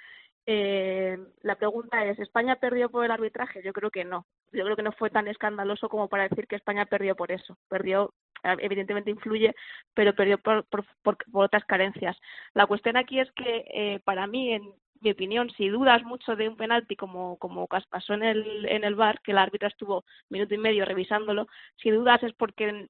Eh, 0.47 1.19
la 1.43 1.57
pregunta 1.57 2.05
es, 2.07 2.19
¿España 2.19 2.57
perdió 2.57 2.91
por 2.91 3.05
el 3.05 3.11
arbitraje? 3.11 3.63
Yo 3.63 3.73
creo 3.73 3.91
que 3.91 4.05
no. 4.05 4.27
Yo 4.53 4.65
creo 4.65 4.77
que 4.77 4.83
no 4.83 4.93
fue 4.93 5.11
tan 5.11 5.29
escandaloso 5.29 5.89
como 5.89 6.09
para 6.09 6.29
decir 6.29 6.47
que 6.47 6.57
España 6.57 6.87
perdió 6.87 7.15
por 7.15 7.31
eso. 7.31 7.57
Perdió, 7.69 8.13
evidentemente 8.43 9.11
influye, 9.11 9.55
pero 9.95 10.15
perdió 10.15 10.39
por, 10.39 10.65
por, 10.67 10.85
por, 11.03 11.17
otras 11.33 11.65
carencias. 11.67 12.17
La 12.55 12.67
cuestión 12.67 12.97
aquí 12.97 13.21
es 13.21 13.31
que 13.33 13.65
eh, 13.73 14.01
para 14.05 14.27
mí, 14.27 14.55
en, 14.55 14.75
mi 15.01 15.11
opinión, 15.11 15.51
si 15.51 15.69
dudas 15.69 16.03
mucho 16.05 16.37
de 16.37 16.49
un 16.49 16.57
penalti 16.57 16.97
como, 16.97 17.37
como 17.39 17.67
pasó 17.67 18.15
en 18.15 18.23
el, 18.23 18.67
en 18.69 18.85
el 18.85 18.95
bar, 18.95 19.21
que 19.23 19.33
la 19.33 19.43
árbitra 19.43 19.69
estuvo 19.69 20.05
minuto 20.29 20.55
y 20.55 20.59
medio 20.59 20.85
revisándolo, 20.85 21.47
si 21.77 21.91
dudas 21.91 22.23
es 22.23 22.33
porque, 22.35 22.89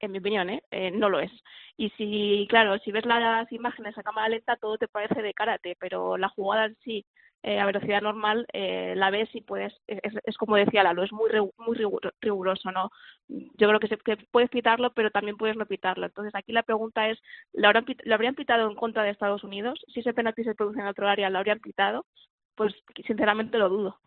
en, 0.00 0.12
mi 0.12 0.18
opinión, 0.18 0.50
¿eh? 0.50 0.62
¿eh? 0.70 0.90
no 0.90 1.08
lo 1.08 1.20
es. 1.20 1.32
Y 1.76 1.90
si, 1.90 2.46
claro, 2.48 2.78
si 2.80 2.92
ves 2.92 3.06
las 3.06 3.50
imágenes 3.52 3.96
a 3.96 4.02
cámara 4.02 4.28
lenta, 4.28 4.56
todo 4.56 4.78
te 4.78 4.88
parece 4.88 5.22
de 5.22 5.34
karate, 5.34 5.76
pero 5.78 6.16
la 6.16 6.28
jugada 6.28 6.66
en 6.66 6.76
sí 6.84 7.06
eh, 7.42 7.60
a 7.60 7.66
velocidad 7.66 8.02
normal 8.02 8.46
eh, 8.52 8.94
la 8.96 9.10
ves 9.10 9.28
y 9.34 9.40
puedes, 9.40 9.72
es, 9.86 10.36
como 10.36 10.56
decía 10.56 10.82
Lalo, 10.82 11.04
es 11.04 11.12
muy, 11.12 11.30
muy 11.58 11.76
riguroso, 12.20 12.72
¿no? 12.72 12.90
Yo 13.28 13.68
creo 13.68 13.80
que, 13.80 13.88
se, 13.88 13.98
puedes 14.30 14.50
pitarlo, 14.50 14.92
pero 14.94 15.10
también 15.10 15.36
puedes 15.36 15.56
no 15.56 15.66
pitarlo. 15.66 16.06
Entonces 16.06 16.34
aquí 16.34 16.52
la 16.52 16.62
pregunta 16.64 17.08
es, 17.08 17.18
¿lo, 17.52 17.70
¿lo 17.72 18.14
habrían 18.14 18.34
pitado 18.34 18.68
en 18.68 18.76
contra 18.76 19.02
de 19.04 19.10
Estados 19.10 19.44
Unidos? 19.44 19.84
Si 19.92 20.00
ese 20.00 20.14
penalti 20.14 20.44
se 20.44 20.54
produce 20.54 20.80
en 20.80 20.86
otro 20.86 21.08
área, 21.08 21.30
¿lo 21.30 21.38
habrían 21.38 21.60
pitado? 21.60 22.06
Pues 22.56 22.74
sinceramente 23.06 23.58
lo 23.58 23.68
dudo. 23.68 24.00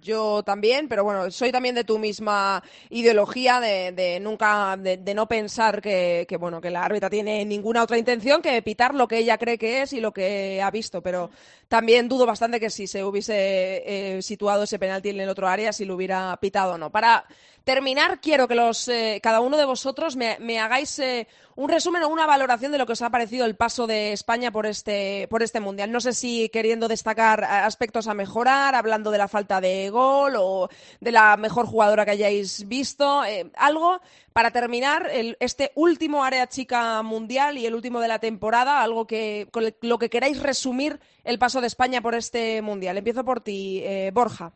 Yo 0.00 0.42
también, 0.42 0.88
pero 0.88 1.04
bueno, 1.04 1.30
soy 1.30 1.50
también 1.50 1.74
de 1.74 1.84
tu 1.84 1.98
misma 1.98 2.62
ideología 2.90 3.60
de, 3.60 4.18
nunca, 4.20 4.76
de, 4.76 5.14
no 5.14 5.26
pensar 5.26 5.80
que, 5.80 6.26
bueno, 6.38 6.60
que 6.60 6.70
la 6.70 6.84
árbitra 6.84 7.10
tiene 7.10 7.44
ninguna 7.44 7.82
otra 7.82 7.98
intención 7.98 8.42
que 8.42 8.62
pitar 8.62 8.94
lo 8.94 9.08
que 9.08 9.18
ella 9.18 9.38
cree 9.38 9.58
que 9.58 9.82
es 9.82 9.92
y 9.92 10.00
lo 10.00 10.12
que 10.12 10.62
ha 10.62 10.70
visto. 10.70 11.02
Pero 11.02 11.30
también 11.68 12.08
dudo 12.08 12.26
bastante 12.26 12.60
que 12.60 12.70
si 12.70 12.86
se 12.86 13.04
hubiese 13.04 14.16
eh, 14.16 14.22
situado 14.22 14.64
ese 14.64 14.78
penalti 14.78 15.10
en 15.10 15.20
el 15.20 15.28
otro 15.28 15.48
área, 15.48 15.72
si 15.72 15.84
lo 15.84 15.94
hubiera 15.94 16.36
pitado 16.40 16.74
o 16.74 16.78
no. 16.78 16.90
Para 16.90 17.24
terminar, 17.68 18.20
quiero 18.22 18.48
que 18.48 18.54
los, 18.54 18.88
eh, 18.88 19.20
cada 19.22 19.40
uno 19.40 19.58
de 19.58 19.66
vosotros 19.66 20.16
me, 20.16 20.58
hagáis 20.58 20.98
eh, 21.00 21.28
un 21.58 21.68
resumen 21.68 22.04
o 22.04 22.08
una 22.08 22.24
valoración 22.24 22.70
de 22.70 22.78
lo 22.78 22.86
que 22.86 22.92
os 22.92 23.02
ha 23.02 23.10
parecido 23.10 23.44
el 23.44 23.56
paso 23.56 23.88
de 23.88 24.12
España 24.12 24.52
por 24.52 24.64
este, 24.64 25.26
por 25.28 25.42
este 25.42 25.58
Mundial. 25.58 25.90
No 25.90 25.98
sé 25.98 26.12
si 26.12 26.48
queriendo 26.50 26.86
destacar 26.86 27.42
aspectos 27.42 28.06
a 28.06 28.14
mejorar, 28.14 28.76
hablando 28.76 29.10
de 29.10 29.18
la 29.18 29.26
falta 29.26 29.60
de 29.60 29.90
gol 29.90 30.34
o 30.38 30.68
de 31.00 31.10
la 31.10 31.36
mejor 31.36 31.66
jugadora 31.66 32.04
que 32.04 32.12
hayáis 32.12 32.68
visto. 32.68 33.24
Eh, 33.24 33.50
algo 33.56 34.00
para 34.32 34.52
terminar 34.52 35.08
este 35.40 35.72
último 35.74 36.22
área 36.22 36.46
chica 36.46 37.02
mundial 37.02 37.58
y 37.58 37.66
el 37.66 37.74
último 37.74 38.00
de 38.00 38.06
la 38.06 38.20
temporada, 38.20 38.80
algo 38.80 39.08
que 39.08 39.48
con 39.50 39.64
lo 39.82 39.98
que 39.98 40.10
queráis 40.10 40.40
resumir 40.40 41.00
el 41.24 41.40
paso 41.40 41.60
de 41.60 41.66
España 41.66 42.00
por 42.00 42.14
este 42.14 42.62
Mundial. 42.62 42.98
Empiezo 42.98 43.24
por 43.24 43.40
ti, 43.40 43.82
Borja. 44.12 44.52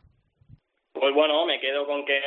Pues 0.93 1.13
bueno, 1.13 1.45
me 1.45 1.59
quedo 1.59 1.85
con 1.85 2.05
que 2.05 2.21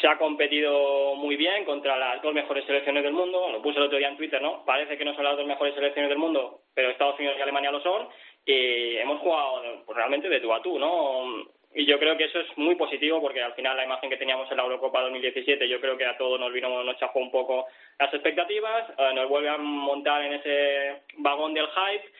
se 0.00 0.08
ha 0.08 0.18
competido 0.18 1.14
muy 1.16 1.36
bien 1.36 1.64
contra 1.64 1.96
las 1.96 2.20
dos 2.22 2.34
mejores 2.34 2.64
selecciones 2.64 3.02
del 3.02 3.12
mundo. 3.12 3.50
Lo 3.50 3.62
puse 3.62 3.78
el 3.78 3.84
otro 3.84 3.98
día 3.98 4.08
en 4.08 4.16
Twitter, 4.16 4.40
¿no? 4.40 4.64
Parece 4.64 4.96
que 4.96 5.04
no 5.04 5.14
son 5.14 5.24
las 5.24 5.36
dos 5.36 5.46
mejores 5.46 5.74
selecciones 5.74 6.08
del 6.08 6.18
mundo, 6.18 6.60
pero 6.74 6.90
Estados 6.90 7.18
Unidos 7.18 7.36
y 7.38 7.42
Alemania 7.42 7.70
lo 7.70 7.80
son. 7.80 8.08
Y 8.44 8.96
hemos 8.96 9.20
jugado 9.20 9.62
pues, 9.84 9.96
realmente 9.96 10.28
de 10.28 10.40
tú 10.40 10.52
a 10.52 10.62
tú, 10.62 10.78
¿no? 10.78 11.46
Y 11.74 11.84
yo 11.84 11.98
creo 11.98 12.16
que 12.16 12.24
eso 12.24 12.40
es 12.40 12.56
muy 12.56 12.74
positivo 12.76 13.20
porque 13.20 13.42
al 13.42 13.54
final 13.54 13.76
la 13.76 13.84
imagen 13.84 14.08
que 14.08 14.16
teníamos 14.16 14.50
en 14.50 14.56
la 14.56 14.62
Eurocopa 14.64 15.02
2017 15.02 15.68
yo 15.68 15.80
creo 15.80 15.98
que 15.98 16.06
a 16.06 16.16
todos 16.16 16.40
nos 16.40 16.52
vino, 16.52 16.82
nos 16.82 16.98
chafó 16.98 17.18
un 17.18 17.30
poco 17.30 17.66
las 17.98 18.12
expectativas, 18.12 18.88
eh, 18.98 19.12
nos 19.14 19.28
vuelve 19.28 19.50
a 19.50 19.58
montar 19.58 20.24
en 20.24 20.32
ese 20.32 21.02
vagón 21.18 21.52
del 21.52 21.68
hype 21.68 22.10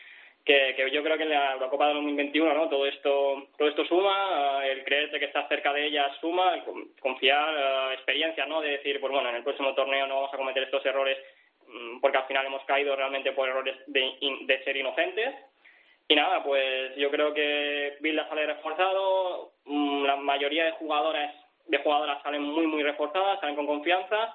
que, 0.49 0.91
yo 0.91 1.03
creo 1.03 1.19
que 1.19 1.25
en 1.25 1.31
la 1.31 1.53
Eurocopa 1.53 1.89
de 1.89 1.95
2021 1.95 2.55
¿no? 2.55 2.69
todo 2.71 2.87
esto 2.87 3.49
todo 3.59 3.69
esto 3.69 3.85
suma 3.85 4.65
eh, 4.65 4.73
el 4.73 4.85
creerte 4.85 5.19
que 5.19 5.27
estás 5.27 5.47
cerca 5.47 5.75
de 5.75 5.85
ella 5.85 6.11
suma 6.23 6.55
el 6.55 6.63
confiar 7.01 7.55
eh, 7.55 7.95
experiencia 7.95 8.47
no 8.47 8.63
de 8.63 8.71
decir 8.71 8.99
pues 8.99 9.13
bueno 9.13 9.29
en 9.29 9.37
el 9.37 9.43
próximo 9.43 9.75
torneo 9.75 10.07
no 10.07 10.15
vamos 10.17 10.33
a 10.33 10.39
cometer 10.39 10.63
estos 10.63 10.85
errores 10.87 11.19
mm, 11.67 12.01
porque 12.01 12.17
al 12.17 12.27
final 12.27 12.47
hemos 12.47 12.65
caído 12.65 12.97
realmente 12.97 13.33
por 13.33 13.47
errores 13.49 13.77
de, 13.87 14.63
ser 14.65 14.77
inocentes. 14.77 15.35
Y 16.09 16.15
nada 16.15 16.43
pues 16.43 16.97
yo 16.97 17.11
creo 17.11 17.35
que 17.35 17.99
Bilda 18.01 18.27
sale 18.29 18.47
reforzado 18.47 19.53
mm, 19.67 20.05
la 20.05 20.17
mayoría 20.17 20.65
de 20.65 20.73
jugadoras 20.73 21.35
de 21.67 21.79
jugadoras 21.79 22.23
salen 22.23 22.41
muy 22.41 22.67
muy 22.67 22.83
reforzadas 22.83 23.39
salen 23.41 23.55
con 23.55 23.67
confianza 23.67 24.35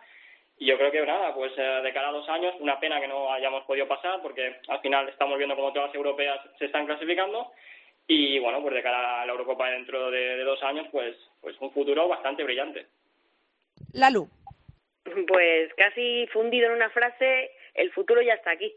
y 0.58 0.68
yo 0.68 0.78
creo 0.78 0.92
que 0.92 1.06
nada, 1.06 1.34
pues 1.34 1.52
eh, 1.58 1.82
de 1.84 1.94
cada 1.94 2.12
dos 2.12 2.28
años, 2.30 2.54
una 2.60 2.80
pena 2.80 3.00
que 3.00 3.08
no 3.08 3.32
hayamos 3.32 3.64
podido 3.66 3.88
pasar, 3.88 4.22
porque 4.22 4.58
al 4.68 4.80
final 4.82 5.10
estamos 5.10 5.38
viendo 5.38 5.56
como 5.56 5.74
todas 5.74 5.88
las 5.90 5.96
europeas 5.96 6.40
se 6.60 6.66
están 6.66 6.86
clasificando. 6.86 7.52
Y 8.08 8.38
bueno, 8.40 8.62
pues 8.62 8.74
de 8.74 8.84
cara 8.84 9.22
a 9.22 9.26
la 9.26 9.32
Eurocopa 9.32 9.70
dentro 9.70 10.12
de, 10.12 10.44
dos 10.44 10.62
años, 10.64 10.88
pues, 10.92 11.16
pues 11.42 11.56
un 11.62 11.72
futuro 11.72 12.08
bastante 12.08 12.44
brillante. 12.44 12.88
Lalu. 13.94 14.28
Pues 15.28 15.74
casi 15.76 16.28
fundido 16.28 16.68
en 16.68 16.74
una 16.74 16.90
frase, 16.90 17.52
el 17.74 17.92
futuro 17.92 18.22
ya 18.22 18.34
está 18.34 18.52
aquí. 18.52 18.74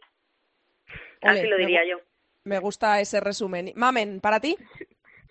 Ole, 1.23 1.41
Así 1.41 1.47
lo 1.47 1.57
diría 1.57 1.85
yo. 1.85 2.01
Me 2.45 2.59
gusta 2.61 3.01
ese 3.01 3.21
resumen. 3.21 3.73
Mamen, 3.75 4.21
¿para 4.21 4.41
ti? 4.41 4.57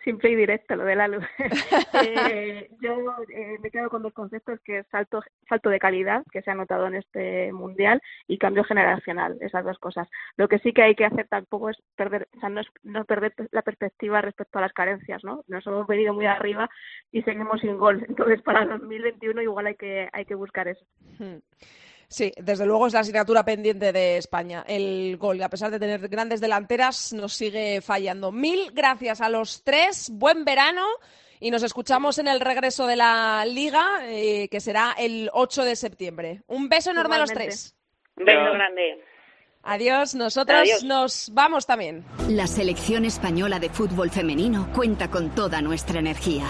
Simple 0.05 0.29
y 0.29 0.35
directo 0.35 0.75
lo 0.77 0.85
de 0.85 0.95
la 0.95 1.07
luz. 1.09 1.25
Eh, 2.07 2.69
yo 2.81 3.15
eh, 3.29 3.57
me 3.61 3.71
quedo 3.71 3.89
con 3.89 4.03
dos 4.03 4.13
conceptos 4.13 4.59
que 4.63 4.79
es 4.79 4.87
salto, 4.87 5.23
salto 5.47 5.69
de 5.69 5.79
calidad 5.79 6.23
que 6.31 6.41
se 6.41 6.51
ha 6.51 6.53
notado 6.55 6.87
en 6.87 6.95
este 6.95 7.51
mundial 7.53 8.01
y 8.27 8.37
cambio 8.37 8.63
generacional, 8.63 9.37
esas 9.39 9.63
dos 9.63 9.79
cosas. 9.79 10.07
Lo 10.35 10.47
que 10.47 10.59
sí 10.59 10.73
que 10.73 10.83
hay 10.83 10.95
que 10.95 11.05
hacer 11.05 11.27
tampoco 11.27 11.69
es 11.69 11.77
perder, 11.95 12.27
o 12.35 12.39
sea, 12.39 12.49
no, 12.49 12.61
es, 12.61 12.67
no 12.83 13.05
perder 13.05 13.33
la 13.51 13.61
perspectiva 13.61 14.21
respecto 14.21 14.59
a 14.59 14.61
las 14.61 14.73
carencias, 14.73 15.23
¿no? 15.23 15.43
Nos 15.47 15.65
hemos 15.65 15.87
venido 15.87 16.13
muy 16.13 16.25
arriba 16.25 16.69
y 17.11 17.23
seguimos 17.23 17.61
sin 17.61 17.77
gol. 17.77 18.05
Entonces 18.07 18.41
para 18.41 18.65
2021 18.65 19.41
igual 19.41 19.67
hay 19.67 19.75
que 19.75 20.09
hay 20.11 20.25
que 20.25 20.35
buscar 20.35 20.67
eso. 20.67 20.85
Hmm. 21.17 21.37
Sí, 22.07 22.31
desde 22.37 22.65
luego 22.65 22.87
es 22.87 22.93
la 22.93 22.99
asignatura 22.99 23.43
pendiente 23.43 23.91
de 23.91 24.17
España. 24.17 24.63
El 24.67 25.17
gol, 25.17 25.41
a 25.41 25.49
pesar 25.49 25.71
de 25.71 25.79
tener 25.79 26.07
grandes 26.07 26.41
delanteras, 26.41 27.13
nos 27.13 27.33
sigue 27.33 27.81
fallando. 27.81 28.31
Mil 28.31 28.71
gracias 28.73 29.21
a 29.21 29.29
los 29.29 29.63
tres, 29.63 30.09
buen 30.11 30.45
verano 30.45 30.85
y 31.39 31.51
nos 31.51 31.63
escuchamos 31.63 32.17
en 32.17 32.27
el 32.27 32.39
regreso 32.39 32.87
de 32.87 32.95
la 32.95 33.45
liga, 33.45 33.99
eh, 34.03 34.47
que 34.49 34.59
será 34.59 34.95
el 34.97 35.29
8 35.33 35.63
de 35.63 35.75
septiembre. 35.75 36.41
Un 36.47 36.69
beso 36.69 36.91
enorme 36.91 37.15
a 37.15 37.19
los 37.19 37.31
tres. 37.31 37.75
Un 38.15 38.25
beso 38.25 38.53
grande. 38.53 39.03
Adiós, 39.63 40.13
nosotros 40.13 40.59
Adiós. 40.59 40.83
nos 40.83 41.31
vamos 41.33 41.65
también. 41.65 42.05
La 42.29 42.45
selección 42.45 43.03
española 43.03 43.59
de 43.59 43.69
fútbol 43.69 44.11
femenino 44.11 44.69
cuenta 44.73 45.09
con 45.09 45.33
toda 45.33 45.61
nuestra 45.61 45.99
energía. 45.99 46.45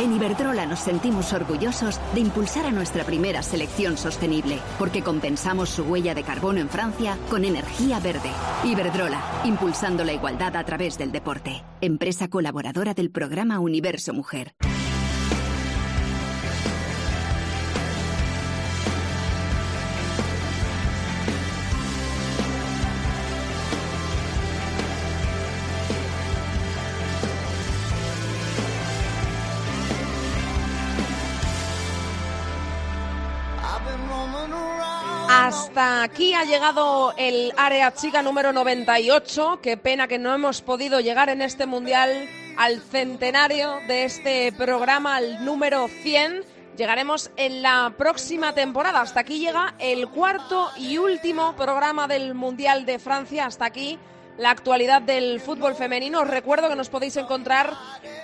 En 0.00 0.12
Iberdrola 0.12 0.66
nos 0.66 0.80
sentimos 0.80 1.32
orgullosos 1.32 2.00
de 2.14 2.20
impulsar 2.20 2.66
a 2.66 2.70
nuestra 2.70 3.04
primera 3.04 3.42
selección 3.42 3.96
sostenible, 3.96 4.58
porque 4.78 5.02
compensamos 5.02 5.70
su 5.70 5.82
huella 5.84 6.14
de 6.14 6.22
carbono 6.22 6.60
en 6.60 6.68
Francia 6.68 7.18
con 7.30 7.44
energía 7.44 8.00
verde. 8.00 8.30
Iberdrola, 8.64 9.20
impulsando 9.44 10.04
la 10.04 10.12
igualdad 10.12 10.56
a 10.56 10.64
través 10.64 10.98
del 10.98 11.12
deporte. 11.12 11.62
Empresa 11.80 12.28
colaboradora 12.28 12.94
del 12.94 13.10
programa 13.10 13.58
Universo 13.58 14.12
Mujer. 14.12 14.54
Hasta 35.52 36.02
aquí 36.02 36.32
ha 36.32 36.44
llegado 36.44 37.12
el 37.18 37.52
área 37.58 37.92
chica 37.92 38.22
número 38.22 38.54
98. 38.54 39.60
Qué 39.62 39.76
pena 39.76 40.08
que 40.08 40.18
no 40.18 40.34
hemos 40.34 40.62
podido 40.62 40.98
llegar 41.00 41.28
en 41.28 41.42
este 41.42 41.66
mundial 41.66 42.26
al 42.56 42.80
centenario 42.80 43.74
de 43.86 44.04
este 44.04 44.50
programa, 44.52 45.16
al 45.16 45.44
número 45.44 45.88
100. 45.88 46.42
Llegaremos 46.78 47.30
en 47.36 47.60
la 47.60 47.92
próxima 47.98 48.54
temporada. 48.54 49.02
Hasta 49.02 49.20
aquí 49.20 49.40
llega 49.40 49.74
el 49.78 50.08
cuarto 50.08 50.70
y 50.78 50.96
último 50.96 51.54
programa 51.54 52.08
del 52.08 52.32
Mundial 52.32 52.86
de 52.86 52.98
Francia. 52.98 53.44
Hasta 53.44 53.66
aquí 53.66 53.98
la 54.38 54.50
actualidad 54.50 55.02
del 55.02 55.40
fútbol 55.40 55.74
femenino. 55.74 56.20
Os 56.20 56.28
recuerdo 56.28 56.68
que 56.68 56.76
nos 56.76 56.88
podéis 56.88 57.16
encontrar 57.16 57.74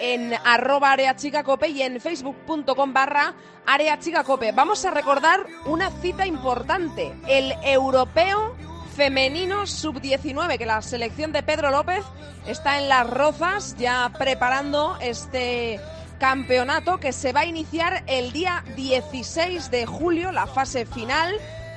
en 0.00 0.34
arroba 0.44 0.92
areachicacope 0.92 1.68
y 1.68 1.82
en 1.82 2.00
facebook.com 2.00 2.92
barra 2.92 3.34
areachicacope. 3.66 4.52
Vamos 4.52 4.84
a 4.84 4.90
recordar 4.90 5.46
una 5.66 5.90
cita 5.90 6.26
importante, 6.26 7.14
el 7.28 7.54
europeo 7.62 8.56
femenino 8.96 9.66
sub-19, 9.66 10.59
que 10.59 10.66
la 10.66 10.82
selección 10.82 11.30
de 11.32 11.42
Pedro 11.42 11.70
López 11.70 12.04
está 12.46 12.78
en 12.78 12.88
las 12.88 13.09
rozas 13.09 13.76
ya 13.78 14.11
preparando 14.18 14.96
este 15.00 15.80
campeonato 16.18 16.98
que 16.98 17.12
se 17.12 17.32
va 17.32 17.40
a 17.40 17.46
iniciar 17.46 18.02
el 18.06 18.32
día 18.32 18.64
16 18.74 19.70
de 19.70 19.86
julio, 19.86 20.32
la 20.32 20.46
fase 20.46 20.84
final. 20.84 21.32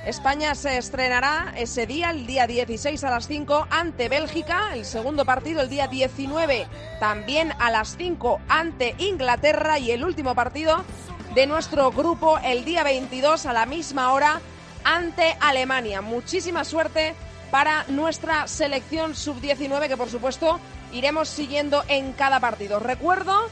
España 0.06 0.56
se 0.56 0.78
estrenará 0.78 1.54
ese 1.56 1.86
día, 1.86 2.10
el 2.10 2.26
día 2.26 2.48
16 2.48 3.04
a 3.04 3.10
las 3.10 3.28
5, 3.28 3.68
ante 3.70 4.08
Bélgica. 4.08 4.74
El 4.74 4.84
segundo 4.84 5.24
partido, 5.24 5.60
el 5.60 5.68
día 5.68 5.86
19, 5.86 6.66
también 6.98 7.52
a 7.60 7.70
las 7.70 7.96
5, 7.96 8.40
ante 8.48 8.96
Inglaterra. 8.98 9.78
Y 9.78 9.92
el 9.92 10.04
último 10.04 10.34
partido 10.34 10.84
de 11.36 11.46
nuestro 11.46 11.92
grupo, 11.92 12.38
el 12.38 12.64
día 12.64 12.82
22, 12.82 13.46
a 13.46 13.52
la 13.52 13.64
misma 13.64 14.12
hora, 14.12 14.40
ante 14.82 15.36
Alemania. 15.38 16.00
Muchísima 16.00 16.64
suerte 16.64 17.14
para 17.52 17.84
nuestra 17.86 18.48
selección 18.48 19.14
sub-19, 19.14 19.86
que 19.86 19.96
por 19.96 20.10
supuesto 20.10 20.58
iremos 20.92 21.28
siguiendo 21.28 21.84
en 21.86 22.12
cada 22.12 22.40
partido. 22.40 22.80
Recuerdo 22.80 23.48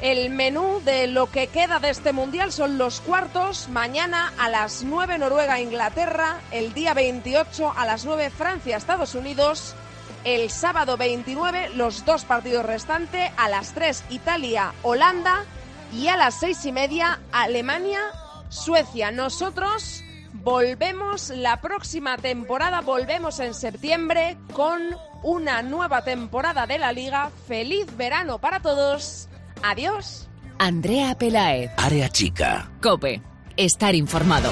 el 0.00 0.30
menú 0.30 0.80
de 0.84 1.08
lo 1.08 1.28
que 1.30 1.48
queda 1.48 1.80
de 1.80 1.90
este 1.90 2.12
mundial 2.12 2.52
son 2.52 2.78
los 2.78 3.00
cuartos. 3.00 3.68
Mañana 3.68 4.32
a 4.38 4.48
las 4.48 4.84
9 4.84 5.18
Noruega-Inglaterra. 5.18 6.40
El 6.52 6.72
día 6.72 6.94
28 6.94 7.74
a 7.76 7.84
las 7.84 8.04
9 8.04 8.30
Francia-Estados 8.30 9.16
Unidos. 9.16 9.74
El 10.22 10.50
sábado 10.50 10.96
29 10.96 11.70
los 11.70 12.04
dos 12.04 12.24
partidos 12.24 12.64
restantes. 12.64 13.30
A 13.36 13.48
las 13.48 13.74
3 13.74 14.04
Italia-Holanda. 14.10 15.44
Y 15.92 16.06
a 16.06 16.16
las 16.16 16.38
6 16.38 16.66
y 16.66 16.72
media 16.72 17.18
Alemania-Suecia. 17.32 19.10
Nosotros 19.10 20.04
volvemos 20.32 21.30
la 21.30 21.60
próxima 21.60 22.18
temporada. 22.18 22.82
Volvemos 22.82 23.40
en 23.40 23.52
septiembre 23.52 24.36
con 24.52 24.96
una 25.24 25.62
nueva 25.62 26.02
temporada 26.02 26.68
de 26.68 26.78
la 26.78 26.92
liga. 26.92 27.32
Feliz 27.48 27.96
verano 27.96 28.38
para 28.38 28.60
todos. 28.60 29.28
Adiós. 29.62 30.28
Andrea 30.58 31.16
Pelaez. 31.16 31.70
Área 31.76 32.08
chica. 32.08 32.70
Cope. 32.82 33.22
Estar 33.56 33.94
informado. 33.94 34.50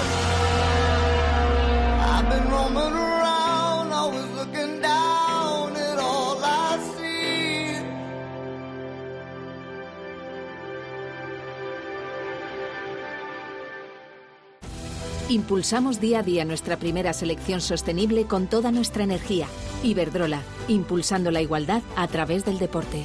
Impulsamos 15.29 16.01
día 16.01 16.21
a 16.21 16.23
día 16.23 16.45
nuestra 16.45 16.77
primera 16.77 17.13
selección 17.13 17.61
sostenible 17.61 18.27
con 18.27 18.47
toda 18.47 18.71
nuestra 18.71 19.03
energía. 19.03 19.49
Iberdrola, 19.83 20.41
impulsando 20.69 21.33
la 21.33 21.43
igualdad 21.43 21.83
a 21.97 22.07
través 22.07 22.45
del 22.45 22.59
deporte. 22.59 23.05